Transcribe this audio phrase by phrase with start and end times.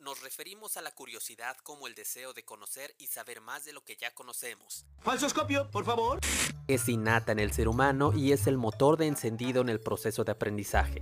[0.00, 3.84] nos referimos a la curiosidad como el deseo de conocer y saber más de lo
[3.84, 4.84] que ya conocemos.
[5.00, 6.20] Falsoscopio, por favor.
[6.66, 10.24] Es innata en el ser humano y es el motor de encendido en el proceso
[10.24, 11.00] de aprendizaje.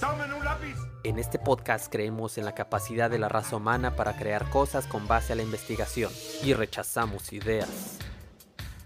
[0.00, 0.76] ¡Tomen un lápiz!
[1.04, 5.06] En este podcast creemos en la capacidad de la raza humana para crear cosas con
[5.06, 6.12] base a la investigación
[6.42, 7.98] y rechazamos ideas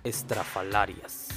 [0.05, 1.28] estrafalarias.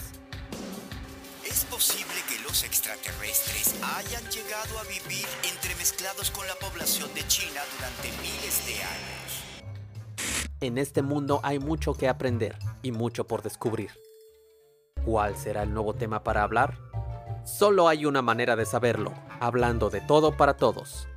[2.52, 7.62] ¿Es posible que los extraterrestres hayan llegado a vivir entremezclados con la población de China
[7.78, 9.44] durante miles de años?
[10.60, 13.92] En este mundo hay mucho que aprender y mucho por descubrir.
[15.06, 16.78] ¿Cuál será el nuevo tema para hablar?
[17.46, 21.08] Solo hay una manera de saberlo, hablando de todo para todos.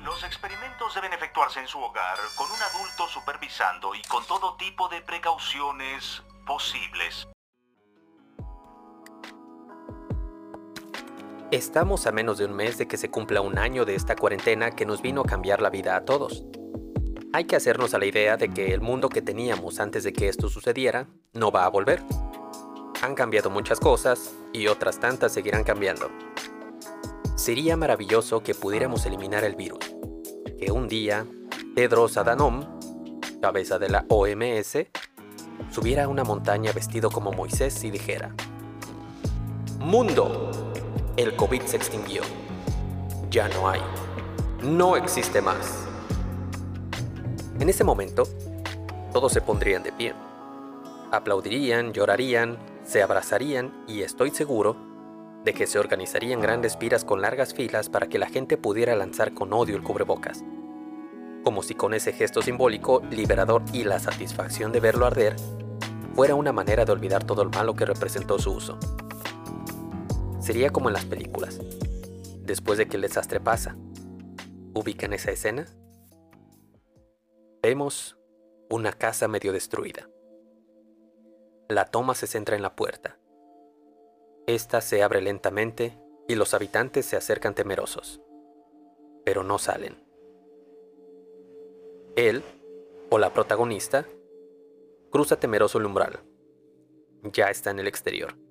[0.00, 4.88] Los experimentos deben efectuarse en su hogar, con un adulto supervisando y con todo tipo
[4.88, 7.26] de precauciones posibles.
[11.54, 14.72] Estamos a menos de un mes de que se cumpla un año de esta cuarentena
[14.72, 16.42] que nos vino a cambiar la vida a todos.
[17.32, 20.28] Hay que hacernos a la idea de que el mundo que teníamos antes de que
[20.28, 22.02] esto sucediera no va a volver.
[23.02, 26.10] Han cambiado muchas cosas y otras tantas seguirán cambiando.
[27.36, 29.94] Sería maravilloso que pudiéramos eliminar el virus.
[30.58, 31.24] Que un día
[31.76, 32.64] Tedros Adhanom,
[33.40, 34.88] cabeza de la OMS,
[35.70, 38.34] subiera a una montaña vestido como Moisés y dijera,
[39.78, 40.72] Mundo,
[41.16, 42.22] el COVID se extinguió.
[43.30, 43.80] Ya no hay.
[44.62, 45.86] No existe más.
[47.60, 48.24] En ese momento,
[49.12, 50.14] todos se pondrían de pie.
[51.12, 54.76] Aplaudirían, llorarían, se abrazarían y estoy seguro
[55.44, 59.34] de que se organizarían grandes piras con largas filas para que la gente pudiera lanzar
[59.34, 60.42] con odio el cubrebocas.
[61.44, 65.36] Como si con ese gesto simbólico, liberador y la satisfacción de verlo arder,
[66.14, 68.78] fuera una manera de olvidar todo el malo que representó su uso.
[70.44, 71.58] Sería como en las películas.
[72.42, 73.78] Después de que el desastre pasa,
[74.74, 75.64] ¿ubican esa escena?
[77.62, 78.18] Vemos
[78.68, 80.10] una casa medio destruida.
[81.70, 83.18] La toma se centra en la puerta.
[84.46, 88.20] Esta se abre lentamente y los habitantes se acercan temerosos,
[89.24, 89.96] pero no salen.
[92.16, 92.44] Él,
[93.08, 94.06] o la protagonista,
[95.10, 96.20] cruza temeroso el umbral.
[97.32, 98.43] Ya está en el exterior.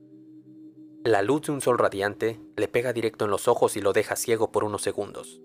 [1.06, 4.16] La luz de un sol radiante le pega directo en los ojos y lo deja
[4.16, 5.42] ciego por unos segundos.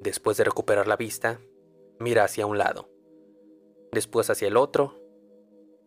[0.00, 1.40] Después de recuperar la vista,
[1.98, 2.90] mira hacia un lado,
[3.90, 5.00] después hacia el otro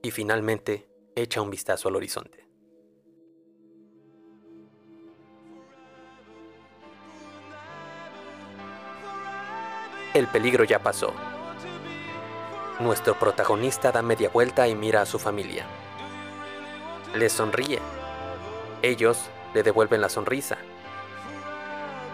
[0.02, 2.50] y finalmente echa un vistazo al horizonte.
[10.16, 11.14] El peligro ya pasó.
[12.80, 15.68] Nuestro protagonista da media vuelta y mira a su familia.
[17.14, 17.80] Les sonríe.
[18.82, 19.20] Ellos
[19.54, 20.58] le devuelven la sonrisa.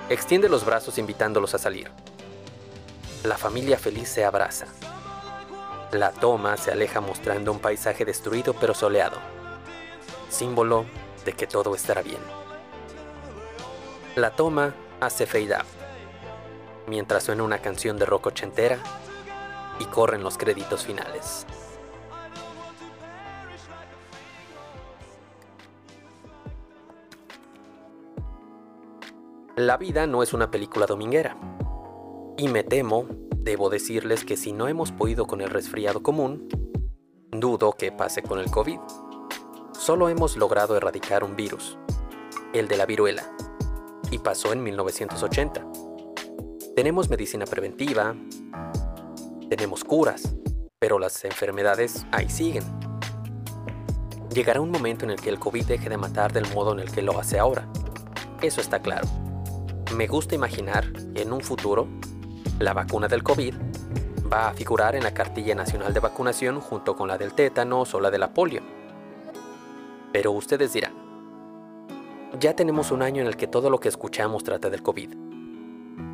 [0.09, 1.89] Extiende los brazos invitándolos a salir.
[3.23, 4.65] La familia feliz se abraza.
[5.93, 9.17] La toma se aleja mostrando un paisaje destruido pero soleado,
[10.29, 10.85] símbolo
[11.23, 12.21] de que todo estará bien.
[14.15, 15.65] La toma hace fade out,
[16.87, 18.79] mientras suena una canción de rock ochentera
[19.79, 21.45] y corren los créditos finales.
[29.59, 31.35] La vida no es una película dominguera,
[32.37, 36.47] y me temo Debo decirles que si no hemos podido con el resfriado común,
[37.29, 38.79] dudo que pase con el COVID.
[39.73, 41.77] Solo hemos logrado erradicar un virus,
[42.53, 43.29] el de la viruela,
[44.11, 45.67] y pasó en 1980.
[46.73, 48.15] Tenemos medicina preventiva,
[49.49, 50.35] tenemos curas,
[50.79, 52.63] pero las enfermedades ahí siguen.
[54.33, 56.89] Llegará un momento en el que el COVID deje de matar del modo en el
[56.89, 57.67] que lo hace ahora.
[58.41, 59.28] Eso está claro.
[59.95, 61.87] Me gusta imaginar que en un futuro
[62.59, 63.55] la vacuna del COVID
[64.31, 67.99] va a figurar en la cartilla nacional de vacunación junto con la del tétanos o
[67.99, 68.61] la de la polio.
[70.13, 70.93] Pero ustedes dirán,
[72.39, 75.15] ya tenemos un año en el que todo lo que escuchamos trata del COVID.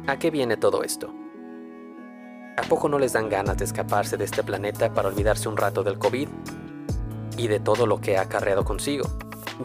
[0.07, 1.13] ¿A qué viene todo esto?
[2.57, 5.83] ¿A poco no les dan ganas de escaparse de este planeta para olvidarse un rato
[5.83, 6.29] del COVID
[7.37, 9.09] y de todo lo que ha acarreado consigo?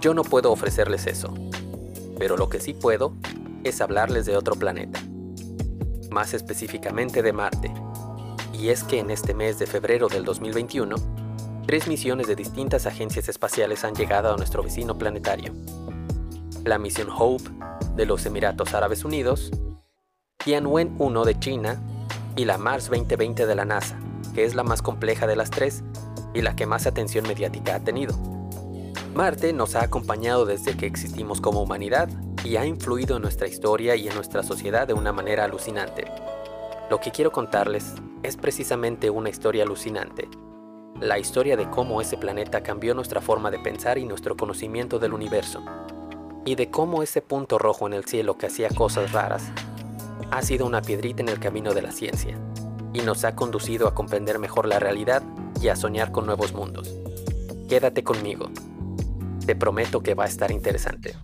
[0.00, 1.32] Yo no puedo ofrecerles eso,
[2.20, 3.14] pero lo que sí puedo
[3.64, 5.00] es hablarles de otro planeta
[6.11, 7.72] más específicamente de Marte.
[8.52, 10.96] Y es que en este mes de febrero del 2021,
[11.67, 15.55] tres misiones de distintas agencias espaciales han llegado a nuestro vecino planetario.
[16.64, 17.44] La misión Hope
[17.96, 19.50] de los Emiratos Árabes Unidos,
[20.44, 21.81] Tianwen 1 de China
[22.37, 23.99] y la Mars 2020 de la NASA,
[24.34, 25.82] que es la más compleja de las tres
[26.34, 28.39] y la que más atención mediática ha tenido.
[29.15, 32.09] Marte nos ha acompañado desde que existimos como humanidad
[32.45, 36.05] y ha influido en nuestra historia y en nuestra sociedad de una manera alucinante.
[36.89, 40.29] Lo que quiero contarles es precisamente una historia alucinante,
[41.01, 45.12] la historia de cómo ese planeta cambió nuestra forma de pensar y nuestro conocimiento del
[45.12, 45.62] universo,
[46.45, 49.51] y de cómo ese punto rojo en el cielo que hacía cosas raras
[50.31, 52.39] ha sido una piedrita en el camino de la ciencia,
[52.93, 55.23] y nos ha conducido a comprender mejor la realidad
[55.61, 56.95] y a soñar con nuevos mundos.
[57.69, 58.51] Quédate conmigo.
[59.50, 61.17] Te prometo que va a estar interesante.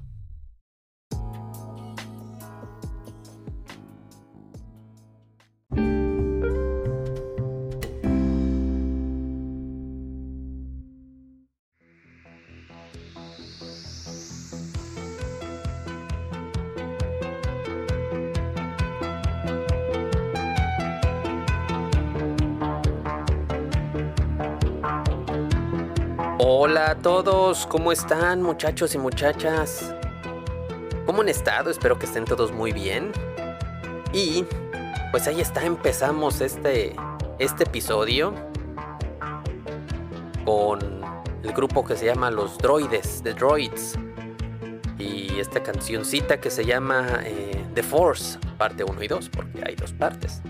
[27.07, 29.95] Todos, ¿cómo están muchachos y muchachas?
[31.07, 31.71] ¿Cómo han estado?
[31.71, 33.13] Espero que estén todos muy bien.
[34.13, 34.45] Y
[35.13, 36.97] pues ahí está, empezamos este,
[37.39, 38.35] este episodio
[40.45, 40.81] con
[41.45, 43.97] el grupo que se llama Los Droides, The Droids.
[44.99, 49.77] Y esta cancioncita que se llama eh, The Force, parte 1 y 2, porque hay
[49.77, 50.43] dos partes.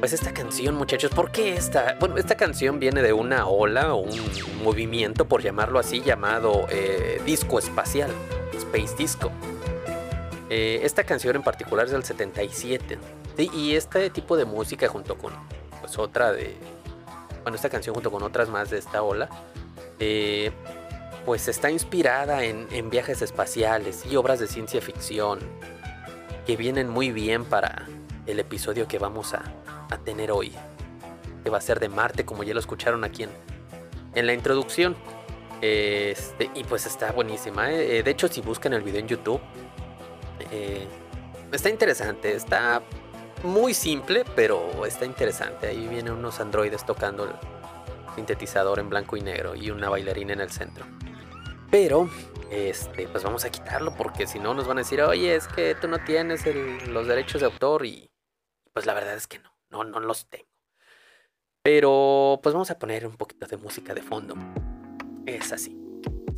[0.00, 1.94] Pues esta canción, muchachos, ¿por qué esta?
[2.00, 7.20] Bueno, esta canción viene de una ola o un movimiento, por llamarlo así, llamado eh,
[7.26, 8.10] disco espacial,
[8.56, 9.30] Space Disco.
[10.48, 12.98] Eh, esta canción en particular es del 77.
[13.36, 13.50] ¿sí?
[13.52, 15.34] Y este tipo de música junto con
[15.82, 16.56] pues, otra de...
[17.42, 19.28] Bueno, esta canción junto con otras más de esta ola,
[19.98, 20.50] eh,
[21.26, 25.40] pues está inspirada en viajes espaciales y obras de ciencia ficción
[26.46, 27.86] que vienen muy bien para
[28.26, 29.42] el episodio que vamos a,
[29.90, 30.52] a tener hoy,
[31.42, 33.30] que va a ser de Marte, como ya lo escucharon aquí en,
[34.14, 34.96] en la introducción.
[35.60, 37.70] Este, y pues está buenísima.
[37.70, 37.98] ¿eh?
[37.98, 39.40] Eh, de hecho, si buscan el video en YouTube,
[40.50, 40.86] eh,
[41.52, 42.34] está interesante.
[42.34, 42.82] Está
[43.42, 45.68] muy simple, pero está interesante.
[45.68, 47.32] Ahí vienen unos androides tocando el
[48.14, 50.84] sintetizador en blanco y negro y una bailarina en el centro.
[51.70, 52.10] Pero,
[52.50, 55.76] este, pues vamos a quitarlo porque si no nos van a decir, oye, es que
[55.76, 56.44] tú no tienes
[56.88, 58.10] los derechos de autor y
[58.72, 59.49] pues la verdad es que no.
[59.70, 60.50] No, no los tengo.
[61.62, 64.34] Pero pues vamos a poner un poquito de música de fondo.
[65.26, 65.76] Es así.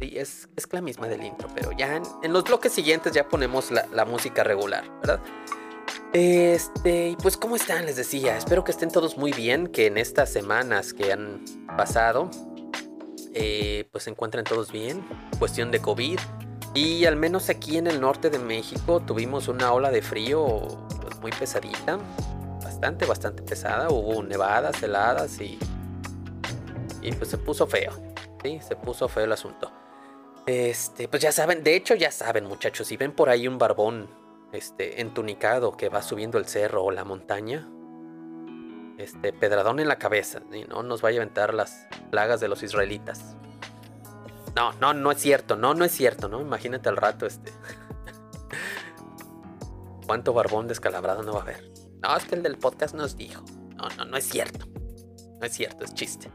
[0.00, 3.70] Sí, es, es la misma del intro, pero ya en, los bloques siguientes ya ponemos
[3.70, 5.20] la, música regular, ¿verdad?
[6.12, 7.86] Este, y pues ¿cómo están?
[7.86, 11.44] Les decía, espero que estén todos muy bien, que en estas semanas que han
[11.76, 12.30] pasado,
[13.32, 15.06] eh, pues se encuentren todos bien,
[15.38, 16.18] cuestión de COVID.
[16.74, 20.62] Y al menos aquí en el norte de México tuvimos una ola de frío
[21.00, 22.00] pues, muy pesadita
[23.06, 23.90] bastante, pesada.
[23.90, 25.58] Hubo nevadas, heladas y,
[27.00, 27.92] y pues se puso feo.
[28.42, 29.70] Sí, se puso feo el asunto.
[30.46, 34.10] Este, pues ya saben, de hecho ya saben muchachos, si ven por ahí un barbón
[34.52, 37.68] este, entunicado que va subiendo el cerro o la montaña,
[38.98, 42.62] este, pedradón en la cabeza, y no nos vaya a aventar las plagas de los
[42.64, 43.36] israelitas.
[44.56, 46.40] No, no, no es cierto, no, no es cierto, ¿no?
[46.40, 47.52] Imagínate al rato este.
[50.06, 51.71] ¿Cuánto barbón descalabrado no va a haber?
[52.02, 53.44] No, es que el del podcast nos dijo.
[53.76, 54.66] No, no, no es cierto.
[55.38, 56.32] No es cierto, es chiste.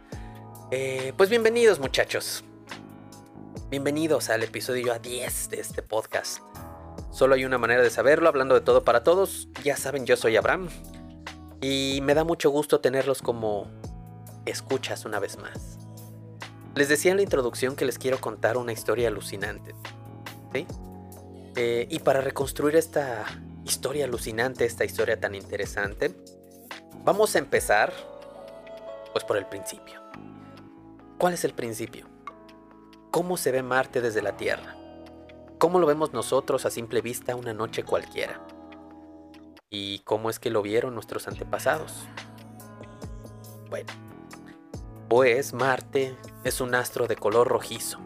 [0.72, 2.46] Eh, pues bienvenidos muchachos.
[3.70, 6.40] Bienvenidos al episodio a 10 de este podcast.
[7.12, 9.50] Solo hay una manera de saberlo, hablando de todo para todos.
[9.66, 10.70] Ya saben, yo soy Abraham.
[11.60, 13.70] Y me da mucho gusto tenerlos como
[14.46, 15.80] escuchas una vez más.
[16.76, 19.76] Les decía en la introducción que les quiero contar una historia alucinante.
[20.54, 20.66] ¿Sí?
[21.58, 23.26] Eh, y para reconstruir esta
[23.68, 26.16] historia alucinante, esta historia tan interesante,
[27.04, 27.94] vamos a empezar
[29.12, 30.02] pues por el principio.
[31.18, 32.08] ¿Cuál es el principio?
[33.12, 34.78] ¿Cómo se ve Marte desde la Tierra?
[35.58, 38.40] ¿Cómo lo vemos nosotros a simple vista una noche cualquiera?
[39.70, 42.06] ¿Y cómo es que lo vieron nuestros antepasados?
[43.70, 43.92] Bueno,
[45.10, 48.00] pues Marte es un astro de color rojizo.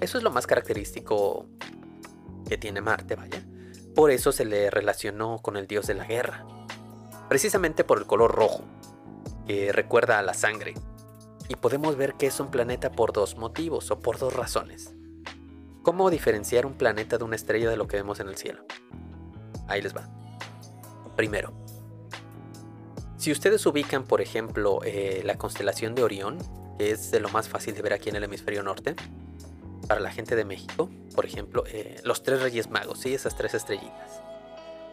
[0.00, 1.48] Eso es lo más característico
[2.48, 3.42] que tiene Marte, vaya.
[3.94, 6.44] Por eso se le relacionó con el dios de la guerra,
[7.28, 8.64] precisamente por el color rojo,
[9.46, 10.74] que recuerda a la sangre.
[11.48, 14.94] Y podemos ver que es un planeta por dos motivos o por dos razones.
[15.82, 18.64] ¿Cómo diferenciar un planeta de una estrella de lo que vemos en el cielo?
[19.68, 20.08] Ahí les va.
[21.14, 21.52] Primero,
[23.16, 26.38] si ustedes ubican, por ejemplo, eh, la constelación de Orión,
[26.78, 28.96] que es de lo más fácil de ver aquí en el hemisferio norte,
[29.86, 33.14] para la gente de México, por ejemplo, eh, los tres Reyes Magos, ¿sí?
[33.14, 34.22] esas tres estrellitas.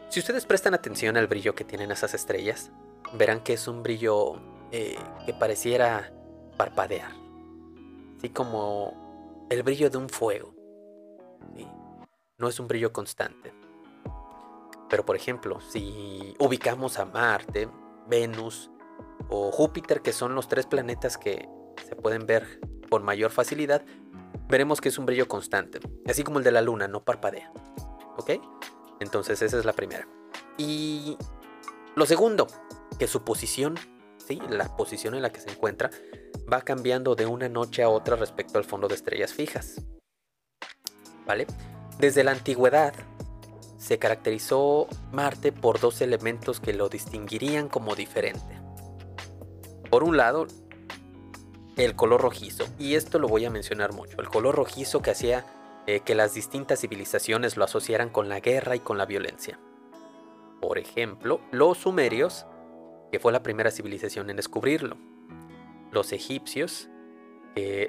[0.10, 2.72] Si ustedes prestan atención al brillo que tienen esas estrellas,
[3.14, 6.12] verán que es un brillo eh, que pareciera
[6.58, 7.12] parpadear,
[8.18, 10.54] así como el brillo de un fuego.
[12.38, 13.54] no es un brillo constante.
[14.90, 17.70] Pero por ejemplo, si ubicamos a Marte,
[18.08, 18.70] Venus
[19.30, 21.48] o Júpiter, que son los tres planetas que
[21.88, 23.86] se pueden ver con mayor facilidad,
[24.51, 27.51] veremos que es un brillo constante, así como el de la Luna, no parpadea.
[28.17, 28.31] ¿Ok?
[29.00, 30.08] Entonces esa es la primera.
[30.58, 31.17] Y
[31.96, 32.48] lo segundo,
[33.00, 33.79] que su posición,
[34.17, 34.39] ¿sí?
[34.50, 35.89] la posición en la que se encuentra,
[36.51, 39.81] va cambiando de una noche a otra respecto al fondo de estrellas fijas.
[41.25, 41.48] ¿Vale?
[41.98, 42.93] Desde la antigüedad
[43.77, 48.60] se caracterizó Marte por dos elementos que lo distinguirían como diferente.
[49.89, 50.48] Por un lado,
[51.78, 55.46] el color rojizo, y esto lo voy a mencionar mucho, el color rojizo que hacía
[55.88, 59.60] eh, que las distintas civilizaciones lo asociaran con la guerra y con la violencia.
[60.62, 62.46] Por ejemplo, los sumerios,
[63.12, 64.98] que fue la primera civilización en descubrirlo.
[65.92, 66.88] Los egipcios,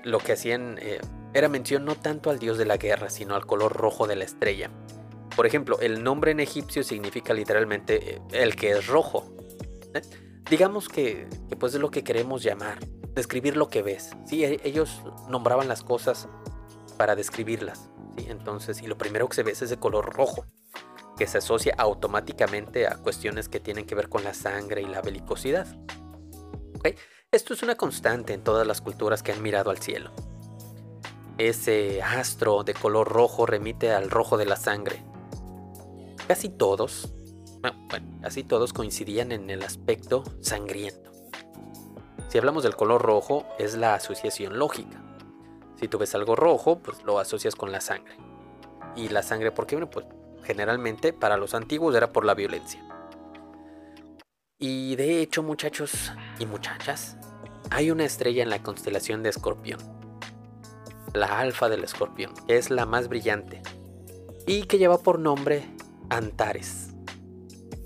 [0.05, 1.01] lo que hacían eh,
[1.35, 4.25] era mención no tanto al dios de la guerra, sino al color rojo de la
[4.25, 4.71] estrella.
[5.37, 9.33] Por ejemplo, el nombre en egipcio significa literalmente eh, el que es rojo.
[10.51, 11.27] Digamos que,
[11.59, 12.79] pues es lo que queremos llamar,
[13.15, 14.11] describir lo que ves.
[14.27, 14.45] ¿sí?
[14.45, 16.29] E, ellos nombraban las cosas
[16.97, 17.91] para describirlas.
[18.17, 18.27] ¿sí?
[18.29, 20.47] Entonces, y lo primero que se ve es ese color rojo,
[21.17, 25.03] que se asocia automáticamente a cuestiones que tienen que ver con la sangre y la
[25.03, 25.67] belicosidad.
[27.31, 30.11] Esto es una constante en todas las culturas que han mirado al cielo.
[31.39, 35.03] Ese astro de color rojo remite al rojo de la sangre.
[36.27, 37.15] Casi todos,
[37.61, 37.89] bueno,
[38.21, 41.12] casi todos coincidían en el aspecto sangriento.
[42.33, 45.03] Si hablamos del color rojo, es la asociación lógica.
[45.79, 48.17] Si tú ves algo rojo, pues lo asocias con la sangre.
[48.97, 49.77] Y la sangre, ¿por qué?
[49.77, 50.07] Bueno, pues
[50.43, 52.83] generalmente para los antiguos era por la violencia.
[54.59, 57.19] Y de hecho, muchachos y muchachas,
[57.71, 59.81] hay una estrella en la constelación de Escorpión.
[61.13, 63.61] La alfa del Escorpión, que es la más brillante.
[64.47, 65.69] Y que lleva por nombre
[66.09, 66.95] Antares.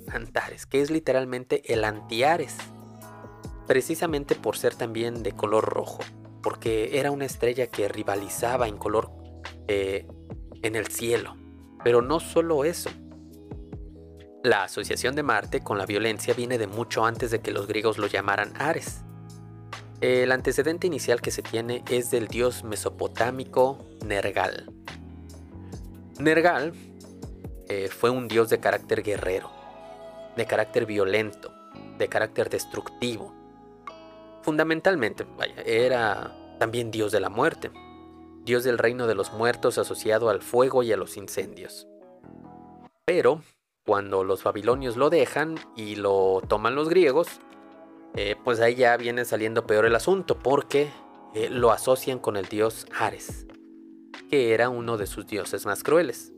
[0.07, 2.57] Antares, que es literalmente el Antiares.
[3.67, 6.01] Precisamente por ser también de color rojo
[6.47, 9.11] porque era una estrella que rivalizaba en color
[9.67, 10.07] eh,
[10.63, 11.35] en el cielo.
[11.83, 12.89] Pero no solo eso.
[14.45, 17.99] La asociación de Marte con la violencia viene de mucho antes de que los griegos
[17.99, 19.03] lo llamaran Ares.
[20.01, 24.73] El antecedente inicial que se tiene es del dios mesopotámico Nergal.
[26.21, 26.75] Nergal
[27.69, 29.51] eh, fue un dios de carácter guerrero,
[30.37, 31.53] de carácter violento,
[31.99, 33.35] de carácter destructivo,
[34.47, 37.73] Fundamentalmente, vaya, era también dios de la muerte,
[38.45, 41.89] dios del reino de los muertos asociado al fuego y a los incendios.
[43.05, 43.43] Pero,
[43.85, 47.27] cuando los babilonios lo dejan y lo toman los griegos,
[48.15, 50.93] eh, pues ahí ya viene saliendo peor el asunto, porque
[51.35, 53.49] eh, lo asocian con el dios Ares,
[54.31, 56.33] que era uno de sus dioses más crueles.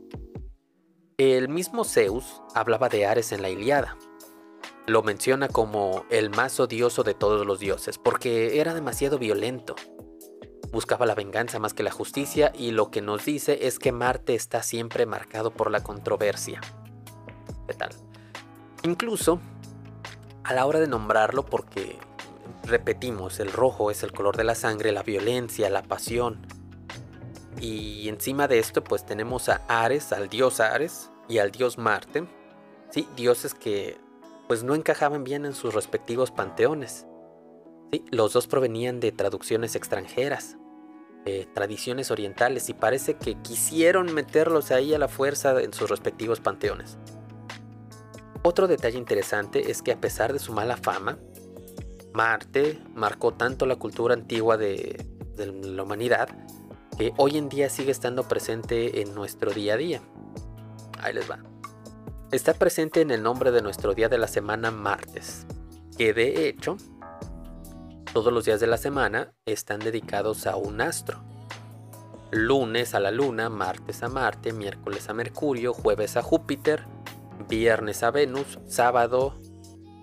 [1.19, 3.99] El mismo Zeus hablaba de Ares en la Iliada,
[4.87, 9.75] lo menciona como el más odioso de todos los dioses, porque era demasiado violento.
[10.71, 14.35] Buscaba la venganza más que la justicia y lo que nos dice es que Marte
[14.35, 16.61] está siempre marcado por la controversia.
[17.67, 17.89] ¿Qué tal?
[18.83, 19.39] Incluso,
[20.43, 21.97] a la hora de nombrarlo, porque
[22.63, 26.45] repetimos, el rojo es el color de la sangre, la violencia, la pasión.
[27.59, 32.27] Y encima de esto, pues tenemos a Ares, al dios Ares y al dios Marte.
[32.91, 33.97] Sí, dioses que
[34.49, 37.05] pues no encajaban bien en sus respectivos panteones.
[38.09, 40.57] Los dos provenían de traducciones extranjeras,
[41.23, 46.39] de tradiciones orientales, y parece que quisieron meterlos ahí a la fuerza en sus respectivos
[46.39, 46.97] panteones.
[48.41, 51.19] Otro detalle interesante es que a pesar de su mala fama,
[52.13, 56.27] Marte marcó tanto la cultura antigua de, de la humanidad
[56.97, 60.01] que hoy en día sigue estando presente en nuestro día a día.
[60.99, 61.39] Ahí les va.
[62.31, 65.47] Está presente en el nombre de nuestro día de la semana martes,
[65.97, 66.77] que de hecho
[68.13, 71.23] todos los días de la semana están dedicados a un astro.
[72.29, 76.85] Lunes a la luna, martes a Marte, miércoles a Mercurio, jueves a Júpiter,
[77.47, 79.33] viernes a Venus, sábado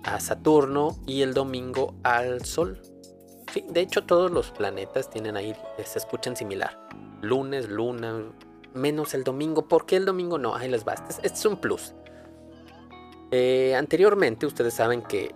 [0.03, 2.83] a Saturno y el domingo al Sol.
[3.69, 5.55] De hecho todos los planetas tienen ahí,
[5.85, 6.77] se escuchan similar.
[7.23, 8.33] Lunes, luna,
[8.75, 9.69] menos el domingo.
[9.69, 10.57] ¿Por qué el domingo no?
[10.57, 10.95] Ahí les va.
[10.95, 11.95] Este es un plus.
[13.31, 15.35] Eh, anteriormente ustedes saben que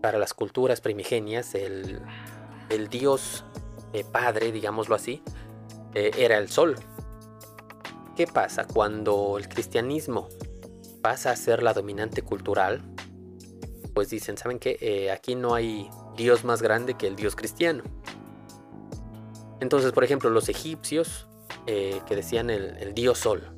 [0.00, 2.00] para las culturas primigenias el,
[2.90, 3.44] dios
[3.92, 5.22] eh, padre, digámoslo así,
[5.94, 6.76] eh, era el sol.
[8.16, 10.28] ¿Qué pasa cuando el cristianismo
[11.00, 12.82] pasa a ser la dominante cultural?
[13.94, 15.10] Pues dicen, ¿saben qué?
[15.12, 17.82] aquí no hay dios más grande que el dios cristiano.
[19.60, 21.26] Entonces, por ejemplo, los egipcios
[21.66, 23.54] que decían el dios sol,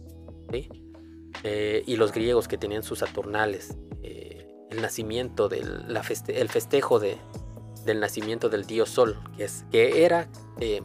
[1.47, 5.85] Eh, y los griegos que tenían sus Saturnales, eh, el nacimiento del
[6.29, 7.19] el festejo de,
[7.85, 10.27] del nacimiento del dios Sol, que, es, que era
[10.59, 10.81] eh,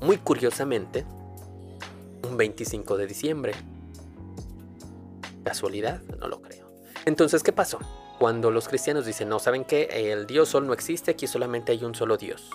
[0.00, 1.04] muy curiosamente
[2.22, 3.52] un 25 de diciembre.
[5.42, 6.00] ¿Casualidad?
[6.20, 6.70] No lo creo.
[7.04, 7.80] Entonces, ¿qué pasó?
[8.20, 9.88] Cuando los cristianos dicen, no, ¿saben qué?
[10.12, 12.48] El dios Sol no existe, aquí solamente hay un solo dios.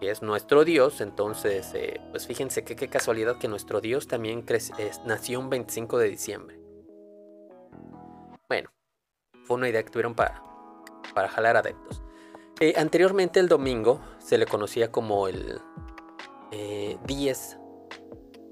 [0.00, 1.72] Que es nuestro Dios, entonces,
[2.10, 4.44] pues fíjense qué casualidad que nuestro Dios también
[5.06, 6.63] nació un 25 de diciembre.
[8.48, 8.70] Bueno,
[9.44, 10.42] fue una idea que tuvieron para,
[11.14, 12.02] para jalar adeptos.
[12.60, 15.60] Eh, anteriormente el domingo se le conocía como el
[17.04, 17.58] 10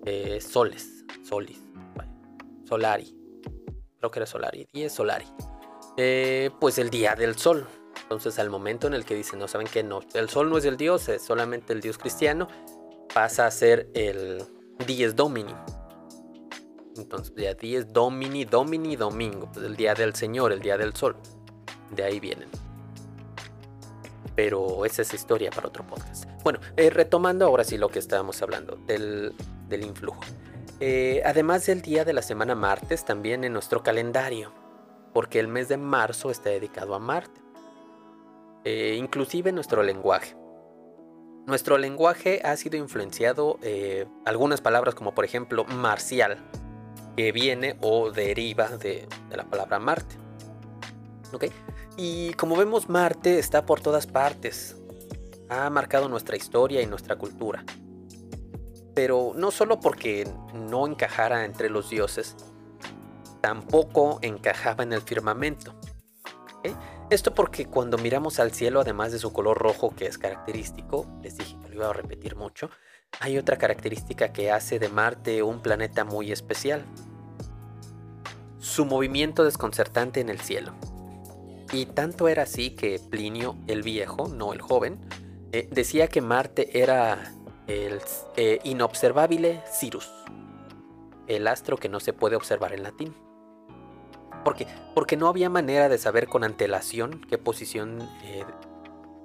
[0.04, 1.60] eh, soles, solis,
[2.64, 3.16] solari,
[3.98, 5.26] creo que era solari, 10 solari.
[5.96, 7.68] Eh, pues el día del sol.
[8.02, 10.64] Entonces al momento en el que dicen, no saben que no, el sol no es
[10.64, 12.48] el dios, es solamente el dios cristiano,
[13.14, 14.42] pasa a ser el
[14.86, 15.54] 10 domini.
[16.96, 21.16] Entonces, día 10 domini, domini, domingo, pues el día del Señor, el día del sol.
[21.90, 22.48] De ahí vienen
[24.34, 26.24] pero esa es historia para otro podcast.
[26.42, 29.34] Bueno, eh, retomando ahora sí lo que estábamos hablando del,
[29.70, 30.20] influjo.
[30.80, 34.52] Eh, además del día de la semana martes, también en nuestro calendario,
[35.12, 37.40] porque el mes de marzo está dedicado a Marte.
[38.64, 40.36] Eh, inclusive nuestro lenguaje.
[41.46, 43.58] Nuestro lenguaje ha sido influenciado
[44.24, 46.38] algunas palabras como por ejemplo marcial,
[47.16, 50.16] que viene o deriva de, la palabra Marte.
[51.32, 51.44] ¿Ok?
[51.96, 54.76] Y como vemos, Marte está por todas partes.
[55.48, 57.64] Ha marcado nuestra historia y nuestra cultura.
[58.94, 62.36] Pero no solo porque no encajara entre los dioses,
[63.40, 65.74] tampoco encajaba en el firmamento.
[67.10, 71.36] Esto porque cuando miramos al cielo, además de su color rojo que es característico, les
[71.36, 72.70] dije que lo iba a repetir mucho,
[73.20, 76.84] hay otra característica que hace de Marte un planeta muy especial.
[78.58, 80.72] Su movimiento desconcertante en el cielo.
[81.72, 84.98] Y tanto era así que Plinio el Viejo, no el joven,
[85.52, 87.32] eh, decía que Marte era
[87.66, 88.00] el
[88.36, 90.10] eh, inobservable Cirrus,
[91.26, 93.14] el astro que no se puede observar en latín.
[94.44, 94.66] ¿Por qué?
[94.94, 98.44] Porque no había manera de saber con antelación qué posición eh,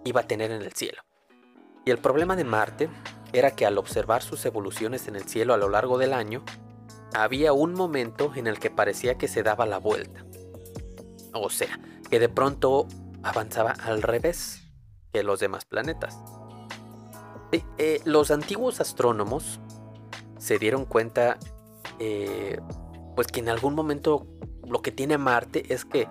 [0.05, 1.01] iba a tener en el cielo.
[1.85, 2.89] Y el problema de Marte
[3.33, 6.43] era que al observar sus evoluciones en el cielo a lo largo del año,
[7.13, 10.25] había un momento en el que parecía que se daba la vuelta.
[11.33, 12.87] O sea, que de pronto
[13.23, 14.63] avanzaba al revés
[15.11, 16.17] que los demás planetas.
[17.77, 19.59] Eh, los antiguos astrónomos
[20.37, 21.37] se dieron cuenta
[21.99, 22.59] eh,
[23.15, 24.27] pues que en algún momento
[24.63, 26.07] lo que tiene Marte es que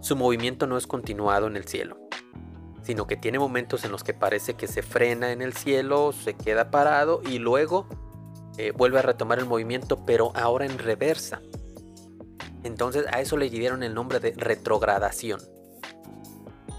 [0.00, 1.96] su movimiento no es continuado en el cielo,
[2.88, 6.32] sino que tiene momentos en los que parece que se frena en el cielo, se
[6.32, 7.86] queda parado y luego
[8.56, 11.42] eh, vuelve a retomar el movimiento, pero ahora en reversa.
[12.64, 15.38] Entonces a eso le dieron el nombre de retrogradación.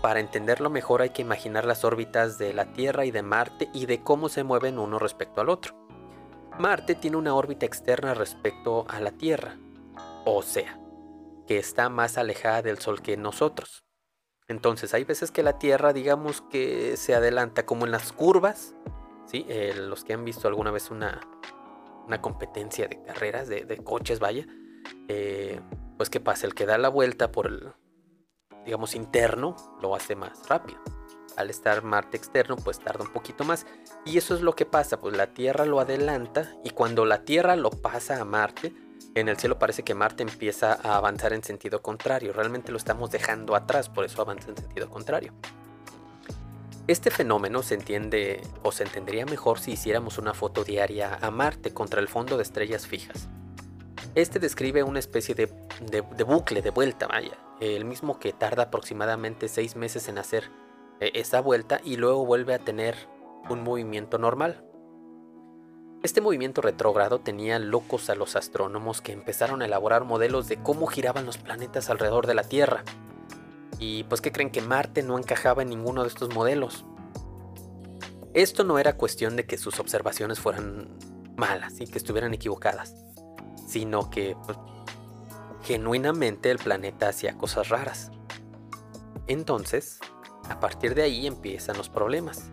[0.02, 3.86] Para entenderlo mejor hay que imaginar las órbitas de la Tierra y de Marte y
[3.86, 5.76] de cómo se mueven uno respecto al otro.
[6.58, 9.60] Marte tiene una órbita externa respecto a la Tierra,
[10.26, 10.80] o sea,
[11.45, 13.84] que está más alejada del Sol que nosotros.
[14.49, 18.73] Entonces hay veces que la Tierra digamos que se adelanta como en las curvas,
[19.27, 19.45] ¿sí?
[19.47, 21.21] Eh, los que han visto alguna vez una,
[22.07, 24.47] una competencia de carreras, de, coches, vaya,
[25.07, 25.62] eh,
[25.97, 26.47] pues ¿qué pasa?
[26.47, 27.71] El que da la vuelta por el,
[28.65, 30.79] digamos, interno, lo hace más rápido.
[31.38, 33.67] Al estar Marte externo, pues tarda un poquito más.
[34.03, 37.55] Y eso es lo que pasa, pues la Tierra lo adelanta y cuando la Tierra
[37.55, 38.73] lo pasa a Marte,
[39.15, 42.34] en el cielo parece que Marte empieza a avanzar en sentido contrario.
[42.34, 45.34] Realmente lo estamos dejando atrás, por eso avanza en sentido contrario.
[46.88, 51.72] Este fenómeno se entiende o se entendería mejor si hiciéramos una foto diaria a Marte
[51.72, 53.30] contra el fondo de estrellas fijas.
[54.15, 55.52] Este describe una especie de,
[56.24, 60.50] bucle, de vuelta, vaya, el mismo que tarda aproximadamente seis meses en hacer
[61.00, 62.95] eh, esa vuelta y luego vuelve a tener
[63.50, 64.63] un movimiento normal.
[66.01, 70.88] Este movimiento retrógrado tenía locos a los astrónomos que empezaron a elaborar modelos de cómo
[70.88, 72.83] giraban los planetas alrededor de la Tierra.
[73.79, 76.85] Y pues que creen que Marte no encajaba en ninguno de estos modelos.
[78.33, 80.97] Esto no era cuestión de que sus observaciones fueran
[81.35, 82.93] malas y que estuvieran equivocadas
[83.69, 84.57] sino que pues,
[85.62, 88.12] genuinamente el planeta hacía cosas raras.
[89.27, 89.99] Entonces,
[90.49, 92.49] a partir de ahí empiezan los problemas.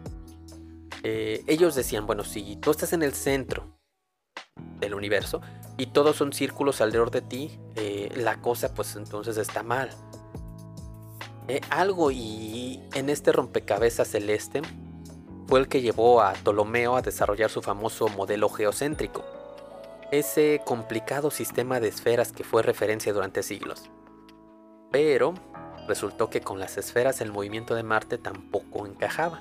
[1.09, 3.79] Eh, ellos decían, bueno, si tú estás en el centro
[4.81, 5.41] del universo
[5.77, 9.89] y todos son círculos alrededor de ti, eh, la cosa pues entonces está mal.
[11.47, 14.63] Eh, algo y en este rompecabezas celeste
[15.47, 19.25] fue el que llevó a Ptolomeo a desarrollar su famoso modelo geocéntrico
[20.11, 23.91] ese complicado sistema de esferas que fue referencia durante siglos.
[24.91, 25.35] Pero
[25.87, 29.41] resultó que con las esferas el movimiento de Marte tampoco encajaba.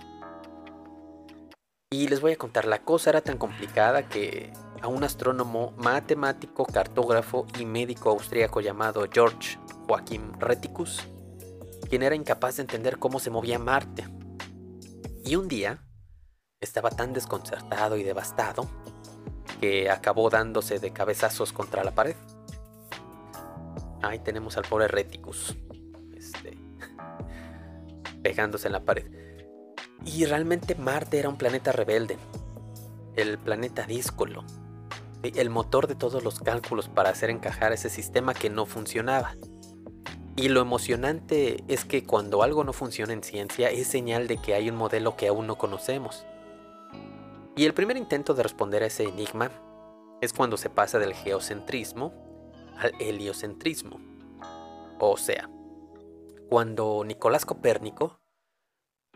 [1.95, 6.65] Y les voy a contar, la cosa era tan complicada que a un astrónomo, matemático,
[6.65, 11.07] cartógrafo y médico austríaco llamado George Joachim Reticus,
[11.89, 14.03] quien era incapaz de entender cómo se movía Marte.
[15.23, 15.85] Y un día
[16.59, 18.67] estaba tan desconcertado y devastado
[19.61, 22.17] que acabó dándose de cabezazos contra la pared.
[24.01, 25.55] Ahí tenemos al pobre Reticus,
[26.13, 26.57] este,
[28.21, 29.24] pegándose en la pared.
[30.05, 32.17] Y realmente Marte era un planeta rebelde,
[33.15, 34.43] el planeta díscolo,
[35.23, 39.35] el motor de todos los cálculos para hacer encajar ese sistema que no funcionaba.
[40.37, 44.53] Y lo emocionante es que cuando algo no funciona en ciencia es señal de que
[44.53, 46.25] hay un modelo que aún no conocemos.
[47.55, 49.49] Y el primer intento de responder a ese enigma
[50.21, 52.13] es cuando se pasa del geocentrismo
[52.77, 53.99] al heliocentrismo.
[54.99, 55.49] O sea,
[56.49, 58.19] cuando Nicolás Copérnico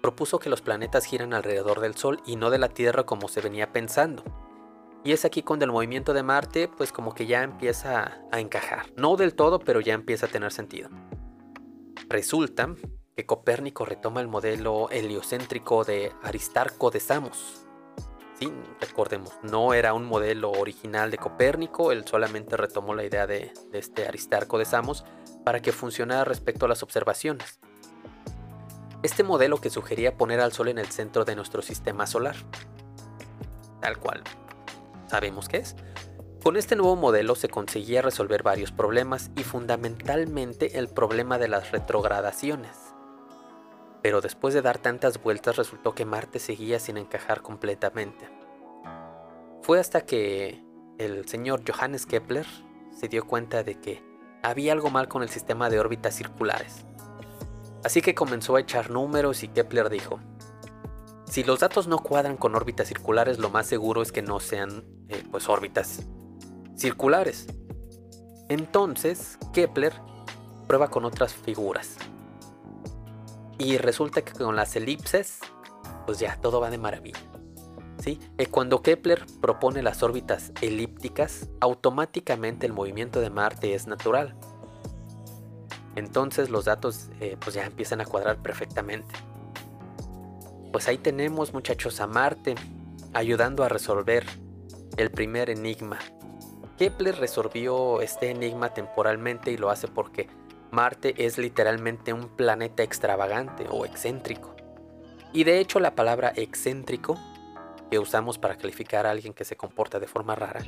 [0.02, 3.42] propuso que los planetas giran alrededor del Sol y no de la Tierra como se
[3.42, 4.24] venía pensando.
[5.04, 8.92] Y es aquí cuando el movimiento de Marte pues como que ya empieza a encajar.
[8.96, 10.90] No del todo, pero ya empieza a tener sentido.
[12.10, 12.76] Resulta
[13.16, 17.66] que Copérnico retoma el modelo heliocéntrico de Aristarco de Samos.
[18.40, 23.52] Sí, recordemos, no era un modelo original de Copérnico, él solamente retomó la idea de,
[23.74, 25.04] este Aristarco de Samos
[25.44, 27.60] para que funcionara respecto a las observaciones.
[29.02, 32.36] Este modelo que sugería poner al Sol en el centro de nuestro sistema solar.
[33.80, 34.24] Tal cual.
[35.08, 35.78] ¿Sabemos qué es?
[36.44, 41.72] Con este nuevo modelo se conseguía resolver varios problemas y fundamentalmente el problema de las
[41.72, 42.78] retrogradaciones.
[44.02, 48.30] Pero después de dar tantas vueltas resultó que Marte seguía sin encajar completamente.
[49.62, 50.62] Fue hasta que
[50.98, 52.46] el señor Johannes Kepler
[52.92, 54.04] se dio cuenta de que
[54.44, 56.86] había algo mal con el sistema de órbitas circulares.
[57.84, 60.20] Así que comenzó a echar números y Kepler dijo,
[61.30, 64.84] si los datos no cuadran con órbitas circulares, lo más seguro es que no sean
[65.10, 66.02] eh, pues órbitas
[66.76, 67.48] circulares.
[68.50, 69.94] Entonces, Kepler
[70.68, 71.98] prueba con otras figuras.
[73.60, 75.40] Y resulta que con las elipses,
[76.06, 77.20] pues ya todo va de maravilla.
[78.00, 78.18] ¿Sí?
[78.38, 84.36] Eh, cuando Kepler propone las órbitas elípticas, automáticamente el movimiento de Marte es natural
[86.00, 89.14] entonces los datos eh, pues ya empiezan a cuadrar perfectamente.
[90.72, 92.56] Pues ahí tenemos muchachos a Marte
[93.14, 94.26] ayudando a resolver
[94.98, 96.00] el primer enigma.
[96.78, 100.28] Kepler resolvió este enigma temporalmente y lo hace porque
[100.72, 104.56] Marte es literalmente un planeta extravagante o excéntrico.
[105.34, 107.18] Y de hecho la palabra excéntrico
[107.90, 110.62] que usamos para calificar a alguien que se comporta de forma rara,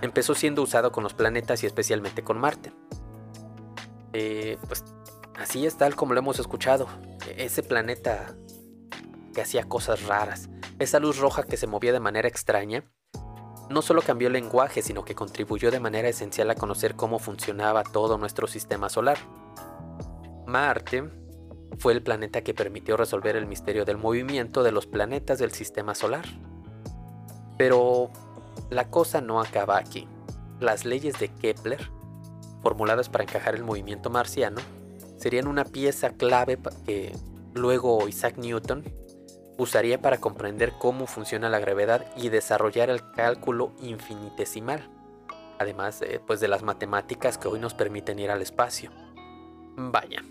[0.00, 2.72] empezó siendo usado con los planetas y especialmente con Marte.
[4.12, 4.84] Eh, pues
[5.36, 6.86] así es tal como lo hemos escuchado.
[7.36, 8.34] Ese planeta
[9.34, 12.84] que hacía cosas raras, esa luz roja que se movía de manera extraña,
[13.70, 17.82] no solo cambió el lenguaje, sino que contribuyó de manera esencial a conocer cómo funcionaba
[17.82, 19.18] todo nuestro sistema solar.
[20.46, 21.04] Marte
[21.78, 25.94] fue el planeta que permitió resolver el misterio del movimiento de los planetas del sistema
[25.94, 26.24] solar.
[27.58, 28.10] Pero
[28.70, 30.08] la cosa no acaba aquí.
[30.60, 31.90] Las leyes de Kepler
[32.62, 34.60] formuladas para encajar el movimiento marciano,
[35.16, 37.16] serían una pieza clave que
[37.54, 38.84] luego Isaac Newton
[39.58, 44.88] usaría para comprender cómo funciona la gravedad y desarrollar el cálculo infinitesimal,
[45.58, 48.90] además pues de las matemáticas que hoy nos permiten ir al espacio.
[49.76, 50.22] Vaya,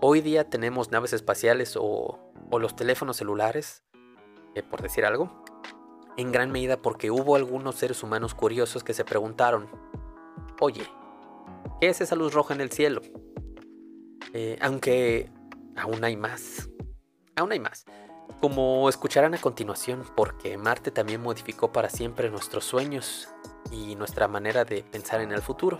[0.00, 2.18] hoy día tenemos naves espaciales o,
[2.58, 3.82] los teléfonos celulares,
[4.54, 5.44] eh, por decir algo,
[6.16, 9.68] en gran medida porque hubo algunos seres humanos curiosos que se preguntaron,
[10.60, 10.86] oye,
[11.80, 13.02] ¿Qué es esa luz roja en el cielo?
[14.32, 15.30] Eh, aunque
[15.76, 16.68] aún hay más.
[17.36, 17.84] Aún hay más.
[18.40, 23.28] Como escucharán a continuación, porque Marte también modificó para siempre nuestros sueños
[23.70, 25.78] y nuestra manera de pensar en el futuro.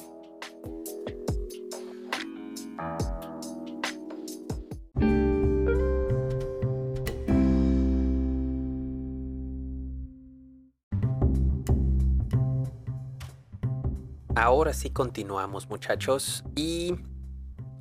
[14.39, 16.95] Ahora sí continuamos muchachos y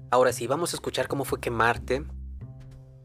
[0.10, 2.04] ahora sí vamos a escuchar cómo fue que Marte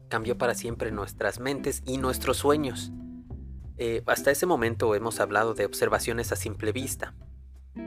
[0.09, 2.91] cambió para siempre nuestras mentes y nuestros sueños.
[3.77, 7.13] Eh, hasta ese momento hemos hablado de observaciones a simple vista,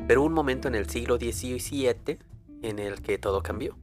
[0.06, 2.18] pero un momento en el siglo XVII
[2.62, 3.76] en el que todo cambió.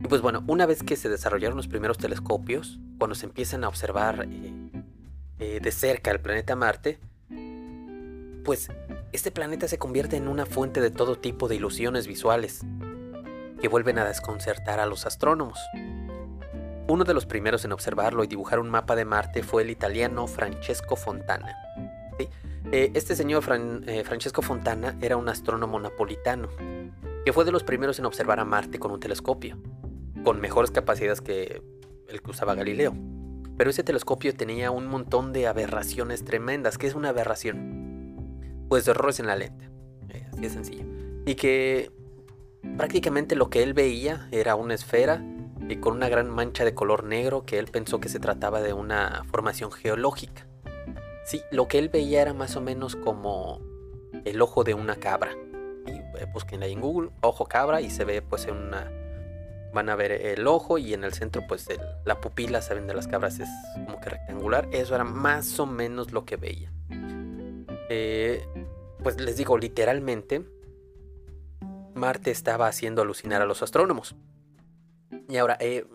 [0.00, 3.68] Y pues bueno, una vez que se desarrollaron los primeros telescopios, cuando se empiezan a
[3.68, 4.52] observar eh,
[5.38, 7.00] eh, de cerca el planeta Marte,
[8.44, 8.68] pues
[9.14, 12.62] este planeta se convierte en una fuente de todo tipo de ilusiones visuales
[13.60, 15.56] que vuelven a desconcertar a los astrónomos.
[16.88, 20.26] Uno de los primeros en observarlo y dibujar un mapa de Marte fue el italiano
[20.26, 21.56] Francesco Fontana.
[22.72, 23.44] Eh, este señor
[23.86, 26.48] eh, Francesco Fontana era un astrónomo napolitano,
[27.24, 29.58] que fue de los primeros en observar a Marte con un telescopio,
[30.24, 31.62] con mejores capacidades que
[32.08, 32.92] el que usaba Galileo.
[33.56, 36.78] Pero ese telescopio tenía un montón de aberraciones tremendas.
[36.78, 37.83] ¿Qué es una aberración?
[38.68, 39.70] Pues errores en la lente.
[40.10, 40.84] Eh, así de sencillo.
[41.26, 41.90] Y que
[42.76, 45.22] prácticamente lo que él veía era una esfera
[45.68, 48.72] y con una gran mancha de color negro que él pensó que se trataba de
[48.72, 50.46] una formación geológica.
[51.24, 53.60] Sí, lo que él veía era más o menos como
[54.24, 55.32] el ojo de una cabra.
[55.86, 58.90] Y eh, busquen ahí en Google, ojo cabra, y se ve pues en una
[59.74, 61.66] van a ver el ojo y en el centro pues
[62.04, 64.68] la pupila, saben de las cabras es como que rectangular.
[64.72, 66.73] Eso era más o menos lo que veía.
[67.96, 68.44] Eh,
[69.04, 70.44] pues les digo, literalmente,
[71.94, 74.16] Marte estaba haciendo alucinar a los astrónomos.
[75.28, 75.86] Y ahora, eh,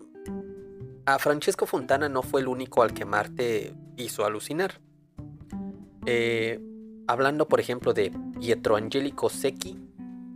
[1.04, 4.80] a Francesco Fontana no fue el único al que Marte hizo alucinar.
[6.06, 6.58] Eh,
[7.06, 8.10] hablando, por ejemplo, de
[8.40, 9.78] Pietro Angelico Secchi,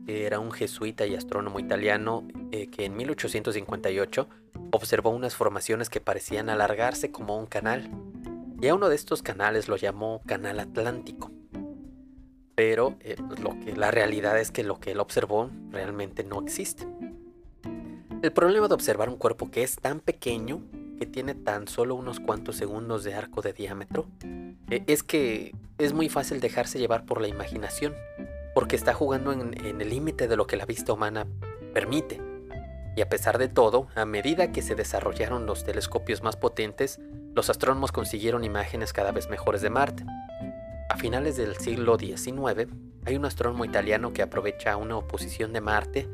[0.04, 4.28] que era un jesuita y astrónomo italiano que en 1858
[4.70, 7.90] observó unas formaciones que parecían alargarse como un canal,
[8.60, 11.33] y a uno de estos canales lo llamó Canal Atlántico.
[12.54, 16.40] Pero eh, pues, lo que, la realidad es que lo que él observó realmente no
[16.42, 16.86] existe.
[18.22, 20.62] El problema de observar un cuerpo que es tan pequeño,
[20.98, 24.06] que tiene tan solo unos cuantos segundos de arco de diámetro,
[24.70, 27.94] eh, es que es muy fácil dejarse llevar por la imaginación
[28.54, 31.26] porque está jugando en, el límite de lo que la vista humana
[31.74, 32.22] permite.
[32.96, 37.00] Y a pesar de todo, a medida que se desarrollaron los telescopios más potentes,
[37.34, 40.04] los astrónomos consiguieron imágenes cada vez mejores de Marte.
[40.94, 42.68] A finales del siglo XIX,
[43.04, 46.08] hay un astrónomo italiano que aprovecha una oposición de Marte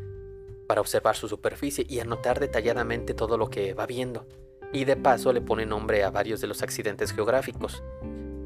[0.66, 4.26] para observar su superficie y anotar detalladamente todo lo que va viendo.
[4.72, 7.82] Y de paso le pone nombre a varios de los accidentes geográficos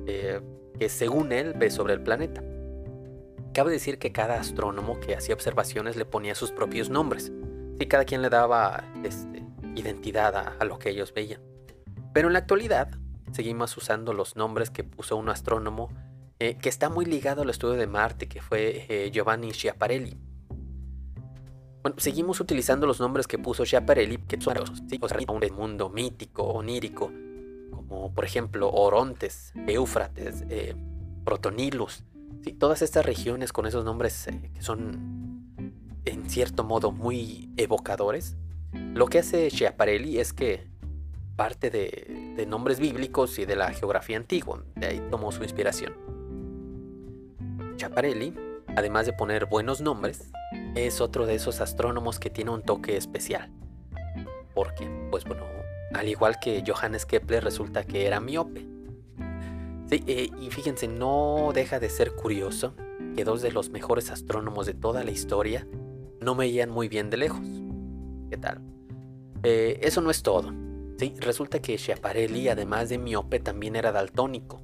[0.09, 0.40] eh,
[0.77, 2.42] que según él ve sobre el planeta.
[3.53, 7.31] Cabe decir que cada astrónomo que hacía observaciones le ponía sus propios nombres.
[7.79, 9.44] y cada quien le daba este,
[9.77, 11.40] identidad a, lo que ellos veían.
[12.12, 12.88] Pero en la actualidad
[13.31, 15.90] seguimos usando los nombres que puso un astrónomo
[16.44, 20.14] eh, que está muy ligado al estudio de Marte, que fue eh, Giovanni Schiaparelli.
[21.83, 25.00] Bueno, seguimos utilizando los nombres que puso Schiaparelli, que son ¿sí?
[25.26, 27.11] un mundo mítico, onírico,
[27.70, 30.76] como por ejemplo Orontes, Éufrates, eh,
[31.24, 32.04] Protonilus,
[32.59, 35.48] todas estas regiones con esos nombres que son
[36.04, 38.37] en cierto modo muy evocadores,
[38.92, 40.66] lo que hace Schiaparelli es que
[41.37, 46.13] parte de, nombres bíblicos y de la geografía antigua, de ahí tomó su inspiración.
[47.85, 48.35] Schiaparelli,
[48.77, 50.31] además de poner buenos nombres,
[50.75, 53.51] es otro de esos astrónomos que tiene un toque especial.
[54.55, 55.44] Porque, pues bueno,
[55.92, 58.66] al igual que Johannes Kepler resulta que era miope.
[59.90, 62.75] Eh, y fíjense, no deja de ser curioso
[63.14, 65.68] que dos de los mejores astrónomos de toda la historia
[66.20, 67.47] no veían muy bien de lejos.
[68.31, 68.62] ¿Qué tal?
[69.42, 70.55] Eh, eso no es todo.
[70.97, 74.62] Sí, resulta que Schiaparelli, además de miope, también era daltónico.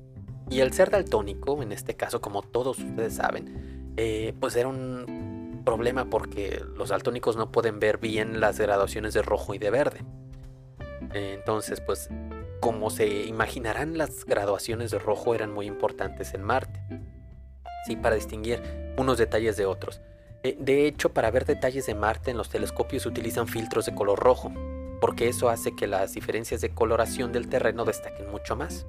[0.50, 5.62] Y el ser daltónico, en este caso, como todos ustedes saben, eh, pues era un
[5.64, 10.04] problema porque los daltónicos no pueden ver bien las graduaciones de rojo y de verde.
[11.12, 12.08] entonces, pues
[12.60, 16.80] como se imaginarán, las graduaciones de rojo eran muy importantes en Marte.
[17.86, 18.60] Sí, para distinguir
[18.98, 20.00] unos detalles de otros.
[20.42, 24.18] Eh, de hecho, para ver detalles de Marte en los telescopios utilizan filtros de color
[24.18, 24.52] rojo,
[25.00, 28.86] porque eso hace que las diferencias de coloración del terreno destaquen mucho más.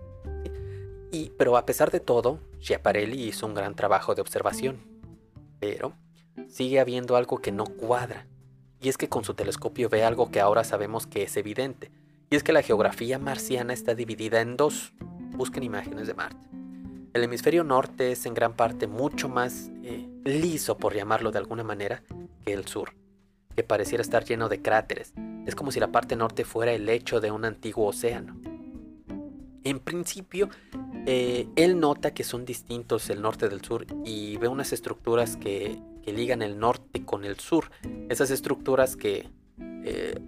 [1.12, 4.80] Y, pero a pesar de todo, Schiaparelli hizo un gran trabajo de observación.
[5.60, 5.93] Pero
[6.47, 8.28] sigue habiendo algo que no cuadra.
[8.82, 11.91] Y es que con su telescopio ve algo que ahora sabemos que es evidente,
[12.32, 14.93] y es que la geografía marciana está dividida en dos.
[15.36, 16.47] Busquen imágenes de Marte.
[17.13, 21.63] El hemisferio norte es en gran parte mucho más eh, liso, por llamarlo de alguna
[21.63, 22.04] manera,
[22.45, 22.93] que el sur,
[23.54, 25.13] que pareciera estar lleno de cráteres.
[25.45, 28.39] Es como si la parte norte fuera el lecho de un antiguo océano.
[29.63, 30.50] En principio,
[31.06, 35.80] eh, él nota que son distintos el norte del sur y ve unas estructuras que,
[36.06, 37.71] ligan el norte con el sur.
[38.10, 39.30] Esas estructuras que
[39.86, 40.19] eh,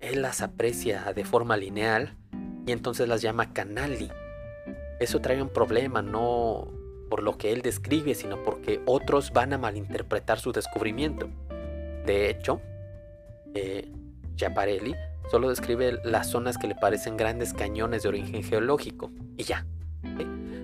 [0.00, 2.16] él las aprecia de forma lineal
[2.64, 4.08] y entonces las llama canali.
[5.00, 6.68] Eso trae un problema, no
[7.10, 11.28] por lo que él describe, sino porque otros van a malinterpretar su descubrimiento.
[12.06, 12.60] De hecho,
[13.54, 13.90] eh,
[15.30, 19.66] solo describe las zonas que le parecen grandes cañones de origen geológico, y ya.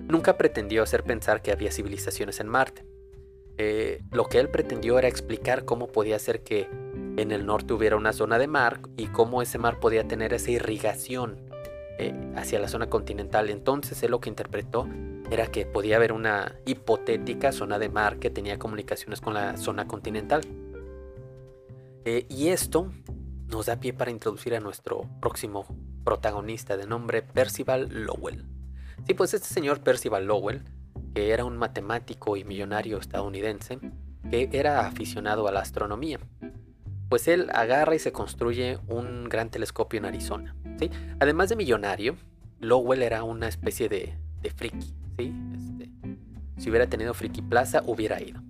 [0.07, 2.85] Nunca pretendió hacer pensar que había civilizaciones en Marte.
[3.57, 6.67] Eh, lo que él pretendió era explicar cómo podía ser que
[7.17, 10.51] en el norte hubiera una zona de mar y cómo ese mar podía tener esa
[10.51, 11.37] irrigación
[11.99, 13.49] eh, hacia la zona continental.
[13.49, 14.87] Entonces él lo que interpretó
[15.29, 19.87] era que podía haber una hipotética zona de mar que tenía comunicaciones con la zona
[19.87, 20.41] continental.
[22.03, 22.91] Eh, y esto
[23.51, 25.65] nos da pie para introducir a nuestro próximo
[26.05, 28.45] protagonista de nombre Percival Lowell.
[29.05, 30.63] Sí, pues este señor Percival Lowell,
[31.13, 33.79] que era un matemático y millonario estadounidense,
[34.29, 36.19] que era aficionado a la astronomía,
[37.09, 40.55] pues él agarra y se construye un gran telescopio en Arizona.
[40.79, 40.89] ¿sí?
[41.19, 42.15] Además de millonario,
[42.59, 44.15] Lowell era una especie de,
[44.55, 44.95] friki.
[45.17, 45.33] ¿sí?
[45.53, 45.89] Este,
[46.57, 48.41] si hubiera tenido Friki Plaza, hubiera ido.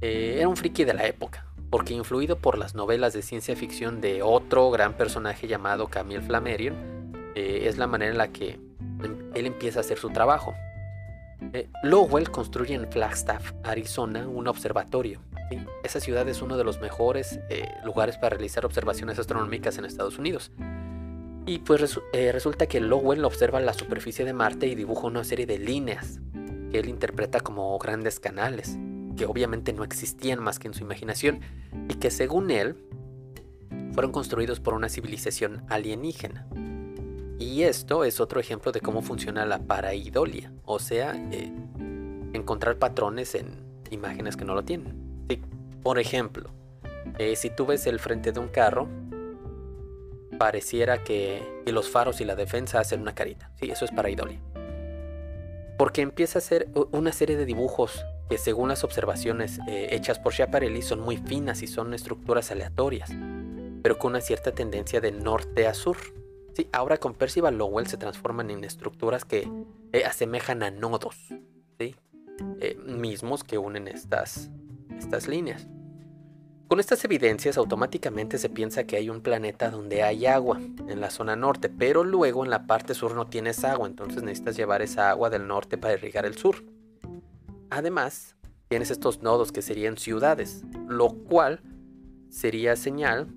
[0.00, 4.00] Eh, era un friki de la época, porque influido por las novelas de ciencia ficción
[4.00, 8.52] de otro gran personaje llamado Camille Flammarion, eh, es la manera en la que
[9.02, 10.54] em, él empieza a hacer su trabajo.
[11.52, 15.20] Eh, Lowell construye en Flagstaff, Arizona, un observatorio.
[15.84, 20.18] Esa ciudad es uno de los mejores eh, lugares para realizar observaciones astronómicas en Estados
[20.18, 20.50] Unidos.
[21.46, 25.58] Y pues resulta que Lowell observa la superficie de Marte y dibuja una serie de
[25.60, 26.18] líneas
[26.72, 28.76] que él interpreta como grandes canales
[29.16, 31.40] que obviamente no existían más que en su imaginación
[31.88, 32.76] y que según él
[33.92, 36.46] fueron construidos por una civilización alienígena.
[37.38, 41.52] Y esto es otro ejemplo de cómo funciona la paraidolia, o sea, eh,
[42.32, 45.06] encontrar patrones en imágenes que no lo tienen.
[45.82, 46.50] Por ejemplo,
[47.18, 48.88] eh, si tú ves el frente de un carro,
[50.36, 53.52] pareciera que, que, los faros y la defensa hacen una carita.
[53.60, 54.40] Sí, eso es paraidolia.
[55.78, 60.32] Porque empieza a hacer una serie de dibujos que según las observaciones eh, hechas por
[60.32, 63.10] Schiaparelli son muy finas y son estructuras aleatorias,
[63.82, 65.96] pero con una cierta tendencia de norte a sur.
[66.54, 69.48] Sí, ahora con Percival Lowell se transforman en estructuras que
[69.92, 71.16] eh, asemejan a nodos,
[71.78, 71.94] ¿sí?
[72.60, 74.50] Eh, mismos que unen estas,
[74.98, 75.68] estas líneas.
[76.68, 81.10] Con estas evidencias automáticamente se piensa que hay un planeta donde hay agua en la
[81.10, 85.10] zona norte, pero luego en la parte sur no tienes agua, entonces necesitas llevar esa
[85.10, 86.64] agua del norte para irrigar el sur.
[87.70, 88.36] Además,
[88.68, 91.60] tienes estos nodos que serían ciudades, lo cual
[92.28, 93.28] sería señal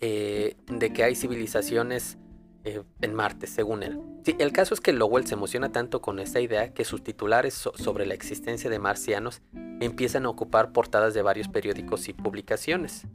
[0.00, 2.18] eh, de que hay civilizaciones
[2.64, 4.00] eh, en Marte, según él.
[4.24, 7.54] Sí, el caso es que Lowell se emociona tanto con esta idea que sus titulares
[7.54, 9.42] sobre la existencia de marcianos
[9.80, 13.06] empiezan a ocupar portadas de varios periódicos y publicaciones.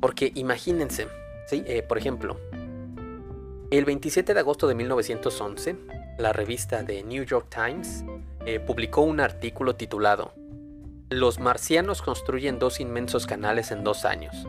[0.00, 1.08] Porque imagínense,
[1.46, 1.62] ¿sí?
[1.66, 2.38] Eh, por ejemplo,
[3.70, 5.76] el 27 de agosto de 1911,
[6.18, 8.04] la revista The New York Times
[8.46, 10.32] eh, publicó un artículo titulado
[11.10, 14.46] Los marcianos construyen dos inmensos canales en dos años.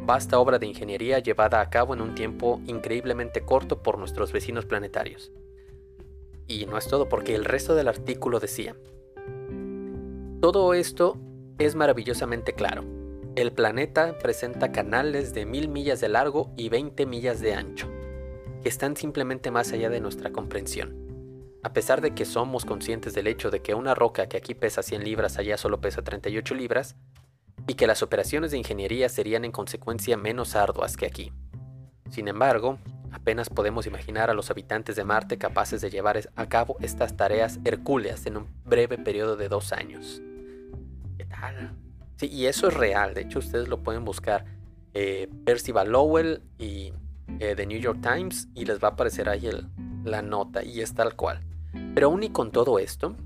[0.00, 4.64] Vasta obra de ingeniería llevada a cabo en un tiempo increíblemente corto por nuestros vecinos
[4.64, 5.32] planetarios.
[6.46, 8.76] Y no es todo porque el resto del artículo decía,
[10.40, 11.18] todo esto
[11.58, 12.84] es maravillosamente claro.
[13.34, 17.88] El planeta presenta canales de mil millas de largo y 20 millas de ancho,
[18.62, 21.07] que están simplemente más allá de nuestra comprensión.
[21.62, 24.82] A pesar de que somos conscientes del hecho de que una roca que aquí pesa
[24.82, 26.96] 100 libras allá solo pesa 38 libras,
[27.68, 31.32] y que las operaciones de ingeniería serían en consecuencia menos arduas que aquí.
[32.10, 32.78] Sin embargo,
[33.12, 37.60] apenas podemos imaginar a los habitantes de Marte capaces de llevar a cabo estas tareas
[37.64, 40.22] hercúleas en un breve periodo de dos años.
[41.18, 41.74] ¿Qué tal?
[42.16, 44.46] Sí, y eso es real, de hecho ustedes lo pueden buscar.
[44.94, 46.92] Eh, Percival Lowell y
[47.38, 49.50] eh, The New York Times y les va a aparecer ahí
[50.04, 51.47] la nota y es tal cual.
[51.94, 53.16] Pero aún y con todo esto.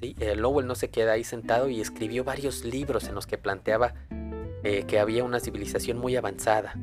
[0.00, 3.94] Eh, Lowell no se queda ahí sentado y escribió varios libros en los que planteaba
[4.64, 6.74] eh, que había una civilización muy avanzada,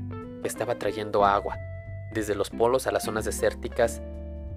[0.41, 1.57] que estaba trayendo agua
[2.13, 4.01] desde los polos a las zonas desérticas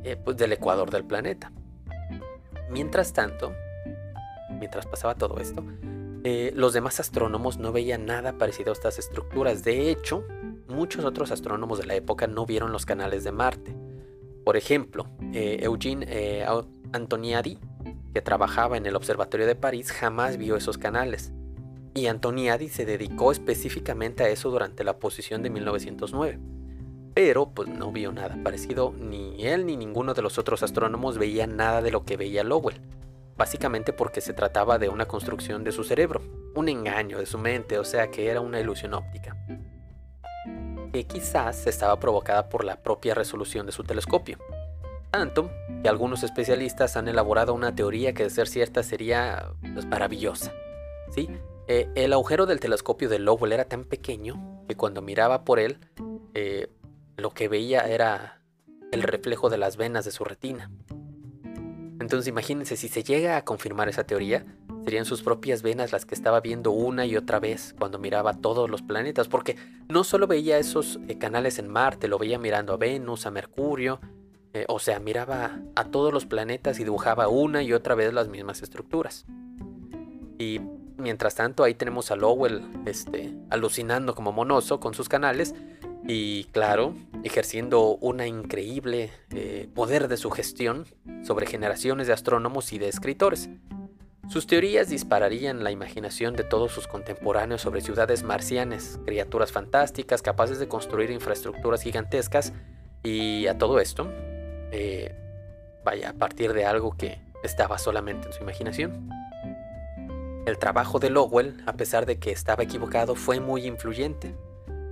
[0.05, 1.51] eh, pues, del ecuador del planeta.
[2.71, 3.53] Mientras tanto,
[4.51, 5.65] mientras pasaba todo esto,
[6.55, 9.65] los demás astrónomos no veían nada parecido a estas estructuras.
[9.65, 10.25] De hecho,
[10.69, 13.75] muchos otros astrónomos de la época no vieron los canales de Marte.
[14.45, 16.47] Por ejemplo, eh, Eugene eh,
[16.93, 17.59] Antoniadi,
[18.13, 21.33] que trabajaba en el Observatorio de París, jamás vio esos canales.
[21.95, 26.41] Y Antoniadi se dedicó específicamente a eso durante la posición de 1909.
[27.15, 31.47] Pero pues no vio nada parecido, ni él ni ninguno de los otros astrónomos veía
[31.47, 32.81] nada de lo que veía Lowell.
[33.37, 36.23] Básicamente porque se trataba de una construcción de su cerebro,
[36.55, 39.37] un engaño de su mente, o sea que era una ilusión óptica
[40.93, 44.39] que quizás estaba provocada por la propia resolución de su telescopio.
[45.11, 45.51] Tanto
[45.83, 50.53] que algunos especialistas han elaborado una teoría que de ser cierta sería pues, maravillosa.
[51.11, 51.29] ¿sí?
[51.69, 55.79] Eh, el agujero del telescopio de Lowell era tan pequeño que cuando miraba por él,
[56.35, 56.69] eh,
[57.17, 58.41] lo que veía era
[58.91, 60.71] el reflejo de las venas de su retina.
[62.01, 64.45] Entonces imagínense, si se llega a confirmar esa teoría,
[64.85, 68.69] serían sus propias venas las que estaba viendo una y otra vez cuando miraba todos
[68.69, 69.57] los planetas, porque
[69.89, 74.01] no solo veía esos eh, canales en Marte, lo veía mirando a Venus, a Mercurio,
[74.55, 78.29] eh, o sea, miraba a todos los planetas y dibujaba una y otra vez las
[78.29, 79.25] mismas estructuras.
[80.39, 80.61] Y
[80.99, 85.55] mientras tanto ahí tenemos a Lowell este, alucinando como monoso con sus canales
[86.07, 90.87] y claro, ejerciendo una increíble eh, poder de sugestión
[91.23, 93.49] sobre generaciones de astrónomos y de escritores.
[94.29, 100.59] Sus teorías dispararían la imaginación de todos sus contemporáneos sobre ciudades marcianas, criaturas fantásticas capaces
[100.59, 102.53] de construir infraestructuras gigantescas
[103.03, 104.09] y a todo esto,
[104.71, 105.15] eh,
[105.85, 109.11] vaya, a partir de algo que estaba solamente en su imaginación.
[110.47, 114.35] El trabajo de Lowell, a pesar de que estaba equivocado, fue muy influyente.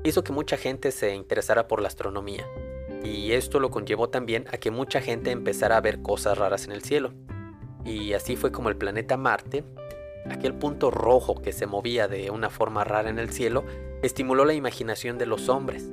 [0.04, 2.46] Hizo que mucha gente se interesara por la astronomía,
[3.02, 6.72] y esto lo conllevó también a que mucha gente empezara a ver cosas raras en
[6.72, 7.14] el cielo.
[7.84, 9.64] Y así fue como el planeta Marte,
[10.30, 13.64] aquel punto rojo que se movía de una forma rara en el cielo,
[14.02, 15.90] estimuló la imaginación de los hombres,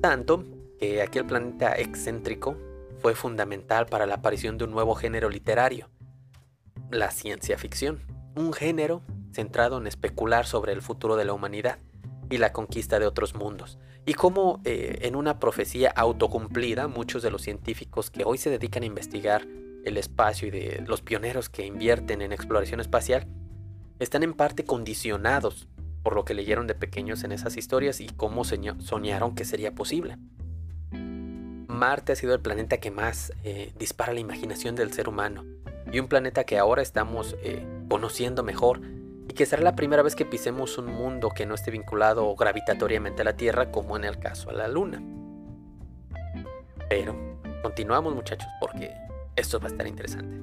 [0.00, 0.44] tanto
[0.78, 2.56] que aquel planeta excéntrico
[2.98, 5.88] fue fundamental para la aparición de un nuevo género literario,
[6.90, 8.00] la ciencia ficción
[8.38, 9.02] un género
[9.32, 11.78] centrado en especular sobre el futuro de la humanidad
[12.30, 13.78] y la conquista de otros mundos.
[14.06, 18.82] Y cómo eh, en una profecía autocumplida muchos de los científicos que hoy se dedican
[18.82, 19.46] a investigar
[19.84, 23.26] el espacio y de los pioneros que invierten en exploración espacial
[23.98, 25.68] están en parte condicionados
[26.02, 30.16] por lo que leyeron de pequeños en esas historias y cómo soñaron que sería posible.
[30.90, 35.44] Marte ha sido el planeta que más eh, dispara la imaginación del ser humano
[35.92, 38.80] y un planeta que ahora estamos eh, conociendo mejor
[39.28, 43.22] y que será la primera vez que pisemos un mundo que no esté vinculado gravitatoriamente
[43.22, 45.02] a la Tierra como en el caso a la Luna.
[46.88, 47.14] Pero
[47.62, 48.94] continuamos muchachos porque
[49.38, 50.36] esto va a estar interesante.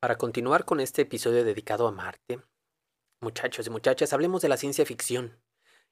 [0.00, 2.40] Para continuar con este episodio dedicado a Marte,
[3.20, 5.38] muchachos y muchachas, hablemos de la ciencia ficción.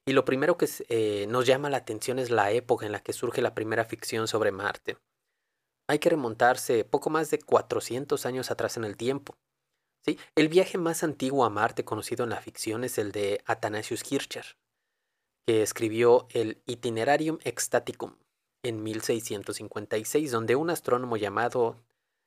[0.07, 3.13] Y lo primero que eh, nos llama la atención es la época en la que
[3.13, 4.97] surge la primera ficción sobre Marte.
[5.89, 9.37] Hay que remontarse poco más de 400 años atrás en el tiempo.
[10.35, 14.57] El viaje más antiguo a Marte conocido en la ficción es el de Athanasius Kircher,
[15.47, 18.17] que escribió el Itinerarium Ecstaticum
[18.63, 21.77] en 1656, donde un astrónomo llamado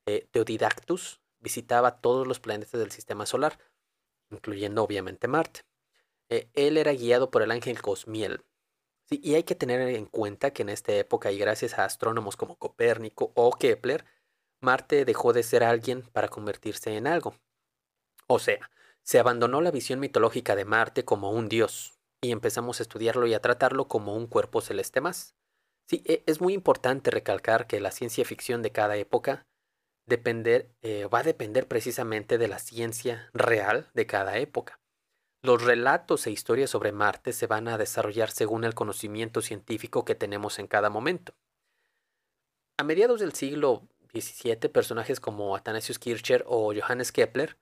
[0.06, 3.60] eh, Theodidactus visitaba todos los planetas del sistema solar,
[4.30, 5.62] incluyendo obviamente Marte.
[6.30, 8.44] Eh, él era guiado por el ángel Cosmiel.
[9.10, 12.56] y hay que tener en cuenta que en esta época y gracias a astrónomos como
[12.56, 14.06] Copérnico o Kepler,
[14.62, 17.36] Marte dejó de ser alguien para convertirse en algo.
[18.34, 18.70] O sea,
[19.04, 23.34] se abandonó la visión mitológica de Marte como un dios y empezamos a estudiarlo y
[23.34, 25.36] a tratarlo como un cuerpo celeste más.
[25.90, 29.48] Sí, e, es muy importante recalcar que la ciencia ficción de cada época
[30.06, 34.80] depender, eh, va a depender precisamente de la ciencia real de cada época.
[35.44, 40.16] Los relatos e historias sobre Marte se van a desarrollar según el conocimiento científico que
[40.16, 41.34] tenemos en cada momento.
[42.78, 47.58] A mediados del siglo XVII, personajes como Athanasius Kircher o Johannes Kepler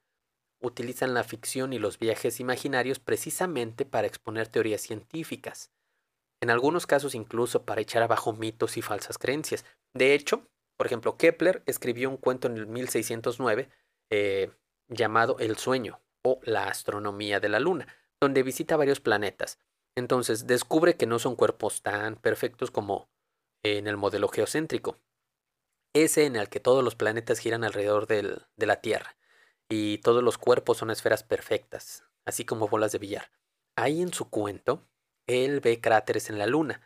[0.62, 5.72] utilizan la ficción y los viajes imaginarios precisamente para exponer teorías científicas,
[6.42, 9.66] en algunos casos incluso para echar abajo mitos y falsas creencias.
[9.94, 10.48] De hecho,
[10.78, 13.70] por ejemplo, Kepler escribió un cuento en el 1609
[14.10, 14.52] eh,
[14.88, 17.88] llamado El sueño, o la astronomía de la Luna,
[18.20, 19.60] donde visita varios planetas.
[19.96, 23.10] Entonces descubre que no son cuerpos tan perfectos como
[23.64, 24.98] en el modelo geocéntrico,
[25.94, 29.19] ese en el que todos los planetas giran alrededor de la Tierra
[29.70, 33.32] y todos los cuerpos son esferas perfectas, así como bolas de billar.
[33.76, 34.88] Ahí en su cuento,
[35.28, 36.82] él ve cráteres en la Luna,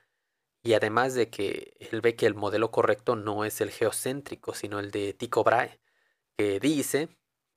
[0.63, 4.79] y además de que él ve que el modelo correcto no es el geocéntrico, sino
[4.79, 5.79] el de Tycho Brahe,
[6.37, 7.09] que dice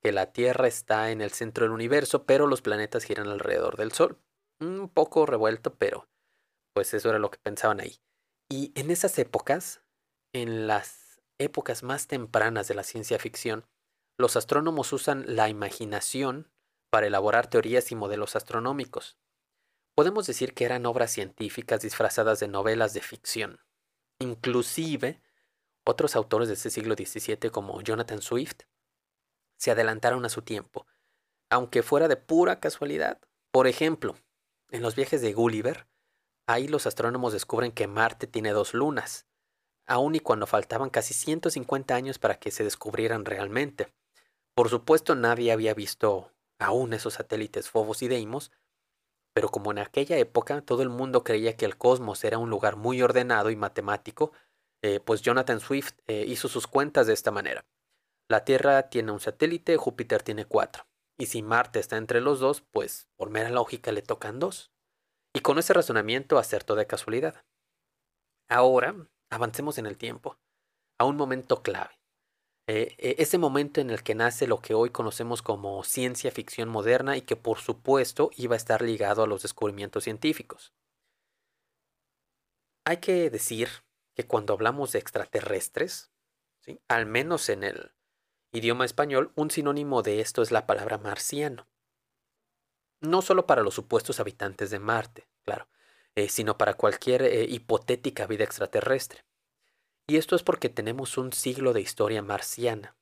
[0.03, 3.93] que la Tierra está en el centro del universo, pero los planetas giran alrededor del
[3.93, 4.21] Sol.
[4.61, 6.09] Un poco revuelto, pero
[6.73, 8.01] pues eso era lo que pensaban ahí.
[8.49, 9.83] Y en esas épocas,
[10.33, 13.67] en las épocas más tempranas de la ciencia ficción,
[14.19, 16.51] los astrónomos usan la imaginación
[16.91, 19.19] para elaborar teorías y modelos astronómicos.
[19.95, 23.61] Podemos decir que eran obras científicas disfrazadas de novelas de ficción.
[24.19, 25.23] Inclusive,
[25.85, 28.63] otros autores de ese siglo XVII como Jonathan Swift
[29.59, 30.87] se adelantaron a su tiempo,
[31.51, 33.21] aunque fuera de pura casualidad.
[33.51, 34.17] Por ejemplo,
[34.71, 35.87] en los viajes de Gulliver,
[36.47, 39.27] ahí los astrónomos descubren que Marte tiene dos lunas,
[39.87, 43.93] aun y cuando faltaban casi 150 años para que se descubrieran realmente.
[44.57, 48.53] Por supuesto, nadie había visto aún esos satélites Phobos y Deimos,
[49.35, 52.77] pero como en aquella época todo el mundo creía que el cosmos era un lugar
[52.77, 54.33] muy ordenado y matemático,
[54.83, 57.67] eh, pues Jonathan Swift eh, hizo sus cuentas de esta manera.
[58.29, 60.87] La Tierra tiene un satélite, Júpiter tiene cuatro.
[61.19, 64.73] Y si Marte está entre los dos, pues por mera lógica le tocan dos.
[65.35, 67.45] Y con ese razonamiento acertó de casualidad.
[68.49, 68.97] Ahora,
[69.29, 70.39] avancemos en el tiempo,
[70.99, 72.01] a un momento clave.
[72.69, 76.69] Eh, eh, ese momento en el que nace lo que hoy conocemos como ciencia ficción
[76.69, 80.73] moderna y que por supuesto iba a estar ligado a los descubrimientos científicos.
[82.85, 83.69] Hay que decir
[84.15, 86.11] que cuando hablamos de extraterrestres,
[86.59, 86.81] ¿sí?
[86.89, 87.93] al menos en el
[88.53, 91.69] idioma español, un sinónimo de esto es la palabra marciano.
[93.01, 95.69] No solo para los supuestos habitantes de Marte, claro,
[96.17, 99.26] eh, sino para cualquier hipotética vida extraterrestre.
[100.09, 102.97] Y esto es porque tenemos un siglo de historia marciana,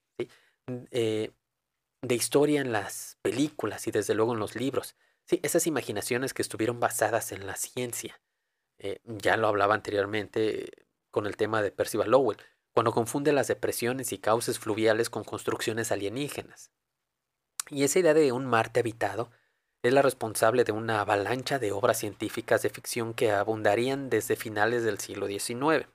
[0.69, 1.31] eh,
[2.03, 4.97] de historia en las películas y desde luego en los libros.
[5.27, 5.41] ¿sí?
[5.43, 8.21] Esas imaginaciones que estuvieron basadas en la ciencia.
[8.79, 12.39] Eh, ya lo hablaba anteriormente con el tema de Percival Lowell,
[12.73, 16.73] cuando confunde las depresiones y cauces fluviales con construcciones alienígenas.
[17.71, 19.31] Y esa idea de un Marte habitado
[19.83, 24.83] es la responsable de una avalancha de obras científicas de ficción que abundarían desde finales
[24.83, 25.87] del siglo XIX.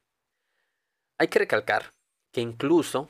[1.19, 1.93] Hay que recalcar
[2.31, 3.09] que incluso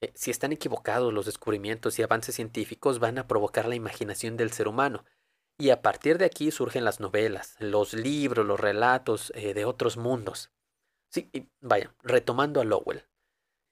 [0.00, 4.50] eh, si están equivocados los descubrimientos y avances científicos van a provocar la imaginación del
[4.50, 5.04] ser humano.
[5.58, 9.96] Y a partir de aquí surgen las novelas, los libros, los relatos eh, de otros
[9.96, 10.50] mundos.
[11.10, 13.04] Sí, vaya, retomando a Lowell,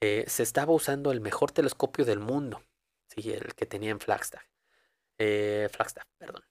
[0.03, 2.63] eh, se estaba usando el mejor telescopio del mundo,
[3.09, 4.43] sí, el que tenía en Flagstaff.
[5.19, 6.45] Flagstaff, perdón.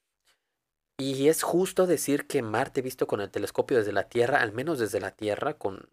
[0.97, 4.79] Y es justo decir que Marte visto con el telescopio desde la Tierra, al menos
[4.79, 5.89] desde la Tierra, con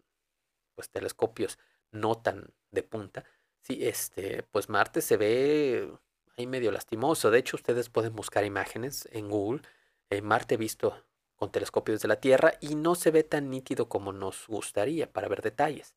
[0.75, 1.59] pues telescopios
[1.91, 3.23] no tan de punta,
[3.61, 5.91] sí, este, pues Marte se ve
[6.37, 7.31] ahí medio lastimoso.
[7.31, 9.61] De hecho, ustedes pueden buscar imágenes en Google,
[10.09, 11.03] eh, Marte visto
[11.35, 15.27] con telescopios de la Tierra y no se ve tan nítido como nos gustaría para
[15.27, 15.95] ver detalles.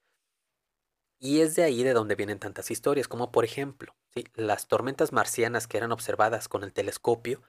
[1.18, 4.24] Y es de ahí de donde vienen tantas historias, como por ejemplo, ¿sí?
[4.34, 7.42] las tormentas marcianas que eran observadas con el telescopio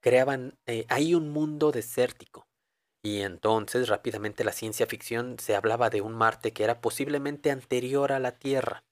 [0.00, 2.46] creaban eh, ahí un mundo desértico,
[3.02, 8.12] y entonces rápidamente la ciencia ficción se hablaba de un Marte que era posiblemente anterior
[8.12, 8.84] a la Tierra.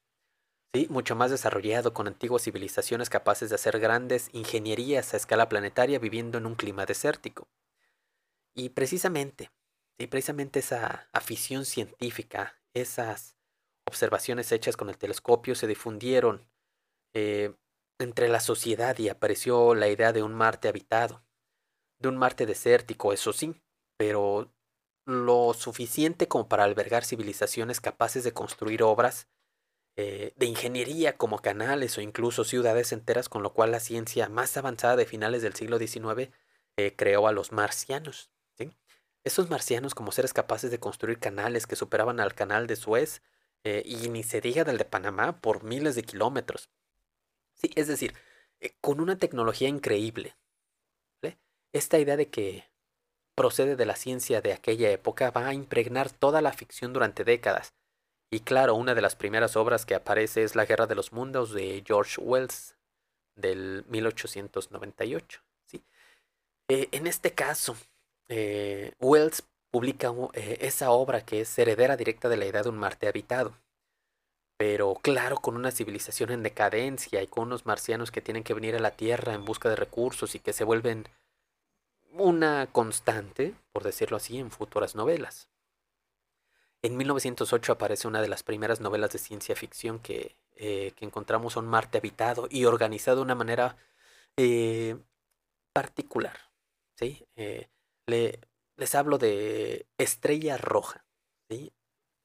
[0.75, 5.99] Sí, mucho más desarrollado con antiguas civilizaciones capaces de hacer grandes ingenierías a escala planetaria
[5.99, 7.49] viviendo en un clima desértico.
[8.55, 9.51] Y precisamente,
[10.09, 13.37] precisamente esa afición científica, esas
[13.85, 16.47] observaciones hechas con el telescopio se difundieron
[17.15, 17.55] eh,
[17.99, 21.25] entre la sociedad y apareció la idea de un Marte habitado,
[21.99, 23.61] de un Marte desértico, eso sí,
[24.01, 24.51] pero
[25.05, 29.29] lo suficiente como para albergar civilizaciones capaces de construir obras
[29.97, 34.57] eh, de ingeniería como canales o incluso ciudades enteras, con lo cual la ciencia más
[34.57, 36.31] avanzada de finales del siglo XIX
[36.79, 38.31] eh, creó a los marcianos.
[39.23, 43.21] Esos marcianos como seres capaces de construir canales que superaban al canal de Suez
[43.65, 46.71] eh, y ni se diga del de Panamá por miles de kilómetros.
[47.53, 48.15] Sí, es decir,
[48.81, 50.39] con una tecnología increíble.
[51.73, 52.70] Esta idea de que
[53.41, 57.73] procede de la ciencia de aquella época va a impregnar toda la ficción durante décadas.
[58.31, 61.55] Y claro, una de las primeras obras que aparece es La Guerra de los Mundos
[61.55, 62.77] de George Wells
[63.37, 65.41] del 1898.
[65.65, 65.83] ¿sí?
[66.69, 67.79] Eh, en este caso,
[68.29, 72.77] eh, Wells publica eh, esa obra que es heredera directa de la idea de un
[72.77, 73.57] Marte habitado.
[74.59, 78.77] Pero claro, con una civilización en decadencia y con unos marcianos que tienen que venir
[78.77, 81.09] a la Tierra en busca de recursos y que se vuelven
[82.13, 85.49] una constante, por decirlo así, en futuras novelas.
[86.83, 91.67] En 1908 aparece una de las primeras novelas de ciencia ficción que, eh, encontramos un
[91.67, 93.77] Marte habitado y organizado de una manera
[94.37, 94.99] eh,
[95.73, 96.39] particular.
[96.97, 97.27] ¿sí?
[97.37, 97.69] Eh,
[98.07, 101.05] les hablo de Estrella Roja.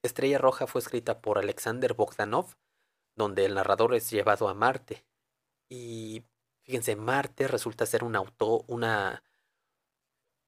[0.04, 2.56] Estrella Roja fue escrita por Alexander Bogdanov,
[3.16, 5.04] donde el narrador es llevado a Marte.
[5.70, 6.24] Y
[6.62, 9.24] fíjense, Marte resulta ser un auto, una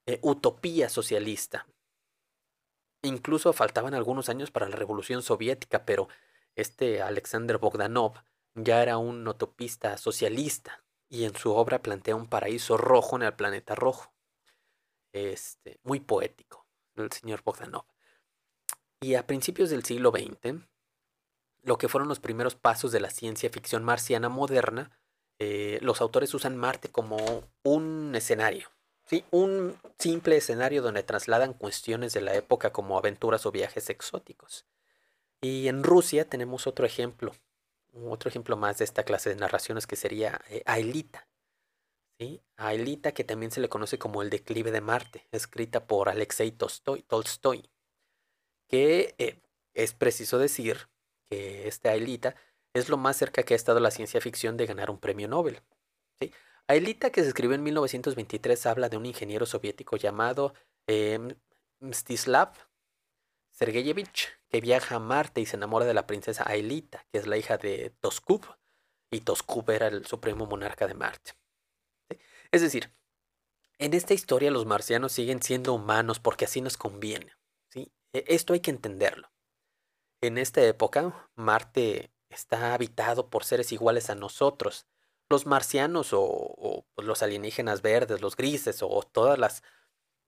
[0.07, 1.67] eh, utopía socialista.
[3.03, 6.07] Incluso faltaban algunos años para la revolución soviética, pero
[6.55, 8.13] este Alexander Bogdanov
[8.55, 13.33] ya era un utopista socialista y en su obra plantea un paraíso rojo en el
[13.33, 14.13] planeta rojo.
[15.13, 17.85] Este, muy poético, el señor Bogdanov.
[19.01, 20.65] Y a principios del siglo XX,
[21.63, 24.97] lo que fueron los primeros pasos de la ciencia ficción marciana moderna,
[25.39, 28.69] eh, los autores usan Marte como un escenario,
[29.07, 34.65] Sí, un simple escenario donde trasladan cuestiones de la época como aventuras o viajes exóticos.
[35.41, 37.33] Y en Rusia tenemos otro ejemplo,
[37.93, 41.27] otro ejemplo más de esta clase de narraciones que sería eh, Aelita.
[42.19, 42.41] ¿sí?
[42.57, 47.03] Aelita, que también se le conoce como El declive de Marte, escrita por Alexei Tolstoy,
[47.03, 47.69] Tolstoy
[48.67, 49.41] que eh,
[49.73, 50.89] es preciso decir
[51.25, 52.35] que esta Aelita
[52.73, 55.61] es lo más cerca que ha estado la ciencia ficción de ganar un premio Nobel.
[56.19, 56.33] ¿sí?
[56.67, 60.53] Aelita, que se escribió en 1923, habla de un ingeniero soviético llamado
[60.87, 61.35] eh,
[61.79, 62.53] Mstislav
[63.51, 67.37] Sergeyevich, que viaja a Marte y se enamora de la princesa Aelita, que es la
[67.37, 68.45] hija de Toskub,
[69.09, 71.31] y Toskub era el supremo monarca de Marte.
[72.51, 72.93] Es decir,
[73.79, 77.33] en esta historia los marcianos siguen siendo humanos porque así nos conviene.
[77.75, 77.89] E,
[78.27, 79.31] esto hay que entenderlo.
[80.21, 84.87] En esta época, Marte está habitado por seres iguales a nosotros.
[85.29, 89.63] Los marcianos o, pues, los alienígenas verdes, los grises o todas las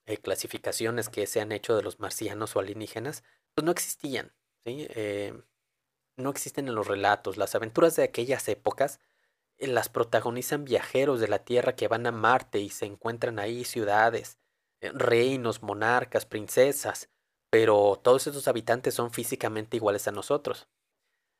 [0.06, 3.24] eh, clasificaciones que se han hecho de los marcianos o alienígenas,
[3.54, 4.34] pues no existían.
[4.66, 5.34] Eh,
[6.18, 7.38] no existen en los relatos.
[7.38, 9.00] Las aventuras de aquellas épocas
[9.58, 13.64] eh, las protagonizan viajeros de la Tierra que van a Marte y se encuentran ahí
[13.64, 14.40] ciudades,
[14.82, 17.10] reinos, monarcas, princesas,
[17.50, 20.68] pero todos esos habitantes son físicamente iguales a nosotros.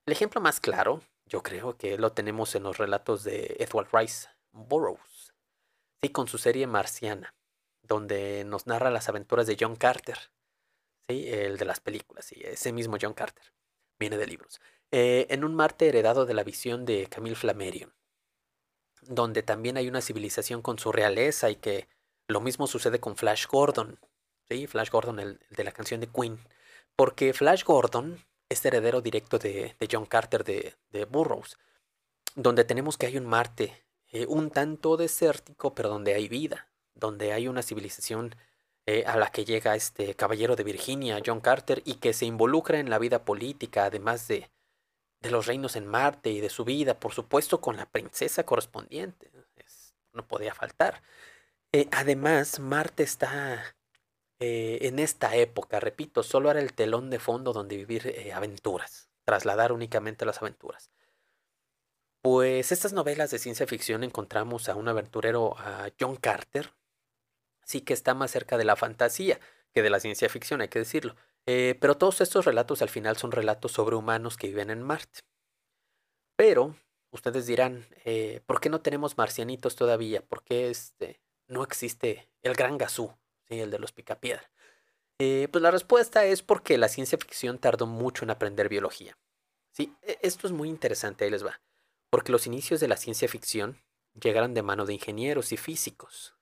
[0.06, 4.28] El ejemplo más claro, yo creo que lo tenemos en los relatos de Edward Rice
[4.52, 5.34] Burroughs,
[6.02, 7.36] sí, con su serie Marciana,
[7.84, 10.18] donde nos narra las aventuras de John Carter,
[11.08, 13.54] sí, el de las películas, sí, ese mismo John Carter,
[14.00, 14.60] viene de libros,
[14.92, 17.94] eh, en un Marte heredado de la visión de Camille Flammarion,
[19.04, 21.88] donde también hay una civilización con su realeza y que
[22.28, 24.00] lo mismo sucede con Flash Gordon,
[24.50, 24.68] ¿sí?
[24.68, 26.40] Flash Gordon, el, de la canción de Queen.
[26.96, 31.58] Porque Flash Gordon es heredero directo de, John Carter de, Burroughs,
[32.36, 37.32] donde tenemos que hay un Marte eh, un tanto desértico, pero donde hay vida, donde
[37.32, 38.36] hay una civilización
[38.88, 42.80] eh, a la que llega este caballero de Virginia, John Carter, y que se involucra
[42.80, 44.50] en la vida política, además de,
[45.20, 49.32] de los reinos en Marte y de su vida, por supuesto con la princesa correspondiente.
[50.14, 51.04] no podía faltar.
[51.72, 53.76] Eh, además, Marte está
[54.40, 59.10] eh, en esta época, repito, solo era el telón de fondo donde vivir eh, aventuras,
[59.26, 60.92] trasladar únicamente las aventuras.
[62.22, 66.74] Pues estas novelas de ciencia ficción encontramos a un aventurero, a John Carter,
[67.66, 69.40] sí que está más cerca de la fantasía
[69.74, 71.16] que de la ciencia ficción, hay que decirlo.
[71.46, 75.22] Eh, pero todos estos relatos al final son relatos sobre humanos que viven en Marte.
[76.36, 76.76] Pero
[77.12, 77.86] ustedes dirán,
[78.46, 80.22] ¿por qué no tenemos marcianitos todavía?
[80.22, 82.78] ¿Por qué este, no existe el gran
[83.50, 83.64] Gazú?
[83.64, 84.50] el de los picapiedra.
[85.20, 89.18] Eh, pues la respuesta es porque la ciencia ficción tardó mucho en aprender biología.
[89.72, 91.62] Sí, e, esto es muy interesante, ahí les va.
[92.10, 93.78] Porque los inicios de la ciencia ficción
[94.20, 96.36] llegaron de mano de ingenieros y físicos.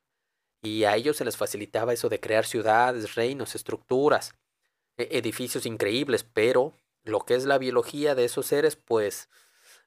[0.62, 4.36] Y a ellos se les facilitaba eso de crear ciudades, reinos, estructuras,
[4.98, 9.30] e, edificios increíbles, pero lo que es la biología de esos seres, pues,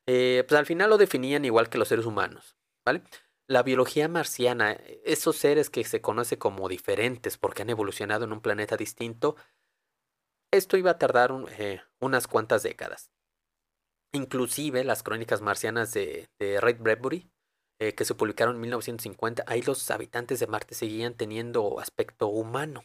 [0.06, 3.02] eh, pues al final lo definían igual que los seres humanos, ¿vale?
[3.50, 8.40] La biología marciana, esos seres que se conoce como diferentes porque han evolucionado en un
[8.40, 9.34] planeta distinto,
[10.52, 13.10] esto iba a tardar eh, unas cuantas décadas.
[14.12, 16.28] Inclusive las crónicas marcianas de,
[16.60, 17.28] Ray Bradbury,
[17.80, 22.84] eh, que se publicaron en 1950, ahí los habitantes de Marte seguían teniendo aspecto humano.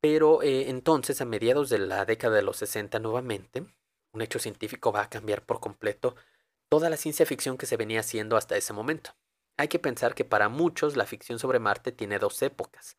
[0.00, 3.66] Pero eh, entonces, a mediados de la década de los 60 nuevamente,
[4.12, 6.14] un hecho científico va a cambiar por completo
[6.68, 9.16] toda la ciencia ficción que se venía haciendo hasta ese momento.
[9.56, 12.96] Hay que pensar que para muchos la ficción sobre Marte tiene dos épocas,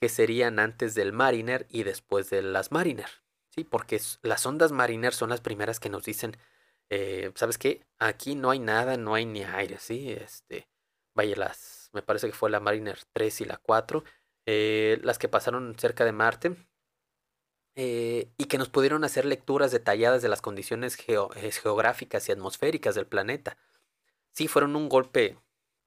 [0.00, 3.08] que serían antes del Mariner y después de las Mariner.
[3.50, 6.36] Sí, porque las ondas Mariner son las primeras que nos dicen,
[6.90, 7.86] eh, ¿sabes qué?
[7.98, 10.10] Aquí no hay nada, no hay ni aire, ¿sí?
[10.10, 10.68] Este,
[11.14, 14.02] vaya, las, me parece que fue la Mariner 3 y la 4,
[14.46, 16.56] eh, las que pasaron cerca de Marte,
[17.76, 23.06] eh, y que nos pudieron hacer lecturas detalladas de las condiciones geográficas y atmosféricas del
[23.06, 23.56] planeta.
[24.32, 25.38] Sí, fueron un golpe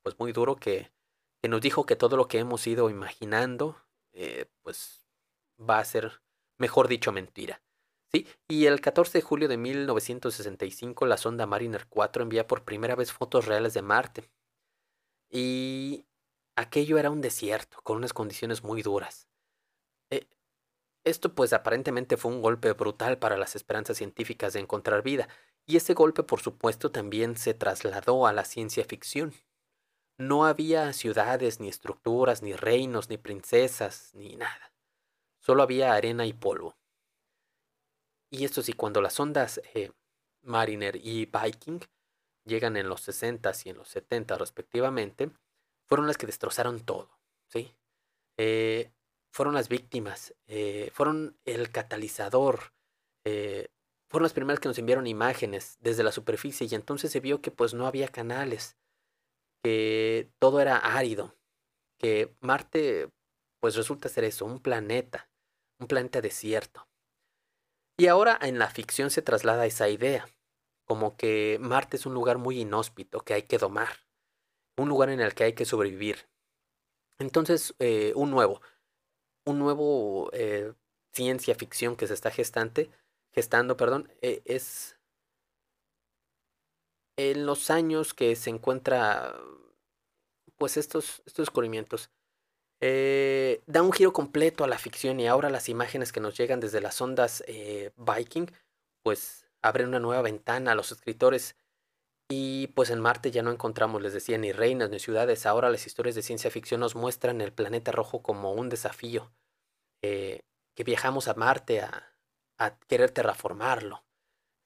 [0.08, 0.90] pues muy duro que,
[1.44, 3.76] nos dijo que todo lo que hemos ido imaginando,
[4.14, 5.06] eh, pues
[5.60, 6.22] va a ser,
[6.58, 7.62] mejor dicho, mentira.
[8.10, 8.26] ¿Sí?
[8.48, 13.12] Y el 14 de julio de 1965 la sonda Mariner 4 envía por primera vez
[13.12, 14.32] fotos reales de Marte.
[15.30, 16.06] Y
[16.56, 19.28] aquello era un desierto, con unas condiciones muy duras.
[20.10, 20.26] Eh,
[21.04, 25.28] esto pues aparentemente fue un golpe brutal para las esperanzas científicas de encontrar vida,
[25.66, 29.34] y ese golpe por supuesto también se trasladó a la ciencia ficción.
[30.18, 34.74] No había ciudades, ni estructuras, ni reinos, ni princesas, ni nada.
[35.40, 36.76] Solo había arena y polvo.
[38.32, 39.92] Y esto sí, cuando las ondas eh,
[40.42, 41.80] Mariner y Viking
[42.46, 45.32] llegan en los 60s y en los 70 respectivamente,
[45.86, 47.10] fueron las que destrozaron todo.
[47.48, 47.74] ¿sí?
[48.38, 48.92] Eh,
[49.32, 52.74] fueron las víctimas, eh, fueron el catalizador,
[54.10, 57.52] fueron las primeras que nos enviaron imágenes desde la superficie y entonces se vio que
[57.52, 58.78] pues no había canales,
[59.64, 61.36] que todo era árido,
[62.00, 63.10] que Marte
[63.60, 65.30] pues resulta ser eso, un planeta,
[65.80, 66.88] un planeta desierto.
[68.00, 70.28] Y ahora en la ficción se traslada esa idea,
[70.86, 73.90] como que Marte es un lugar muy inhóspito que hay que domar,
[74.78, 76.30] un lugar en el que hay que sobrevivir.
[77.20, 78.62] Entonces, eh, un nuevo,
[79.46, 80.74] un nuevo eh,
[81.14, 82.92] ciencia ficción que se está gestante,
[83.34, 84.97] gestando, perdón, eh, es
[87.18, 89.36] en los años que se encuentra,
[90.56, 92.12] pues estos, estos descubrimientos.
[92.80, 96.60] Eh, da un giro completo a la ficción y ahora las imágenes que nos llegan
[96.60, 98.52] desde las ondas eh, Viking,
[99.04, 101.56] pues abren una nueva ventana a los escritores.
[102.30, 105.46] Y pues en Marte ya no encontramos, les decía, ni reinas ni ciudades.
[105.46, 109.32] Ahora las historias de ciencia ficción nos muestran el planeta rojo como un desafío.
[110.04, 110.42] Eh,
[110.76, 112.14] que viajamos a Marte a,
[112.60, 114.04] a querer terraformarlo.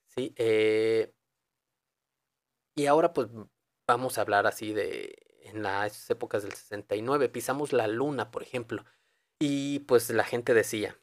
[0.07, 0.33] ¿sí?
[2.75, 3.27] Y ahora pues
[3.87, 8.85] vamos a hablar así de en las épocas del 69, pisamos la luna, por ejemplo,
[9.39, 10.99] y pues la gente decía,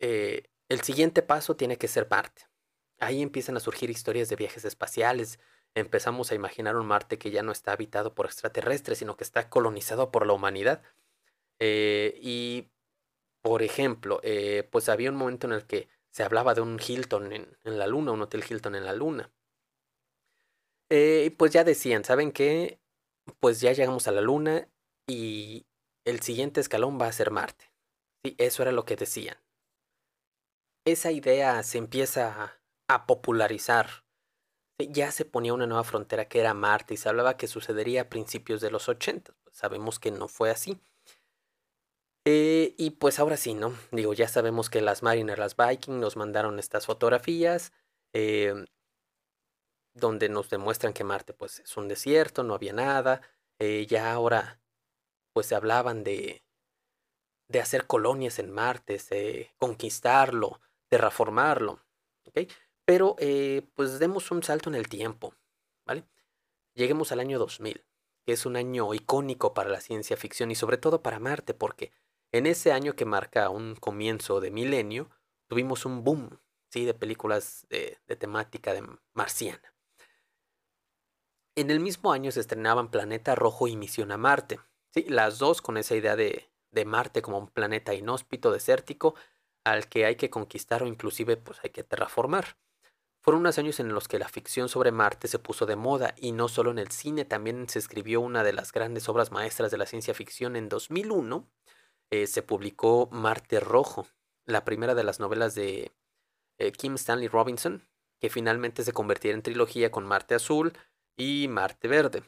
[0.00, 2.42] eh, el siguiente paso tiene que ser Marte.
[2.98, 5.38] Ahí empiezan a surgir historias de viajes espaciales,
[5.74, 9.48] empezamos a imaginar un Marte que ya no está habitado por extraterrestres, sino que está
[9.50, 10.82] colonizado por la humanidad.
[11.60, 12.70] Eh, y,
[13.42, 17.32] por ejemplo, eh, pues había un momento en el que se hablaba de un Hilton
[17.32, 19.30] en, en la Luna, un Hotel Hilton en la Luna.
[20.90, 22.78] Y pues ya decían, ¿saben qué?
[23.40, 24.68] pues ya llegamos a la Luna
[25.06, 25.66] y
[26.04, 27.72] el siguiente escalón va a ser Marte.
[28.24, 29.36] Sí, eso era lo que decían.
[30.84, 32.58] Esa idea se empieza
[32.88, 34.04] a, popularizar.
[34.78, 38.08] Ya se ponía una nueva frontera que era Marte y se hablaba que sucedería a
[38.08, 39.34] principios de los 80.
[39.42, 40.80] Pues sabemos que no fue así.
[42.24, 43.74] Eh, y pues ahora sí, ¿no?
[43.90, 47.72] Digo, ya sabemos que las Mariner, las Viking nos mandaron estas fotografías.
[48.14, 48.64] Eh,
[49.94, 53.22] donde nos demuestran que Marte pues es un desierto, no había nada,
[53.58, 54.60] eh, ya ahora
[55.32, 56.44] pues se hablaban de,
[57.48, 61.84] de hacer colonias en Marte, de conquistarlo, terraformarlo,
[62.26, 62.50] ¿ok?
[62.84, 65.34] Pero eh, pues demos un salto en el tiempo,
[65.86, 66.04] ¿vale?
[66.74, 67.84] Lleguemos al año 2000,
[68.24, 71.92] que es un año icónico para la ciencia ficción y sobre todo para Marte, porque
[72.32, 75.10] en ese año que marca un comienzo de milenio,
[75.48, 76.84] tuvimos un boom, ¿sí?
[76.84, 78.74] De películas de, de temática
[79.14, 79.74] marciana.
[81.58, 84.60] En el mismo año se estrenaban Planeta Rojo y Misión a Marte.
[84.94, 86.52] Sí, las dos con esa idea de,
[86.86, 89.16] Marte como un planeta inhóspito, desértico,
[89.64, 92.58] al que hay que conquistar o inclusive pues hay que terraformar.
[93.22, 96.30] Fueron unos años en los que la ficción sobre Marte se puso de moda y
[96.30, 99.78] no solo en el cine, también se escribió una de las grandes obras maestras de
[99.78, 101.50] la ciencia ficción en 2001.
[102.10, 104.06] Eh, se publicó Marte Rojo,
[104.46, 105.90] la primera de las novelas de
[106.58, 107.82] eh, Kim Stanley Robinson,
[108.20, 110.72] que finalmente se convertirá en trilogía con Marte Azul,
[111.18, 112.22] y Marte Verde.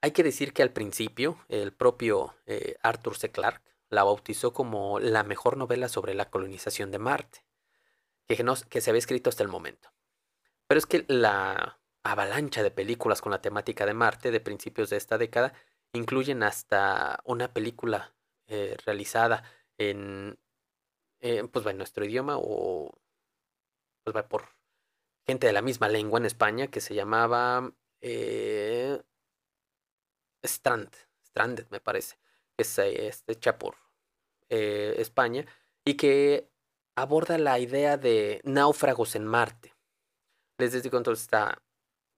[0.00, 3.30] Hay que decir que al principio el propio eh, Arthur C.
[3.30, 7.44] Clarke la bautizó como la mejor novela sobre la colonización de Marte
[8.26, 9.92] que, que se había escrito hasta el momento.
[10.68, 14.96] Pero es que la avalancha de películas con la temática de Marte de principios de
[14.96, 15.52] esta década
[15.92, 18.14] incluyen hasta una película
[18.46, 19.42] eh, realizada
[19.76, 20.38] en,
[21.20, 22.96] eh, pues, en nuestro idioma o
[24.04, 24.57] pues, por
[25.28, 27.70] gente de la misma lengua en España que se llamaba
[28.00, 28.98] eh,
[30.42, 30.90] Strand,
[31.26, 32.16] Stranded me parece,
[32.56, 33.76] que es, eh, hecha por
[34.48, 35.44] eh, España
[35.84, 36.48] y que
[36.96, 39.74] aborda la idea de náufragos en Marte.
[40.58, 41.62] Les digo entonces esta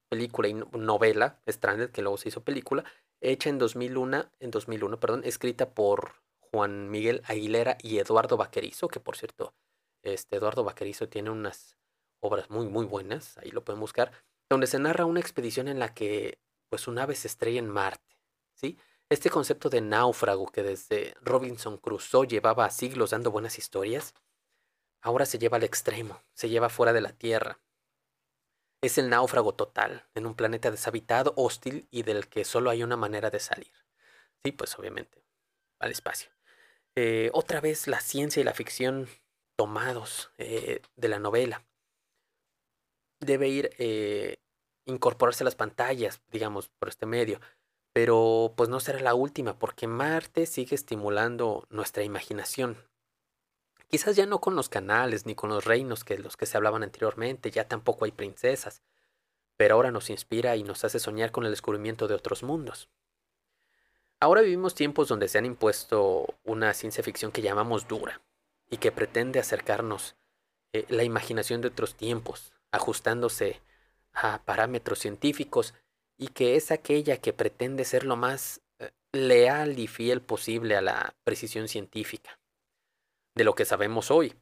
[0.08, 2.84] película y novela, Stranded, que luego se hizo película,
[3.20, 9.00] hecha en 2001, en 2001, perdón, escrita por Juan Miguel Aguilera y Eduardo Vaquerizo, que
[9.00, 9.52] por cierto,
[10.02, 11.76] este Eduardo Vaquerizo tiene unas
[12.20, 14.12] obras muy, muy buenas, ahí lo pueden buscar,
[14.48, 18.16] donde se narra una expedición en la que pues un ave se estrella en Marte,
[18.54, 18.78] ¿sí?
[19.08, 24.14] Este concepto de náufrago que desde Robinson Crusoe llevaba siglos dando buenas historias,
[25.02, 27.58] ahora se lleva al extremo, se lleva fuera de la Tierra.
[28.82, 32.96] Es el náufrago total, en un planeta deshabitado, hostil y del que solo hay una
[32.96, 33.72] manera de salir.
[34.44, 35.24] Sí, pues obviamente,
[35.80, 36.30] al espacio.
[36.94, 39.08] Eh, otra vez la ciencia y la ficción
[39.56, 41.66] tomados eh, de la novela
[43.20, 44.38] debe ir eh,
[44.86, 47.40] incorporarse a las pantallas, digamos, por este medio.
[47.92, 52.76] Pero pues no será la última, porque Marte sigue estimulando nuestra imaginación.
[53.88, 56.84] Quizás ya no con los canales ni con los reinos que los que se hablaban
[56.84, 58.82] anteriormente, ya tampoco hay princesas,
[59.56, 62.88] pero ahora nos inspira y nos hace soñar con el descubrimiento de otros mundos.
[64.20, 68.20] Ahora vivimos tiempos donde se han impuesto una ciencia ficción que llamamos dura
[68.70, 70.14] y que pretende acercarnos
[70.72, 73.62] eh, la imaginación de otros tiempos, ajustándose
[74.12, 75.74] a parámetros científicos
[76.16, 80.82] y que es aquella que pretende ser lo más eh, leal y fiel posible a
[80.82, 82.38] la precisión científica
[83.34, 84.34] de lo que sabemos hoy.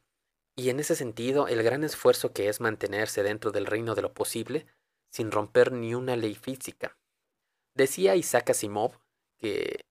[0.57, 4.13] Y en ese sentido, el gran esfuerzo que es mantenerse dentro del reino de lo
[4.13, 4.67] posible
[5.11, 6.99] sin romper ni una ley física.
[7.75, 8.99] Decía Isaac Asimov
[9.39, 9.85] que,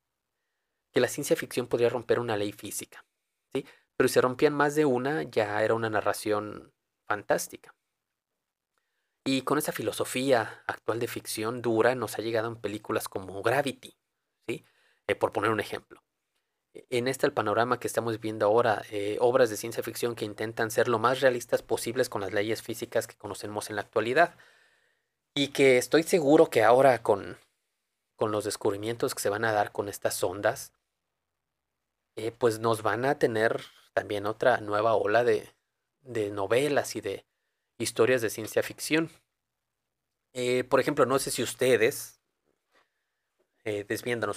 [0.92, 3.06] que la ciencia ficción podría romper una ley física,
[3.54, 3.66] ¿sí?
[3.96, 6.74] pero si rompían más de una, ya era una narración
[7.08, 7.77] fantástica.
[9.28, 13.98] Y con esa filosofía actual de ficción dura nos ha llegado en películas como Gravity,
[14.48, 14.64] ¿sí?
[15.06, 16.02] Eh, por poner un ejemplo.
[16.74, 20.24] E, en este el panorama que estamos viendo ahora, eh, obras de ciencia ficción que
[20.24, 24.38] intentan ser lo más realistas posibles con las leyes físicas que conocemos en la actualidad.
[25.36, 27.38] Y que estoy seguro que ahora con,
[28.16, 30.72] con los descubrimientos que se van a dar con estas ondas,
[32.16, 33.62] eh, pues nos van a tener
[33.94, 35.54] también otra nueva ola de,
[36.00, 37.26] de novelas y de
[37.78, 39.12] historias de ciencia ficción.
[40.34, 42.20] Eh, por ejemplo, no sé si ustedes,
[43.66, 43.86] eh,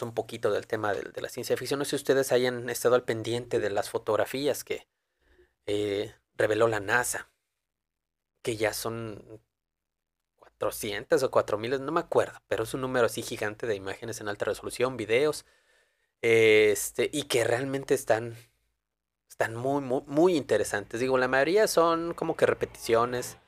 [0.03, 3.05] un poquito del tema de, la ciencia ficción, no sé si ustedes hayan estado al
[3.05, 4.87] pendiente de las fotografías que
[6.37, 7.31] reveló la NASA,
[8.43, 9.41] que ya son
[10.61, 14.29] 400 o 4000, no me acuerdo, pero es un número así gigante de imágenes en
[14.29, 15.47] alta resolución, videos,
[16.21, 18.37] este, y que realmente están,
[19.41, 21.01] están muy, muy, interesantes.
[21.01, 23.39] Digo, la mayoría son como que repeticiones,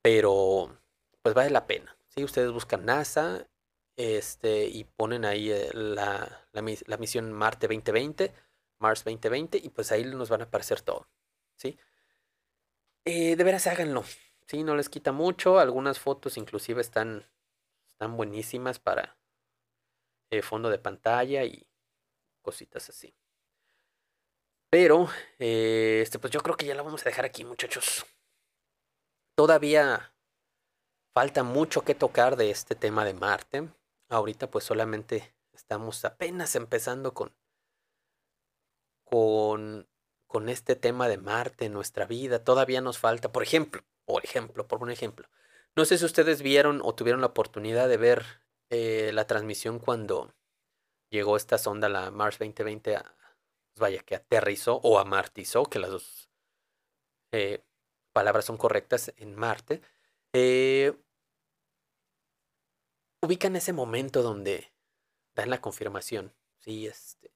[0.00, 0.78] pero
[1.22, 1.96] pues vale la pena.
[2.06, 3.48] Si ustedes buscan NASA
[3.96, 8.32] este, y ponen ahí eh, la, la, misión Marte 2020,
[8.78, 11.08] Mars 2020, y pues ahí nos van a aparecer todo.
[11.56, 11.76] ¿sí?
[13.04, 14.04] Eh, de veras háganlo.
[14.46, 15.58] Sí, no les quita mucho.
[15.58, 17.26] Algunas fotos inclusive están,
[17.88, 19.18] están buenísimas para
[20.30, 21.68] eh, fondo de pantalla y
[22.40, 23.16] cositas así.
[24.70, 25.08] Pero,
[25.38, 28.04] eh, este, pues yo creo que ya la vamos a dejar aquí, muchachos.
[29.34, 30.12] Todavía
[31.14, 33.68] falta mucho que tocar de este tema de Marte.
[34.08, 37.34] Ahorita pues solamente estamos apenas empezando con,
[39.04, 39.88] con,
[40.26, 42.44] con este tema de Marte en nuestra vida.
[42.44, 45.28] Todavía nos falta, por ejemplo, por ejemplo, por un ejemplo.
[45.76, 48.24] No sé si ustedes vieron o tuvieron la oportunidad de ver
[48.70, 50.34] eh, la transmisión cuando
[51.10, 53.17] llegó esta sonda, la Mars 2020, a,
[53.78, 56.30] vaya, que aterrizó o amartizó, que las dos
[57.32, 57.64] eh,
[58.12, 59.82] palabras son correctas en Marte.
[60.32, 60.96] Eh,
[63.22, 64.72] ubican ese momento donde
[65.34, 66.34] dan la confirmación.
[66.58, 67.32] Sí, este.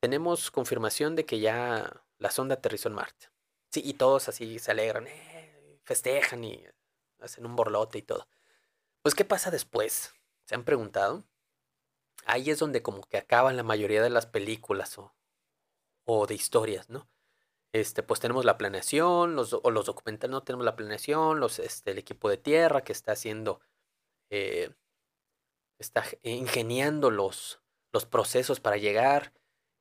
[0.00, 3.28] Tenemos confirmación de que ya la sonda aterrizó en Marte.
[3.70, 5.06] Sí, y todos así se alegran
[5.84, 6.64] festejan y
[7.20, 8.28] hacen un borlote y todo.
[9.02, 10.14] Pues, ¿qué pasa después?
[10.44, 11.24] ¿Se han preguntado?
[12.24, 15.12] Ahí es donde como que acaban la mayoría de las películas o,
[16.04, 17.08] o de historias, ¿no?
[17.72, 21.92] Este, pues tenemos la planeación, los, o los documentales, no tenemos la planeación, los, este,
[21.92, 23.60] el equipo de tierra que está haciendo,
[24.30, 24.74] eh,
[25.78, 29.32] está ingeniando los, los procesos para llegar.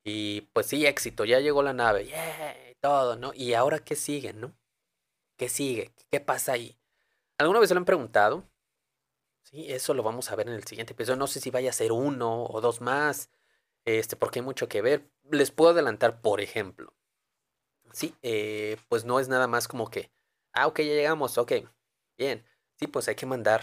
[0.04, 3.34] Y pues sí, éxito, ya llegó la nave, yeah, todo, ¿no?
[3.34, 4.56] Y ahora qué sigue, ¿no?
[5.38, 5.94] ¿Qué sigue?
[6.10, 6.78] ¿Qué pasa ahí?
[7.38, 8.48] ¿Alguna vez se lo han preguntado?
[9.44, 11.18] Sí, eso lo vamos a ver en el siguiente episodio.
[11.18, 13.30] No sé si vaya a ser uno o dos más,
[13.86, 15.10] este, porque hay mucho que ver.
[15.30, 16.94] Les puedo adelantar, por ejemplo.
[17.94, 20.12] Sí, eh, pues no es nada más como que,
[20.54, 21.54] ah, ok, ya llegamos, ok,
[22.18, 22.46] bien.
[22.80, 23.62] Sí, pues hay que mandar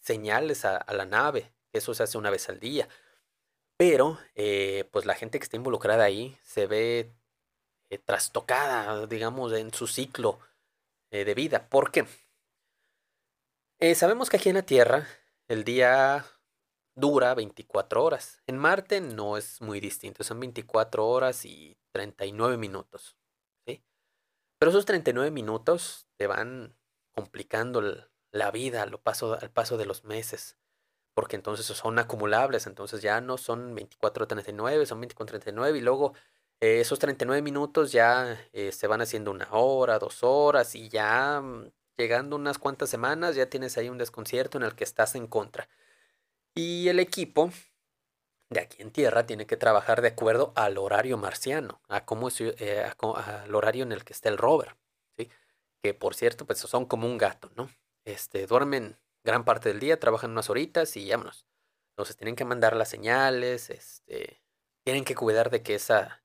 [0.00, 1.52] señales a, la nave.
[1.72, 2.88] Eso se hace una vez al día.
[3.76, 7.12] Pero, eh, pues la gente que está involucrada ahí se ve
[7.90, 10.40] eh, trastocada, digamos, en su ciclo
[11.10, 11.68] de vida.
[11.70, 12.04] ¿Por qué?
[13.94, 15.06] Sabemos que aquí en la Tierra
[15.48, 16.26] el día
[16.96, 18.42] dura 24 horas.
[18.46, 23.16] En Marte no es muy distinto, son 24 horas y 39 minutos.
[23.66, 23.84] ¿sí?
[24.58, 26.74] Pero esos 39 minutos te van
[27.12, 27.82] complicando
[28.32, 30.58] la vida al paso, al paso de los meses.
[31.14, 36.12] Porque entonces son acumulables, entonces ya no son 24-39, son 24-39 y luego
[36.60, 41.40] eh, esos 39 minutos ya eh, se van haciendo una hora, dos horas y ya
[41.40, 45.26] mm, llegando unas cuantas semanas ya tienes ahí un desconcierto en el que estás en
[45.26, 45.68] contra.
[46.58, 47.50] Y el equipo
[48.50, 52.40] de aquí en Tierra tiene que trabajar de acuerdo al horario marciano, a cómo es,
[52.40, 54.74] eh, al horario en el que está el rover,
[55.18, 55.30] ¿sí?
[55.82, 57.68] Que por cierto, pues son como un gato, ¿no?
[58.06, 61.46] Este, duermen gran parte del día, trabajan unas horitas y vámonos.
[61.90, 64.40] Entonces tienen que mandar las señales, este,
[64.82, 66.22] tienen que cuidar de que esa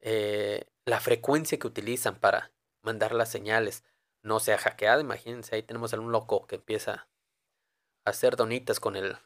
[0.00, 2.52] eh, la frecuencia que utilizan para
[2.82, 3.84] mandar las señales
[4.22, 5.02] no sea hackeada.
[5.02, 7.08] Imagínense, ahí tenemos a un loco que empieza
[8.06, 9.18] a hacer donitas con el,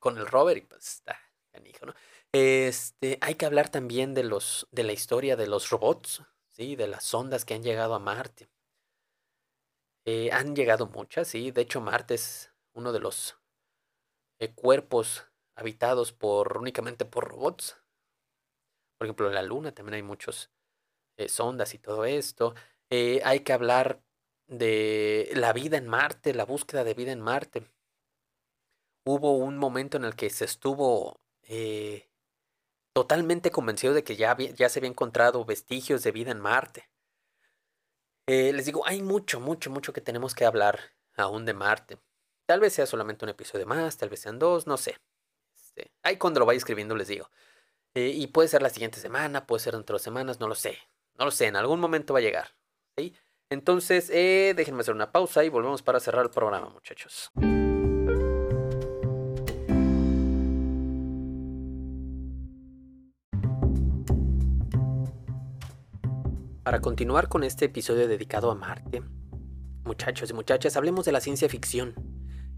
[0.00, 1.18] con el rover y pues está
[1.52, 1.94] canijo, ¿no?
[2.32, 6.76] Este, hay que hablar también de los, de la historia de los robots, ¿sí?
[6.76, 8.48] De las sondas que han llegado a Marte.
[10.06, 11.50] Eh, han llegado muchas, sí.
[11.50, 13.36] De hecho, Marte es uno de los
[14.38, 17.76] eh, cuerpos habitados por únicamente por robots.
[18.96, 20.50] Por ejemplo, en la Luna también hay muchos
[21.16, 22.54] eh, sondas y todo esto.
[22.90, 24.02] Hay que hablar
[24.48, 27.70] de la vida en Marte, la búsqueda de vida en Marte.
[29.04, 31.20] Hubo un momento en el que se estuvo
[32.92, 36.88] totalmente convencido de que ya, se había encontrado vestigios de vida en Marte.
[38.26, 40.78] les digo, hay mucho, mucho, mucho que tenemos que hablar
[41.16, 41.98] aún de Marte.
[42.46, 44.96] Tal vez sea solamente un episodio más, tal vez sean dos, no sé.
[45.54, 47.30] Este, ahí cuando lo vaya escribiendo les digo.
[47.94, 50.78] Eh, y puede ser la siguiente semana, puede ser dentro de semanas, no lo sé.
[51.14, 52.56] No lo sé, en algún momento va a llegar.
[52.96, 53.14] ¿sí?
[53.50, 57.30] Entonces, eh, déjenme hacer una pausa y volvemos para cerrar el programa, muchachos.
[66.62, 69.02] Para continuar con este episodio dedicado a Marte,
[69.82, 71.94] muchachos y muchachas, hablemos de la ciencia ficción.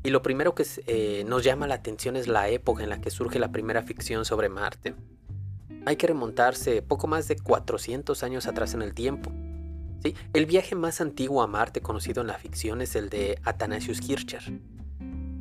[0.03, 3.12] Y lo primero que eh, nos llama la atención es la época en la que
[3.12, 4.96] surge la primera ficción sobre Marte.
[5.86, 9.30] Hay que remontarse poco más de 400 años atrás en el tiempo.
[10.32, 14.42] El viaje más antiguo a Marte conocido en la ficción es el de Athanasius Kircher,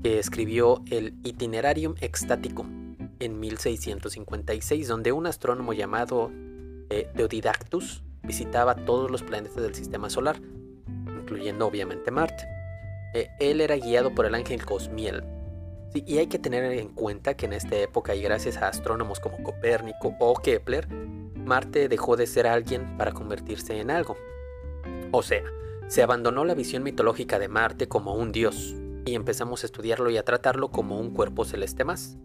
[0.04, 6.32] que escribió el Itinerarium Extaticum en 1656, donde un astrónomo llamado
[6.92, 10.42] eh, Deodidactus visitaba todos los planetas del sistema solar,
[11.20, 12.46] incluyendo obviamente Marte.
[13.14, 15.24] Eh, él era guiado por el ángel Cosmiel.
[15.94, 19.44] y hay que tener en cuenta que en esta época y gracias a astrónomos como
[19.44, 20.88] Copérnico o Kepler,
[21.36, 24.16] Marte dejó de ser alguien para convertirse en algo.
[25.12, 25.44] O sea,
[25.88, 30.18] se abandonó la visión mitológica de Marte como un dios y empezamos a estudiarlo y
[30.18, 32.18] a tratarlo como un cuerpo celeste más.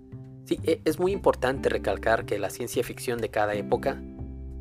[0.45, 4.01] Sí, e, es muy importante recalcar que la ciencia ficción de cada época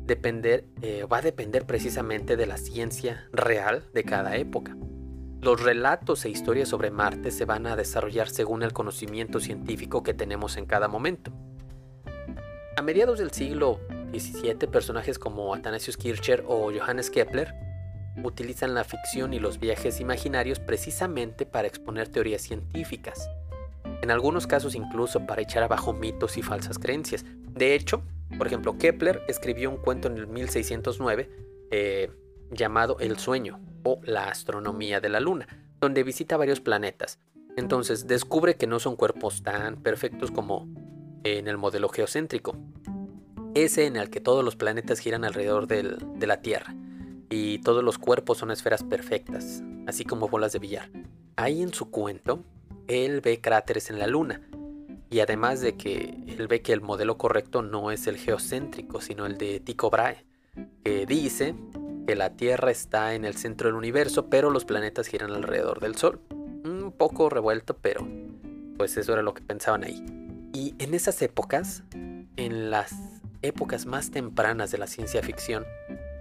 [0.06, 4.76] depender, eh, va a depender precisamente de la ciencia real de cada época.
[5.40, 10.14] Los relatos e historias sobre Marte se van a desarrollar según el conocimiento científico que
[10.14, 11.32] tenemos en cada momento.
[12.76, 13.80] A mediados del siglo
[14.12, 17.54] XVII, personajes como Athanasius Kircher o Johannes Kepler
[18.24, 23.28] utilizan la ficción y los viajes imaginarios precisamente para exponer teorías científicas,
[24.02, 27.24] en algunos casos incluso para echar abajo mitos y falsas creencias.
[27.50, 28.02] De hecho,
[28.38, 31.30] por ejemplo, Kepler escribió un cuento en el 1609
[31.70, 32.10] eh,
[32.50, 33.60] llamado El sueño,
[34.02, 35.46] la astronomía de la Luna,
[35.80, 37.18] donde visita varios planetas.
[37.56, 40.68] Entonces descubre que no son cuerpos tan perfectos como
[41.24, 42.56] en el modelo geocéntrico,
[43.54, 46.74] ese en el que todos los planetas giran alrededor de la Tierra
[47.30, 50.90] y todos los cuerpos son esferas perfectas, así como bolas de billar.
[51.36, 52.44] Ahí en su cuento,
[52.86, 54.42] él ve cráteres en la Luna,
[55.10, 59.26] y además de que él ve que el modelo correcto no es el geocéntrico, sino
[59.26, 60.24] el de Tycho Brahe,
[60.84, 61.54] que dice
[62.06, 65.96] que la Tierra está en el centro del universo, pero los planetas giran alrededor del
[65.96, 66.20] Sol.
[66.30, 68.06] Un poco revuelto, pero
[68.76, 70.04] pues eso era lo que pensaban ahí.
[70.52, 72.94] Y en esas épocas, en las
[73.42, 75.64] épocas más tempranas de la ciencia ficción,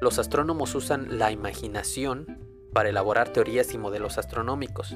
[0.01, 2.39] los astrónomos usan la imaginación
[2.73, 4.95] para elaborar teorías y modelos astronómicos.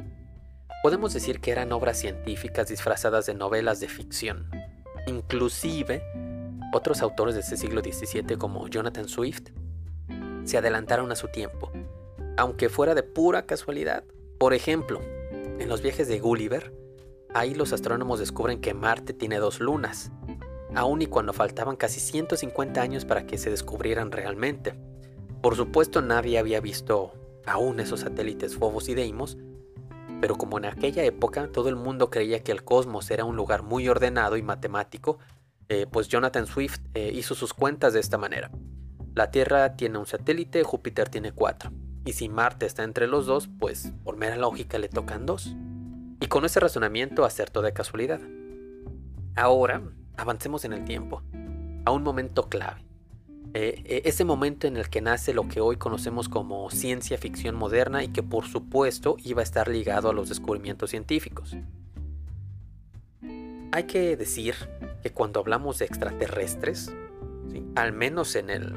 [0.81, 4.49] Podemos decir que eran obras científicas disfrazadas de novelas de ficción.
[5.07, 6.03] Inclusive,
[6.71, 9.49] otros autores de este siglo XVII como Jonathan Swift
[10.45, 11.71] se adelantaron a su tiempo,
[12.37, 14.03] aunque fuera de pura casualidad.
[14.37, 15.01] Por ejemplo,
[15.31, 16.73] en los viajes de Gulliver,
[17.33, 20.11] ahí los astrónomos descubren que Marte tiene dos lunas,
[20.75, 24.79] aun y cuando faltaban casi 150 años para que se descubrieran realmente.
[25.41, 27.13] Por supuesto nadie había visto
[27.45, 29.37] aún esos satélites Phobos y Deimos,
[30.21, 33.63] pero como en aquella época todo el mundo creía que el cosmos era un lugar
[33.63, 35.19] muy ordenado y matemático,
[35.69, 38.51] eh, pues Jonathan Swift eh, hizo sus cuentas de esta manera.
[39.15, 41.71] La Tierra tiene un satélite, Júpiter tiene cuatro.
[42.05, 45.55] Y si Marte está entre los dos, pues por mera lógica le tocan dos.
[46.21, 48.19] Y con ese razonamiento acertó de casualidad.
[49.35, 49.81] Ahora,
[50.17, 51.21] avancemos en el tiempo,
[51.85, 52.88] a un momento clave.
[53.53, 57.55] Eh, eh, ese momento en el que nace lo que hoy conocemos como ciencia ficción
[57.55, 61.55] moderna y que por supuesto iba a estar ligado a los descubrimientos científicos.
[63.71, 64.55] Hay que decir
[65.01, 66.93] que cuando hablamos de extraterrestres,
[67.75, 68.73] al menos en el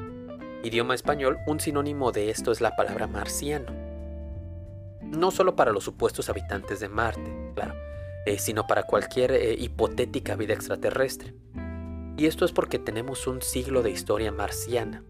[0.63, 3.73] idioma español, un sinónimo de esto es la palabra marciano.
[5.03, 7.75] No solo para los supuestos habitantes de Marte, claro,
[8.25, 11.35] eh, sino para cualquier hipotética vida extraterrestre.
[12.17, 15.03] Y esto es porque tenemos un siglo de historia marciana,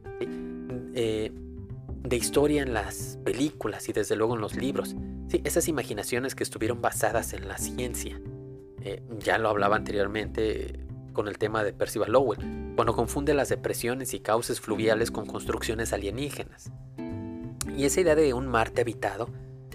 [0.95, 4.97] eh, de historia en las películas y desde luego en los libros.
[5.29, 5.41] ¿sí?
[5.45, 8.21] Esas imaginaciones que estuvieron basadas en la ciencia.
[9.21, 10.81] ya lo hablaba anteriormente
[11.13, 15.93] con el tema de Percival Lowell, cuando confunde las depresiones y cauces fluviales con construcciones
[15.93, 16.73] alienígenas.
[17.77, 19.29] Y esa idea de un Marte habitado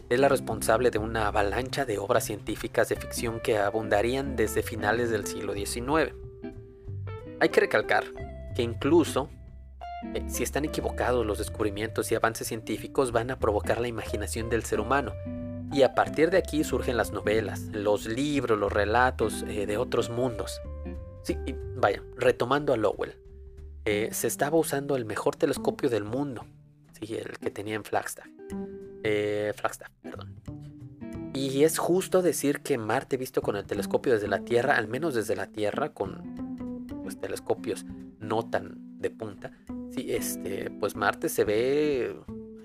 [0.09, 5.09] es la responsable de una avalancha de obras científicas de ficción que abundarían desde finales
[5.09, 6.13] del siglo XIX.
[7.39, 8.03] Hay que recalcar
[8.55, 9.29] que incluso
[10.15, 14.63] eh, si están equivocados los descubrimientos y avances científicos van a provocar la imaginación del
[14.63, 15.13] ser humano.
[15.71, 20.09] Y a partir de aquí surgen las novelas, los libros, los relatos eh, de otros
[20.09, 20.61] mundos.
[21.23, 21.37] Sí,
[21.75, 23.17] vaya, retomando a Lowell,
[23.85, 26.45] eh, se estaba usando el mejor telescopio del mundo,
[26.99, 28.27] sí, el que tenía en Flagstaff.
[29.55, 30.35] Flagstaff, perdón.
[31.33, 35.13] Y es justo decir que Marte visto con el telescopio desde la Tierra, al menos
[35.13, 36.46] desde la Tierra, con
[37.07, 37.85] pues, telescopios
[38.19, 39.53] no tan de punta,
[39.91, 42.13] sí, este, pues Marte se ve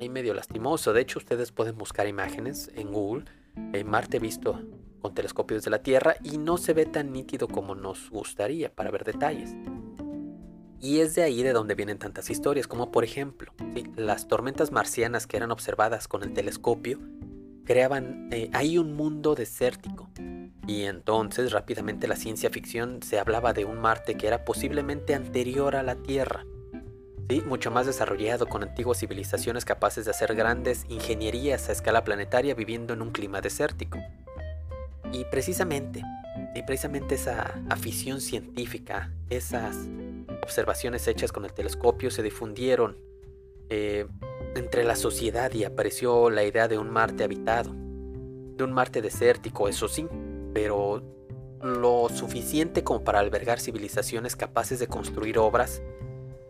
[0.01, 0.93] ahí medio lastimoso.
[0.93, 3.27] De hecho, ustedes pueden buscar imágenes en Google,
[3.73, 4.61] eh, Marte visto
[5.01, 8.91] con telescopios desde la Tierra y no se ve tan nítido como nos gustaría para
[8.91, 9.55] ver detalles.
[10.81, 13.53] Y es de ahí de donde vienen tantas historias, como por ejemplo,
[13.95, 16.99] las tormentas marcianas que eran observadas con el telescopio
[17.65, 20.11] creaban eh, ahí un mundo desértico.
[20.67, 25.75] Y entonces rápidamente la ciencia ficción se hablaba de un Marte que era posiblemente anterior
[25.75, 26.47] a la Tierra.
[27.29, 27.43] ¿sí?
[27.47, 32.95] Mucho más desarrollado con antiguas civilizaciones capaces de hacer grandes ingenierías a escala planetaria viviendo
[32.95, 33.99] en un clima desértico.
[35.13, 36.03] Y precisamente,
[36.55, 39.77] y precisamente esa afición científica, esas
[40.43, 42.97] observaciones hechas con el telescopio se difundieron
[43.69, 44.07] eh,
[44.55, 49.69] entre la sociedad y apareció la idea de un Marte habitado, de un Marte desértico,
[49.69, 50.07] eso sí,
[50.53, 51.03] pero
[51.63, 55.81] lo suficiente como para albergar civilizaciones capaces de construir obras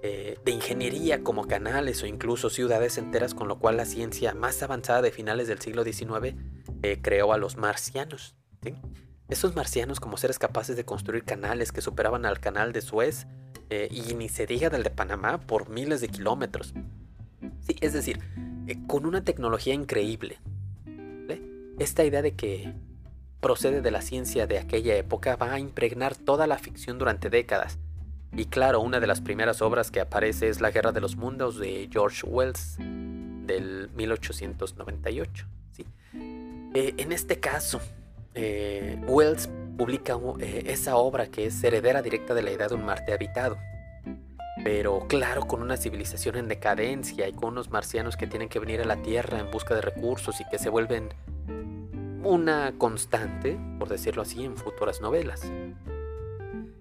[0.05, 4.61] eh, de ingeniería como canales o incluso ciudades enteras, con lo cual la ciencia más
[4.63, 6.35] avanzada de finales del siglo XIX
[6.83, 8.35] eh, creó a los marcianos.
[9.29, 13.27] Esos marcianos como seres capaces de construir canales que superaban al canal de Suez
[13.71, 16.75] eh, y ni se diga del de Panamá por miles de kilómetros.
[17.61, 18.19] Sí, es decir,
[18.89, 20.39] con una tecnología increíble.
[21.79, 22.75] Esta idea de que
[23.43, 27.77] procede de la ciencia de aquella época va a impregnar toda la ficción durante décadas.
[28.35, 31.59] Y claro, una de las primeras obras que aparece es La Guerra de los Mundos
[31.59, 35.47] de George Wells del 1898.
[35.73, 35.85] ¿sí?
[36.73, 37.81] Eh, en este caso,
[38.35, 42.85] eh, Wells publica eh, esa obra que es heredera directa de la idea de un
[42.85, 43.59] Marte habitado.
[44.63, 48.81] Pero claro, con una civilización en decadencia y con unos marcianos que tienen que venir
[48.81, 51.09] a la Tierra en busca de recursos y que se vuelven
[52.25, 55.51] una constante, por decirlo así, en futuras novelas.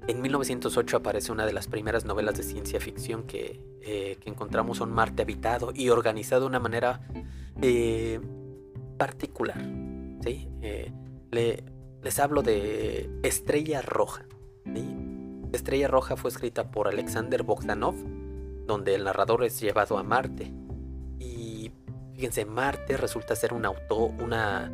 [0.08, 4.92] En 1908 aparece una de las primeras novelas de ciencia ficción que, eh, encontramos un
[4.92, 7.02] Marte habitado y organizado de una manera
[7.62, 8.20] eh,
[8.98, 9.58] particular.
[10.24, 10.50] ¿sí?
[10.62, 10.92] Eh,
[11.32, 14.26] les hablo de Estrella Roja.
[15.52, 17.96] Estrella Roja fue escrita por Alexander Bogdanov,
[18.66, 20.52] donde el narrador es llevado a Marte.
[21.20, 21.72] Y
[22.16, 24.72] fíjense, Marte resulta ser un auto, una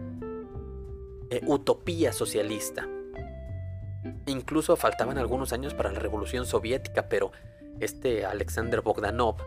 [1.29, 2.87] eh, utopía socialista.
[4.25, 7.31] Incluso faltaban algunos años para la revolución soviética, pero
[7.79, 9.37] este Alexander Bogdanov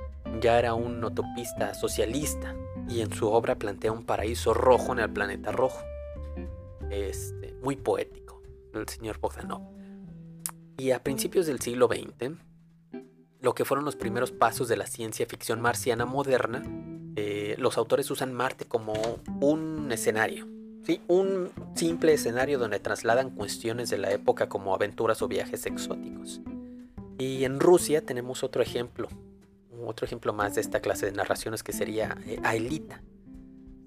[0.40, 2.54] ya era un utopista socialista
[2.88, 5.80] y en su obra plantea un paraíso rojo en el planeta rojo.
[6.90, 8.42] Este, muy poético,
[8.74, 9.62] el señor Bogdanov.
[10.76, 12.32] Y a principios del siglo XX,
[13.40, 16.62] lo que fueron los primeros pasos de la ciencia ficción marciana moderna,
[17.16, 18.92] eh, los autores usan Marte como
[19.40, 20.46] un escenario,
[20.82, 21.00] ¿sí?
[21.08, 26.40] Un simple escenario donde trasladan cuestiones de la época como aventuras o viajes exóticos.
[27.18, 29.08] Y en Rusia tenemos otro ejemplo,
[29.84, 33.02] otro ejemplo más de esta clase de narraciones que sería eh, Aelita.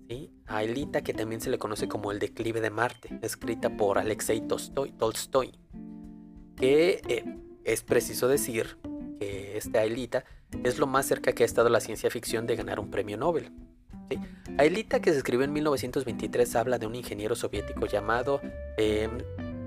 [0.07, 0.31] ¿sí?
[0.45, 4.91] Aelita que también se le conoce como El declive de Marte, escrita por Alexei Tolstoy,
[4.91, 5.53] Tolstoy
[6.55, 7.25] que eh,
[7.63, 8.77] es preciso decir
[9.19, 10.25] que esta Aelita
[10.63, 13.51] es lo más cerca que ha estado la ciencia ficción de ganar un premio Nobel.
[14.57, 18.41] Aelita, que se escribió en 1923, habla de un ingeniero soviético llamado
[18.77, 19.09] eh,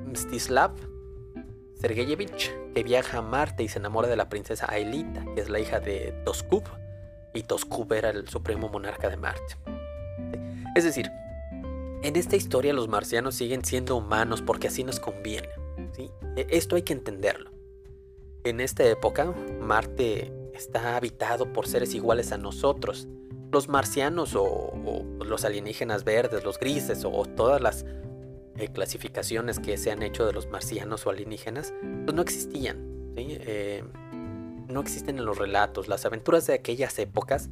[0.07, 0.73] Mstislav
[1.81, 5.61] Sergeyevich, que viaja a Marte y se enamora de la princesa Aelita, que es la
[5.61, 6.65] hija de Toskub,
[7.35, 9.57] y Toskub era el supremo monarca de Marte.
[10.75, 11.11] Es decir,
[12.03, 15.49] en esta historia los marcianos siguen siendo humanos porque así nos conviene.
[16.37, 17.51] E, esto hay que entenderlo.
[18.45, 23.09] En esta época, Marte está habitado por seres iguales a nosotros,
[23.53, 24.73] los marcianos o,
[25.25, 27.85] los alienígenas verdes, los grises o todas las
[28.57, 31.73] eh, clasificaciones que se han hecho de los marcianos o alienígenas,
[32.05, 33.13] pues no existían.
[33.17, 33.83] Eh,
[34.69, 35.89] no existen en los relatos.
[35.89, 37.49] Las aventuras de aquellas épocas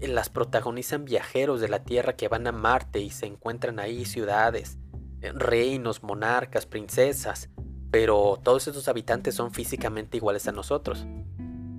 [0.00, 4.04] eh, las protagonizan viajeros de la Tierra que van a Marte y se encuentran ahí
[4.04, 4.78] ciudades,
[5.20, 7.50] reinos, monarcas, princesas,
[7.90, 11.06] pero todos esos habitantes son físicamente iguales a nosotros.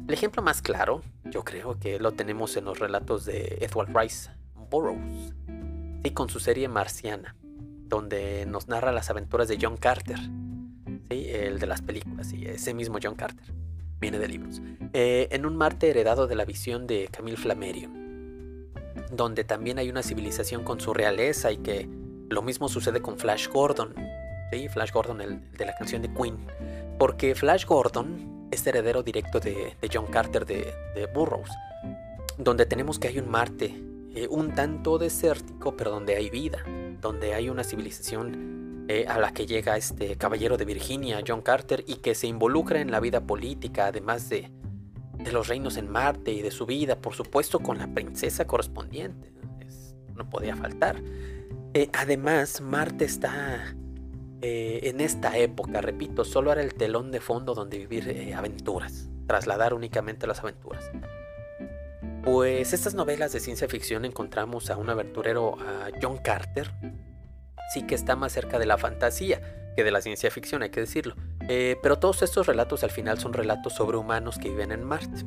[0.07, 4.29] El ejemplo más claro, yo creo que lo tenemos en los relatos de Edward Rice
[4.69, 5.33] Burroughs.
[6.03, 7.35] y con su serie Marciana,
[7.89, 10.17] donde nos narra las aventuras de John Carter,
[11.09, 11.27] ¿sí?
[11.27, 13.53] el de las películas, y ese mismo John Carter,
[13.99, 14.61] viene de libros,
[14.93, 18.71] eh, en un Marte heredado de la visión de Camille Flammarion,
[19.11, 21.89] donde también hay una civilización con su realeza y que
[22.29, 23.93] lo mismo sucede con Flash Gordon,
[24.53, 24.69] ¿sí?
[24.69, 26.37] Flash Gordon, el de la canción de Queen,
[26.97, 31.51] porque Flash Gordon es heredero directo de, John Carter de, de Burroughs,
[32.37, 33.87] donde tenemos que hay un Marte
[34.17, 36.63] eh, un tanto desértico, pero donde hay vida,
[36.99, 41.83] donde hay una civilización eh, a la que llega este caballero de Virginia, John Carter,
[41.85, 44.49] y que se involucra en la vida política, además de,
[45.19, 49.31] de los reinos en Marte y de su vida, por supuesto con la princesa correspondiente.
[50.15, 50.99] no podía faltar.
[51.75, 53.75] Eh, además, Marte está
[54.83, 60.27] en esta época, repito, solo era el telón de fondo donde vivir aventuras, trasladar únicamente
[60.27, 60.91] las aventuras.
[62.23, 66.71] Pues estas novelas de ciencia ficción encontramos a un aventurero, a John Carter,
[67.73, 69.41] sí que está más cerca de la fantasía
[69.77, 71.15] que de la ciencia ficción, hay que decirlo.
[71.47, 75.23] Eh, pero todos estos relatos al final son relatos sobre humanos que viven en Marte.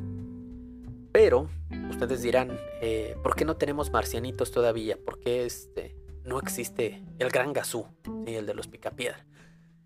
[1.13, 1.49] Pero
[1.89, 4.97] ustedes dirán, eh, ¿por qué no tenemos marcianitos todavía?
[5.03, 7.85] ¿Por qué este, no existe el gran Gazú,
[8.25, 9.25] el de los picapiedra?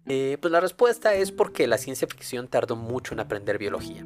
[0.07, 4.05] Eh, pues la respuesta es porque la ciencia ficción tardó mucho en aprender biología.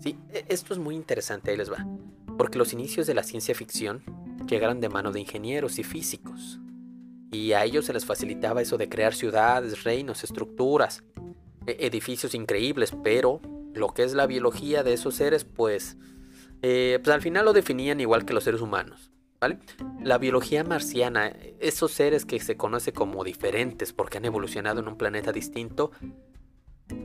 [0.00, 1.86] Sí, e, esto es muy interesante, ahí les va
[2.36, 4.02] porque los inicios de la ciencia ficción
[4.48, 6.58] llegaron de mano de ingenieros y físicos,
[7.30, 11.04] y a ellos se les facilitaba eso de crear ciudades, reinos, estructuras,
[11.66, 13.40] e-, edificios increíbles, pero
[13.74, 15.96] lo que es la biología de esos seres, pues,
[16.62, 19.11] eh, pues al final lo definían igual que los seres humanos.
[19.42, 19.58] ¿Vale?
[20.00, 24.96] La biología marciana, esos seres que se conoce como diferentes porque han evolucionado en un
[24.96, 25.90] planeta distinto,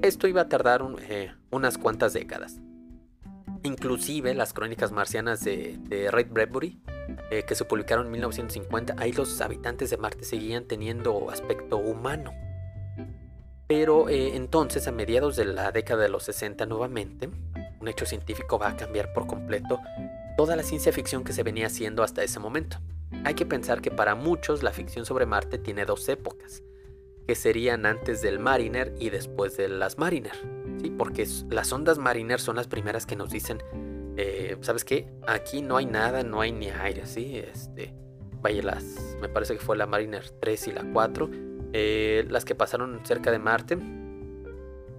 [0.04, 2.60] esto iba a tardar eh, unas cuantas décadas.
[3.64, 6.80] Inclusive las crónicas marcianas de, Ray Bradbury,
[7.32, 12.34] eh, que se publicaron en 1950, ahí los habitantes de Marte seguían teniendo aspecto humano.
[13.66, 17.32] Pero eh, entonces, a mediados de la década de los 60 nuevamente,
[17.82, 19.80] un hecho científico va a cambiar por completo
[20.38, 22.78] toda la ciencia ficción que se venía haciendo hasta ese momento.
[23.26, 26.64] Hay que pensar que para muchos la ficción sobre Marte tiene dos épocas,
[27.26, 30.34] que serían antes del Mariner y después de las Mariner.
[30.80, 30.92] ¿sí?
[30.92, 33.62] Porque las ondas Mariner son las primeras que nos dicen,
[34.16, 35.08] eh, ¿sabes qué?
[35.28, 37.38] Aquí no hay nada, no hay ni aire, ¿sí?
[37.38, 37.94] Este,
[38.42, 41.30] vaya, las, me parece que fue la Mariner 3 y la 4,
[41.74, 43.78] eh, las que pasaron cerca de Marte.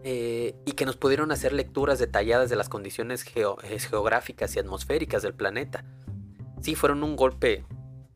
[0.05, 5.35] Eh, y que nos pudieron hacer lecturas detalladas de las condiciones geográficas y atmosféricas del
[5.35, 5.85] planeta.
[6.61, 7.65] Sí, fueron un golpe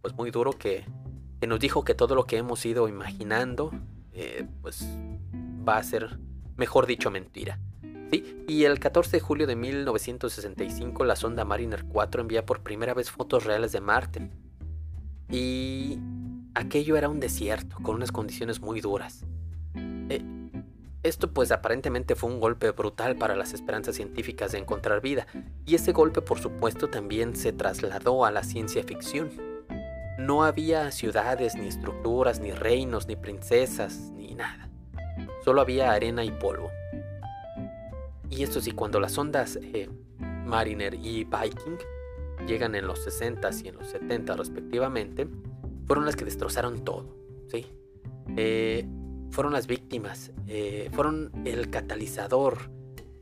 [0.00, 0.84] pues muy duro que,
[1.40, 3.72] que nos dijo que todo lo que hemos ido imaginando
[4.60, 4.84] pues
[5.66, 6.18] va a ser
[6.56, 7.58] mejor dicho mentira.
[8.10, 8.44] ¿Sí?
[8.46, 13.10] Y el 14 de julio de 1965 la sonda Mariner 4 envía por primera vez
[13.10, 14.30] fotos reales de Marte.
[15.30, 15.98] Y
[16.54, 19.24] aquello era un desierto, con unas condiciones muy duras.
[19.74, 20.22] Eh,
[21.02, 25.26] esto pues aparentemente fue un golpe brutal para las esperanzas científicas de encontrar vida,
[25.66, 29.30] y ese golpe por supuesto también se trasladó a la ciencia ficción.
[30.18, 34.68] No había ciudades, ni estructuras, ni reinos, ni princesas, ni nada.
[35.44, 36.70] Solo había arena y polvo.
[38.30, 39.88] Y esto sí, cuando las ondas eh,
[40.46, 41.78] Mariner y Viking
[42.46, 45.28] llegan en los 60s y en los 70 respectivamente,
[45.86, 47.16] fueron las que destrozaron todo.
[47.48, 47.66] ¿sí?
[48.36, 48.86] Eh,
[49.32, 52.70] fueron las víctimas, eh, fueron el catalizador,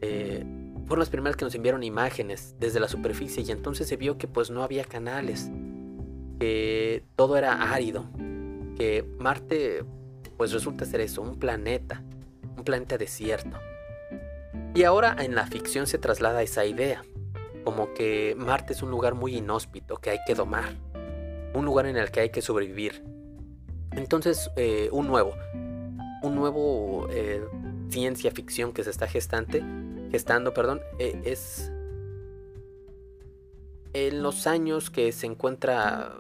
[0.00, 4.26] fueron las primeras que nos enviaron imágenes desde la superficie y entonces se vio que
[4.26, 5.50] pues no había canales,
[6.40, 8.10] que todo era árido,
[8.76, 9.84] que Marte
[10.36, 12.02] pues resulta ser eso, un planeta,
[12.56, 13.58] un planeta desierto.
[14.74, 17.04] Y ahora en la ficción se traslada esa idea,
[17.62, 20.76] como que Marte es un lugar muy inhóspito que hay que domar,
[21.54, 23.04] un lugar en el que hay que sobrevivir.
[23.92, 25.34] Entonces, eh, un nuevo,
[26.22, 27.42] un nuevo eh,
[27.88, 29.62] ciencia ficción que se está gestante,
[30.10, 31.70] gestando, perdón, eh, es
[33.92, 36.16] en los años que se encuentra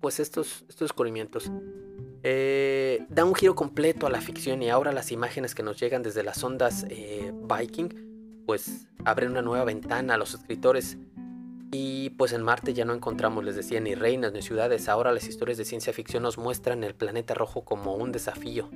[0.00, 1.50] pues estos, estos descubrimientos.
[2.22, 6.02] Eh, da un giro completo a la ficción y ahora las imágenes que nos llegan
[6.02, 10.96] desde las ondas eh, Viking, pues abren una nueva ventana a los escritores.
[11.72, 14.88] Y pues en Marte ya no encontramos, les decía, ni reinas ni ciudades.
[14.88, 18.70] Ahora las historias de ciencia ficción nos muestran el planeta rojo como un desafío.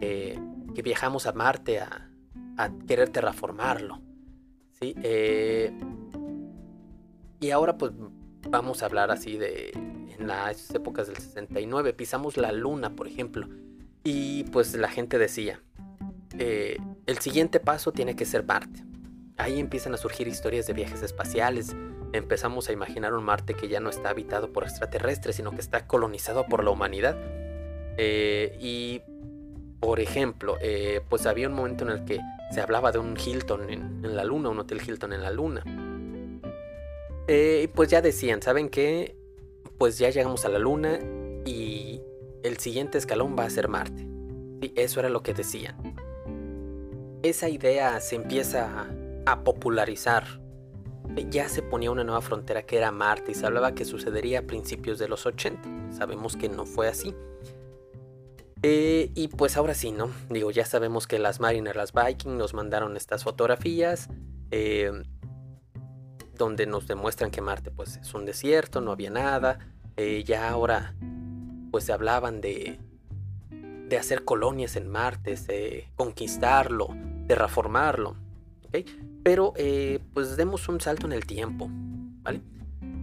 [0.00, 0.38] Eh,
[0.74, 2.08] que viajamos a Marte a,
[2.86, 4.00] querer terraformarlo.
[4.80, 4.94] ¿sí?
[7.40, 7.92] y ahora pues
[8.48, 9.72] vamos a hablar así de
[10.18, 13.48] en las épocas del 69, pisamos la luna, por ejemplo,
[14.04, 15.60] y pues la gente decía,
[16.38, 18.84] eh, el siguiente paso tiene que ser Marte.
[19.36, 21.74] Ahí empiezan a surgir historias de viajes espaciales,
[22.12, 25.86] empezamos a imaginar un Marte que ya no está habitado por extraterrestres, sino que está
[25.86, 27.16] colonizado por la humanidad.
[27.96, 29.02] Eh, y,
[29.80, 32.20] por ejemplo, eh, pues había un momento en el que
[32.52, 35.62] se hablaba de un Hilton en, la Luna, un Hotel Hilton en la Luna.
[37.28, 39.16] Eh, pues ya decían, ¿saben qué?
[39.78, 40.98] Pues ya llegamos a la Luna
[41.44, 42.02] y
[42.42, 44.06] el siguiente escalón va a ser Marte.
[44.60, 45.76] Y eso era lo que decían.
[47.22, 48.86] Esa idea se empieza
[49.24, 50.41] a popularizar
[51.30, 54.42] ya se ponía una nueva frontera que era Marte y se hablaba que sucedería a
[54.42, 55.92] principios de los 80.
[55.92, 57.14] Sabemos que no fue así.
[58.62, 60.10] Eh, y pues ahora sí, ¿no?
[60.30, 64.08] Digo, ya sabemos que las Mariner, las Viking nos mandaron estas fotografías
[64.52, 64.92] eh,
[66.34, 69.58] donde nos demuestran que Marte pues es un desierto, no había nada.
[69.96, 70.94] Eh, ya ahora
[71.70, 72.78] pues se hablaban de,
[73.88, 76.88] de hacer colonias en Marte, de conquistarlo,
[77.26, 78.16] de reformarlo.
[78.68, 78.86] ¿okay?
[79.22, 81.68] Pero eh, pues demos un salto en el tiempo,
[82.22, 82.42] ¿vale?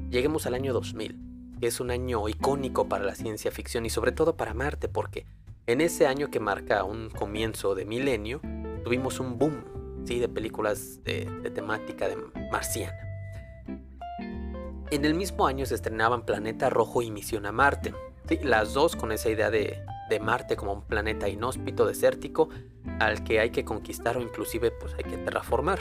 [0.10, 1.18] Lleguemos al año 2000,
[1.60, 5.26] que es un año icónico para la ciencia ficción y sobre todo para Marte, porque
[5.68, 8.41] en ese año que marca un comienzo de milenio,
[8.84, 9.64] tuvimos un boom
[10.06, 10.20] ¿sí?
[10.20, 12.18] de películas de, temática de
[12.52, 12.98] marciana.
[14.91, 17.94] En el mismo año se estrenaban Planeta Rojo y Misión a Marte,
[18.41, 22.50] las dos con esa idea de, de Marte como un planeta inhóspito, desértico,
[23.00, 25.80] al que hay que conquistar o inclusive pues hay que terraformar.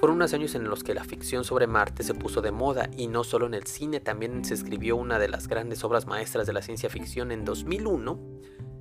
[0.00, 3.06] Fueron unos años en los que la ficción sobre Marte se puso de moda y
[3.06, 6.54] no solo en el cine, también se escribió una de las grandes obras maestras de
[6.54, 8.18] la ciencia ficción en 2001.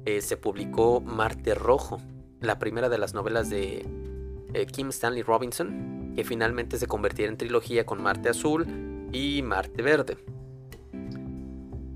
[0.05, 1.99] Eh, se publicó Marte Rojo,
[2.39, 3.85] la primera de las novelas de
[4.53, 9.81] eh, Kim Stanley Robinson, que finalmente se convirtiera en trilogía con Marte Azul y Marte
[9.81, 10.17] Verde.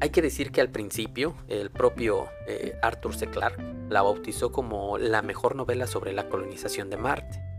[0.02, 3.28] Hay que decir que al principio el propio eh, Arthur C.
[3.28, 7.53] Clarke la bautizó como la mejor novela sobre la colonización de Marte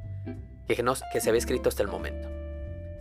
[0.66, 0.76] que,
[1.12, 2.28] que se había escrito hasta el momento.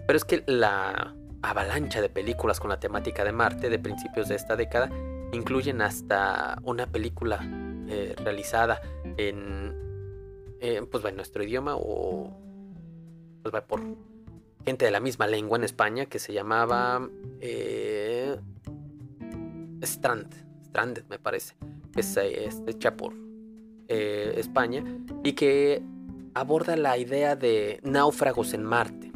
[0.06, 4.36] Pero es que la avalancha de películas con la temática de Marte de principios de
[4.36, 4.90] esta década
[5.34, 7.40] incluyen hasta una película
[7.88, 8.82] eh, realizada
[9.18, 9.76] en,
[10.90, 12.32] pues, en nuestro idioma o
[13.42, 13.82] pues, por
[14.66, 17.10] gente de la misma lengua en España que se llamaba
[17.42, 18.38] eh,
[19.82, 20.34] Strand,
[20.68, 21.56] Stranded me parece,
[21.94, 22.18] que es,
[22.68, 23.14] hecha por
[23.90, 24.84] eh, España
[25.24, 25.84] y que
[26.34, 29.12] aborda la idea de náufragos en Marte.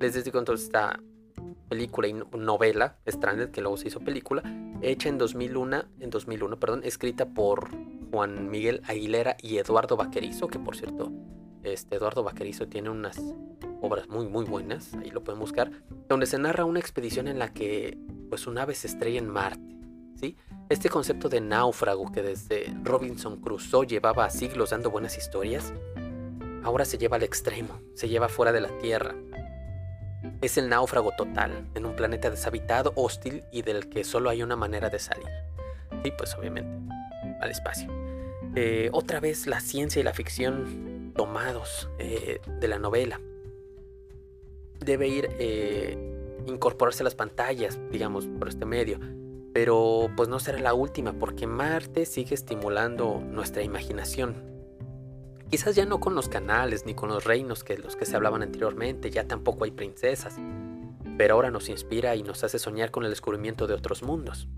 [0.00, 1.00] Les digo entonces esta
[1.68, 4.42] película y novela, Stranded, que luego se hizo película,
[4.82, 7.70] hecha en 2001, en 2001 perdón, escrita por
[8.10, 11.10] Juan Miguel Aguilera y Eduardo Vaquerizo, que por cierto,
[11.62, 13.18] este Eduardo Vaquerizo tiene unas
[13.80, 15.70] obras muy muy buenas, ahí lo pueden buscar,
[16.08, 17.98] donde se narra una expedición en la que
[18.28, 19.76] pues un ave se estrella en Marte,
[20.14, 20.36] ¿sí?
[20.68, 25.72] Este concepto de náufrago que desde Robinson Crusoe llevaba siglos dando buenas historias,
[26.66, 29.14] ahora se lleva al extremo, se lleva fuera de la Tierra.
[30.42, 34.56] Es el náufrago total, en un planeta deshabitado, hostil y del que solo hay una
[34.56, 35.28] manera de salir.
[36.02, 36.92] Y pues obviamente,
[37.40, 37.88] al espacio.
[38.56, 43.20] Eh, otra vez la ciencia y la ficción tomados eh, de la novela.
[44.80, 45.96] Debe ir eh,
[46.46, 48.98] incorporarse a las pantallas, digamos, por este medio.
[49.54, 54.55] Pero pues no será la última, porque Marte sigue estimulando nuestra imaginación,
[55.50, 58.42] Quizás ya no con los canales ni con los reinos que los que se hablaban
[58.42, 60.36] anteriormente, ya tampoco hay princesas,
[61.16, 64.48] pero ahora nos inspira y nos hace soñar con el descubrimiento de otros mundos.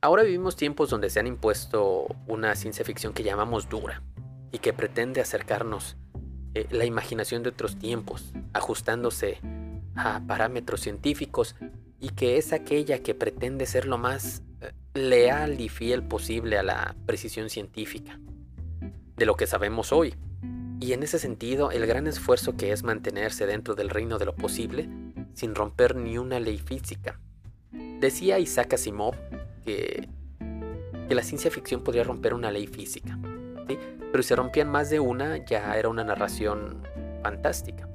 [0.00, 4.02] Ahora vivimos tiempos donde se han impuesto una ciencia ficción que llamamos dura
[4.52, 5.96] y que pretende acercarnos
[6.54, 9.38] eh, la imaginación de otros tiempos, ajustándose
[9.96, 11.56] a parámetros científicos
[12.00, 16.62] y que es aquella que pretende ser lo más eh, leal y fiel posible a
[16.62, 18.18] la precisión científica
[19.18, 20.14] de lo que sabemos hoy.
[20.80, 24.34] Y en ese sentido, el gran esfuerzo que es mantenerse dentro del reino de lo
[24.34, 24.88] posible
[25.34, 27.20] sin romper ni una ley física.
[28.00, 29.14] Decía Isaac Asimov
[29.64, 30.08] que,
[31.08, 33.18] que la ciencia ficción podría romper una ley física,
[34.10, 36.82] pero si rompían más de una ya era una narración
[37.22, 37.88] fantástica.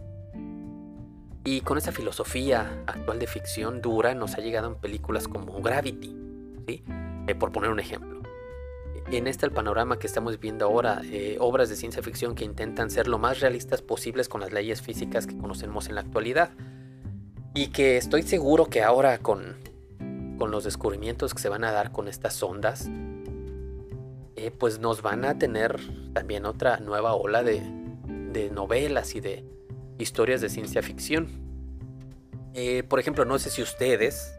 [1.45, 6.15] Y con esa filosofía actual de ficción dura nos ha llegado en películas como Gravity,
[6.67, 6.83] ¿sí?
[7.27, 8.22] Eh, por poner un ejemplo
[9.17, 12.89] en este el panorama que estamos viendo ahora, eh, obras de ciencia ficción que intentan
[12.89, 16.51] ser lo más realistas posibles con las leyes físicas que conocemos en la actualidad.
[17.53, 19.55] Y que estoy seguro que ahora con,
[20.37, 22.89] con los descubrimientos que se van a dar con estas ondas,
[24.35, 25.79] eh, pues nos van a tener
[26.13, 27.61] también otra nueva ola de,
[28.31, 29.45] de novelas y de
[29.99, 31.27] historias de ciencia ficción.
[32.53, 34.33] Eh, por ejemplo, no sé si ustedes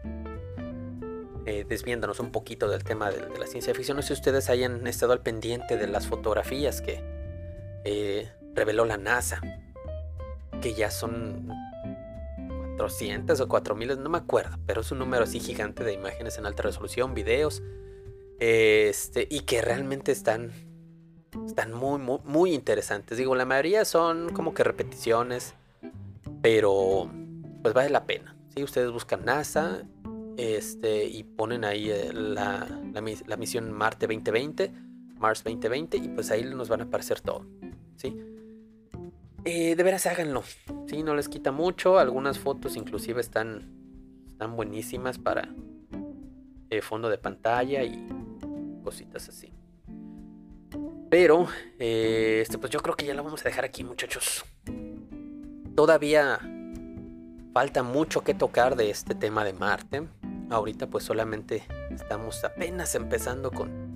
[1.46, 4.86] eh, desviándonos un poquito del tema de, la ciencia ficción, no sé si ustedes hayan
[4.86, 7.02] estado al pendiente de las fotografías que
[7.84, 9.40] eh, reveló la NASA,
[10.62, 11.48] que ya son
[12.76, 16.46] 400 o 4000, no me acuerdo, pero es un número así gigante de imágenes en
[16.46, 17.62] alta resolución, videos,
[18.38, 20.50] este, y que realmente están,
[21.46, 23.18] están muy, muy, muy interesantes.
[23.18, 25.54] Digo, la mayoría son como que repeticiones,
[26.42, 27.10] pero
[27.62, 28.36] pues vale la pena.
[28.54, 29.82] Si ustedes buscan NASA
[30.36, 34.72] este, y ponen ahí eh, la, la, misión Marte 2020,
[35.18, 37.46] Mars 2020, y pues ahí nos van a aparecer todo.
[37.96, 38.16] ¿sí?
[39.44, 40.42] Eh, de veras háganlo.
[40.86, 41.02] ¿sí?
[41.02, 41.98] No les quita mucho.
[41.98, 43.70] Algunas fotos inclusive están,
[44.26, 45.48] están buenísimas para
[46.70, 48.06] eh, fondo de pantalla y
[48.82, 49.52] cositas así.
[51.10, 51.46] Pero,
[51.78, 54.44] este, pues yo creo que ya la vamos a dejar aquí, muchachos.
[55.76, 56.40] Todavía
[57.54, 60.08] falta mucho que tocar de este tema de Marte.
[60.50, 63.94] Ahorita pues solamente estamos apenas empezando con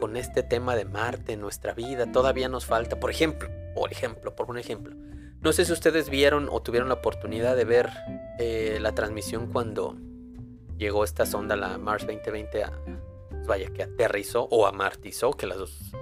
[0.00, 2.10] con este tema de Marte en nuestra vida.
[2.10, 4.96] Todavía nos falta, por ejemplo, por ejemplo, por un ejemplo.
[5.40, 7.90] No sé si ustedes vieron o tuvieron la oportunidad de ver
[8.40, 9.96] eh, la transmisión cuando
[10.76, 12.72] llegó esta sonda, la Mars 2020, a,
[13.46, 15.92] vaya, que aterrizó o amartizó, que las dos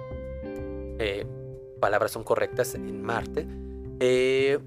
[0.97, 1.27] eh,
[1.79, 3.45] palabras son correctas en Marte.
[4.03, 4.57] Eh,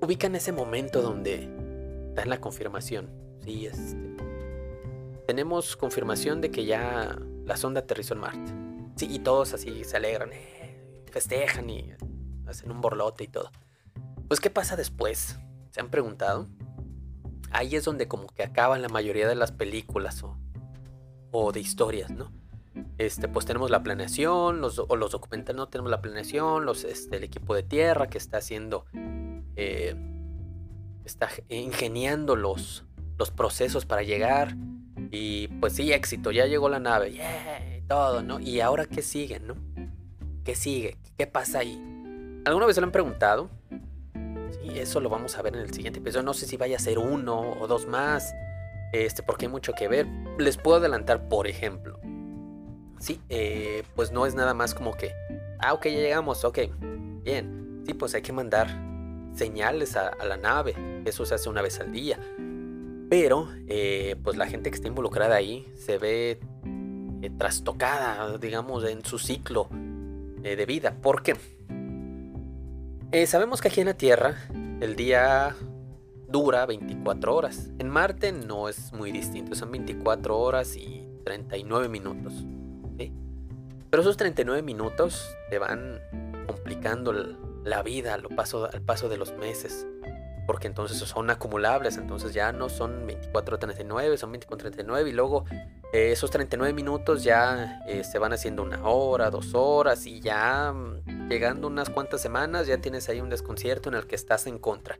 [0.00, 1.48] ubican ese momento donde
[2.12, 3.08] dan la confirmación.
[3.44, 4.16] Sí, este,
[5.28, 8.52] tenemos confirmación de que ya la sonda aterrizó en Marte.
[8.96, 11.92] Sí, y todos así se alegran, eh, festejan y
[12.46, 13.52] hacen un borlote y todo.
[14.26, 15.38] Pues, ¿qué pasa después?
[15.70, 16.48] ¿Se han preguntado?
[17.52, 20.36] Ahí es donde como que acaban la mayoría de las películas o,
[21.30, 22.32] o de historias, ¿no?
[22.98, 27.24] Este, pues tenemos la planeación, los, o los documentales, no tenemos la planeación, este, el
[27.24, 28.86] equipo de tierra que está haciendo,
[29.56, 29.94] eh,
[31.04, 32.84] está ingeniando los,
[33.18, 34.56] los procesos para llegar.
[35.10, 38.40] Y pues sí, éxito, ya llegó la nave, yeah, todo, ¿no?
[38.40, 39.54] Y ahora qué sigue, ¿no?
[40.44, 40.96] ¿Qué sigue?
[41.16, 41.80] ¿Qué pasa ahí?
[42.44, 43.50] ¿Alguna vez se lo han preguntado?
[44.60, 46.24] Sí, eso lo vamos a ver en el siguiente episodio.
[46.24, 48.34] No sé si vaya a ser uno o dos más,
[48.92, 50.06] este, porque hay mucho que ver.
[50.38, 51.93] Les puedo adelantar, por ejemplo,
[53.04, 55.12] Sí, eh, pues no es nada más como que,
[55.58, 56.60] ah, ok, ya llegamos, ok,
[57.22, 57.82] bien.
[57.84, 58.66] Sí, pues hay que mandar
[59.34, 60.74] señales a, la nave,
[61.04, 62.18] eso se hace una vez al día.
[63.10, 66.40] Pero, eh, pues la gente que está involucrada ahí se ve
[67.20, 69.68] eh, trastocada, digamos, en su ciclo
[70.40, 70.96] de vida.
[71.02, 71.36] ¿Por qué?
[73.26, 74.48] sabemos que aquí en la Tierra
[74.80, 75.54] el día
[76.26, 77.68] dura 24 horas.
[77.78, 82.32] En Marte no es muy distinto, son 24 horas y 39 minutos.
[82.96, 86.00] Pero esos 39 minutos te van
[86.46, 87.12] complicando
[87.64, 89.86] la vida al paso, al paso de los meses.
[90.46, 95.44] Porque entonces son acumulables, entonces ya no son 24.39, son 24.39 y luego
[95.92, 100.72] eh, esos 39 minutos ya eh, se van haciendo una hora, dos horas y ya
[100.72, 104.58] mm, llegando unas cuantas semanas ya tienes ahí un desconcierto en el que estás en
[104.58, 104.98] contra.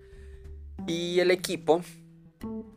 [0.86, 1.82] Y el equipo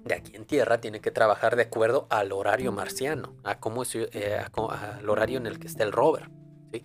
[0.08, 3.96] de aquí en Tierra tiene que trabajar de acuerdo al horario marciano, a cómo es,
[3.96, 6.30] eh, al horario en el que está el rover,
[6.72, 6.84] ¿sí?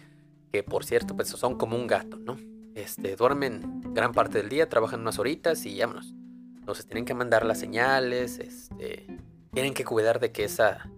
[0.53, 2.37] que por cierto pues son como un gato, ¿no?
[2.75, 6.15] Este, duermen gran parte del día, trabajan unas horitas y vámonos.
[6.57, 9.07] Entonces tienen que mandar las señales, este,
[9.53, 10.89] tienen que cuidar de que esa,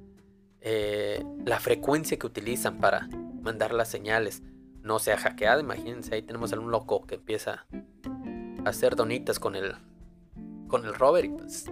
[0.61, 3.09] eh, la frecuencia que utilizan para
[3.43, 4.43] mandar las señales
[4.83, 5.61] no sea hackeada.
[5.61, 7.67] Imagínense, ahí tenemos a un loco que empieza
[8.65, 9.75] a hacer donitas con el,
[10.69, 11.65] con el rover y pues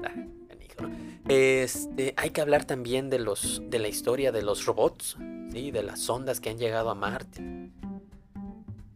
[1.29, 5.17] este, hay que hablar también de, los, de la historia de los robots,
[5.53, 5.71] ¿sí?
[5.71, 7.71] de las sondas que han llegado a Marte.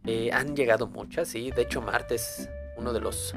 [0.05, 1.51] Eh, han llegado muchas, sí.
[1.51, 3.33] De hecho, Marte es uno de los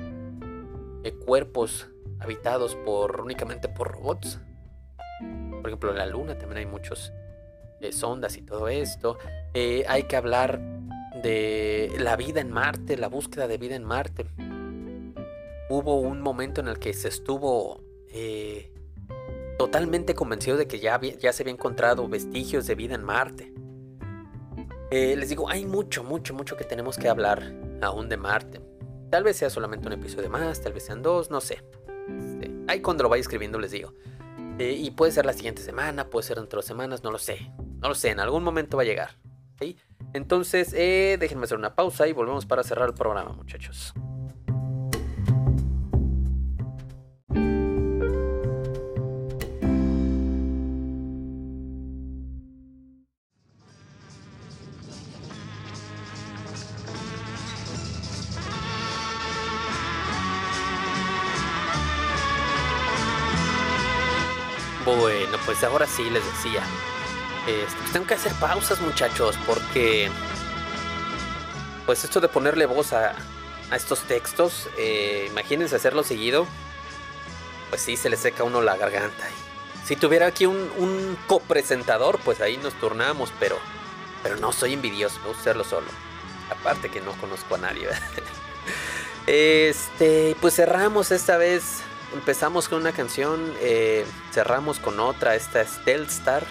[1.03, 1.89] eh, cuerpos
[2.21, 4.39] habitados por únicamente por robots.
[5.61, 7.13] Por ejemplo, en la Luna también hay muchos
[7.81, 9.19] eh, sondas y todo esto.
[9.55, 10.61] hay que hablar
[11.23, 14.27] de la vida en Marte, la búsqueda de vida en Marte.
[15.69, 17.90] Hubo un momento en el que se estuvo
[19.59, 23.53] totalmente convencido de que ya, ya se había encontrado vestigios de vida en Marte.
[24.91, 28.61] Eh, les digo, hay mucho, mucho, mucho que tenemos que hablar aún de Marte.
[29.11, 31.63] Tal vez sea solamente un episodio más, tal vez sean dos, no sé.
[32.09, 33.95] Este, ahí cuando lo vaya escribiendo les digo.
[34.59, 37.53] Eh, y puede ser la siguiente semana, puede ser dentro de semanas, no lo sé.
[37.81, 39.11] No lo sé, en algún momento va a llegar.
[40.13, 43.95] Entonces, eh, déjenme hacer una pausa y volvemos para cerrar el programa, muchachos.
[65.65, 66.63] Ahora sí les decía.
[67.47, 70.11] Este, pues tengo que hacer pausas, muchachos, porque.
[71.87, 73.15] Pues esto de ponerle voz a,
[73.71, 76.47] a estos textos, eh, imagínense hacerlo seguido,
[77.69, 79.27] pues sí, se le seca a uno la garganta.
[79.85, 83.59] Si tuviera aquí un, un copresentador, pues ahí nos turnamos, pero,
[84.23, 85.87] pero no soy envidioso, me gusta hacerlo solo.
[86.51, 87.89] Aparte que no conozco a nadie.
[89.27, 91.83] este, pues cerramos esta vez.
[92.13, 95.37] Empezamos con una canción, eh, cerramos con otra.
[95.37, 96.45] Esta es Telstar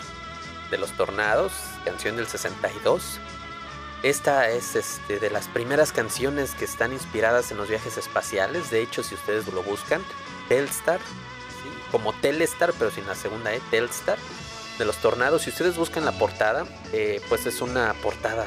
[0.71, 1.51] de los Tornados,
[1.83, 3.19] canción del 62.
[4.01, 8.71] Esta es este, de las primeras canciones que están inspiradas en los viajes espaciales.
[8.71, 10.01] De hecho, si ustedes lo buscan,
[10.47, 11.01] Telstar,
[11.91, 14.17] como Telestar, pero sin la segunda E, Telstar,
[14.77, 15.41] de los tornados.
[15.41, 18.45] Si ustedes buscan la portada, eh, pues es una portada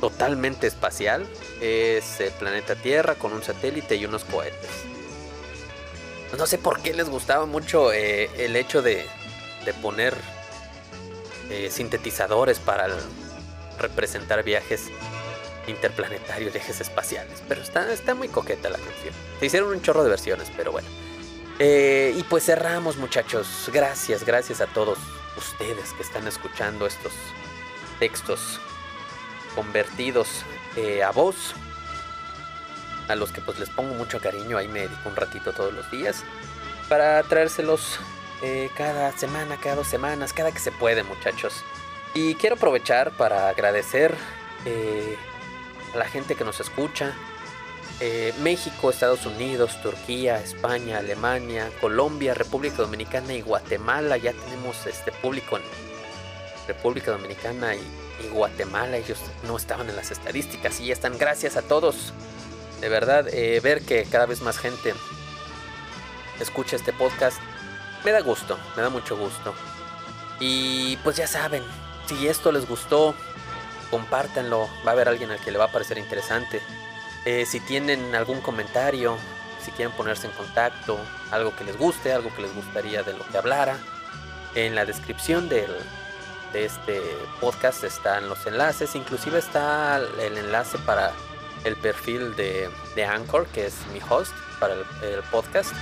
[0.00, 1.26] totalmente espacial.
[1.60, 4.97] Es el planeta Tierra con un satélite y unos cohetes.
[6.36, 9.06] No sé por qué les gustaba mucho eh, el hecho de,
[9.64, 10.14] de poner
[11.50, 12.88] eh, sintetizadores para
[13.78, 14.88] representar viajes
[15.66, 17.42] interplanetarios, viajes espaciales.
[17.48, 19.14] Pero está, está muy coqueta la canción.
[19.40, 20.88] Se hicieron un chorro de versiones, pero bueno.
[21.58, 23.70] Eh, y pues cerramos muchachos.
[23.72, 24.98] Gracias, gracias a todos
[25.36, 27.12] ustedes que están escuchando estos
[27.98, 28.60] textos
[29.54, 30.28] convertidos
[31.04, 31.54] a voz.
[33.08, 34.58] A los que pues les pongo mucho cariño.
[34.58, 36.24] Ahí me dedico un ratito todos los días.
[36.88, 37.98] Para traérselos
[38.42, 41.64] eh, cada semana, cada dos semanas, cada que se puede muchachos.
[42.14, 44.14] Y quiero aprovechar para agradecer
[45.94, 47.14] a la gente que nos escucha,
[48.00, 54.16] eh, México, Estados Unidos, Turquía, España, Alemania, Colombia, República Dominicana y Guatemala.
[54.16, 55.64] Ya tenemos este público en
[56.68, 57.82] República Dominicana y,
[58.32, 58.96] Guatemala.
[58.96, 61.18] Ellos no estaban en las estadísticas y ya están.
[61.18, 62.12] Gracias a todos.
[62.80, 64.94] De verdad, eh, ver que cada vez más gente
[66.40, 67.38] escucha este podcast
[68.04, 69.54] me da gusto, me da mucho gusto.
[70.40, 71.62] Y pues ya saben,
[72.06, 73.14] si esto les gustó,
[73.90, 74.68] compártanlo.
[74.86, 76.60] Va a haber alguien al que le va a parecer interesante.
[77.24, 79.16] Eh, si tienen algún comentario,
[79.64, 80.98] si quieren ponerse en contacto,
[81.30, 83.76] algo que les guste, algo que les gustaría de lo que hablara,
[84.54, 85.70] en la descripción del,
[86.52, 87.02] de este
[87.40, 91.12] podcast están los enlaces, inclusive está el enlace para
[91.64, 92.68] el perfil de,
[93.04, 94.84] Anchor, que es mi host para el,
[95.30, 95.72] podcast.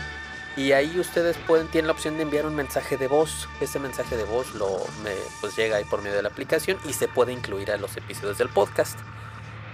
[0.56, 3.46] Y ahí ustedes pueden, tienen la opción de enviar un mensaje de voz.
[3.60, 4.78] Ese mensaje de voz lo
[5.40, 8.38] pues llega ahí por medio de la aplicación y se puede incluir a los episodios
[8.38, 8.98] del podcast.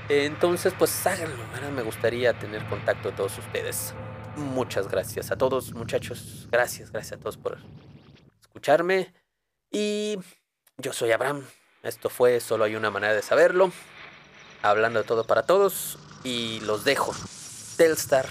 [0.08, 1.36] Entonces, pues háganlo.
[1.74, 3.94] me gustaría tener contacto de todos ustedes.
[4.36, 6.48] Muchas gracias a todos, muchachos.
[6.50, 7.58] Gracias, gracias a todos por
[8.40, 9.14] escucharme.
[9.70, 10.18] Y
[10.78, 11.46] yo soy Abraham.
[11.82, 13.72] Esto fue Solo hay una manera de saberlo
[14.62, 17.14] hablando de todo para todos y los dejo.
[17.76, 18.26] Telstar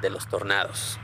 [0.00, 0.98] de los tornados.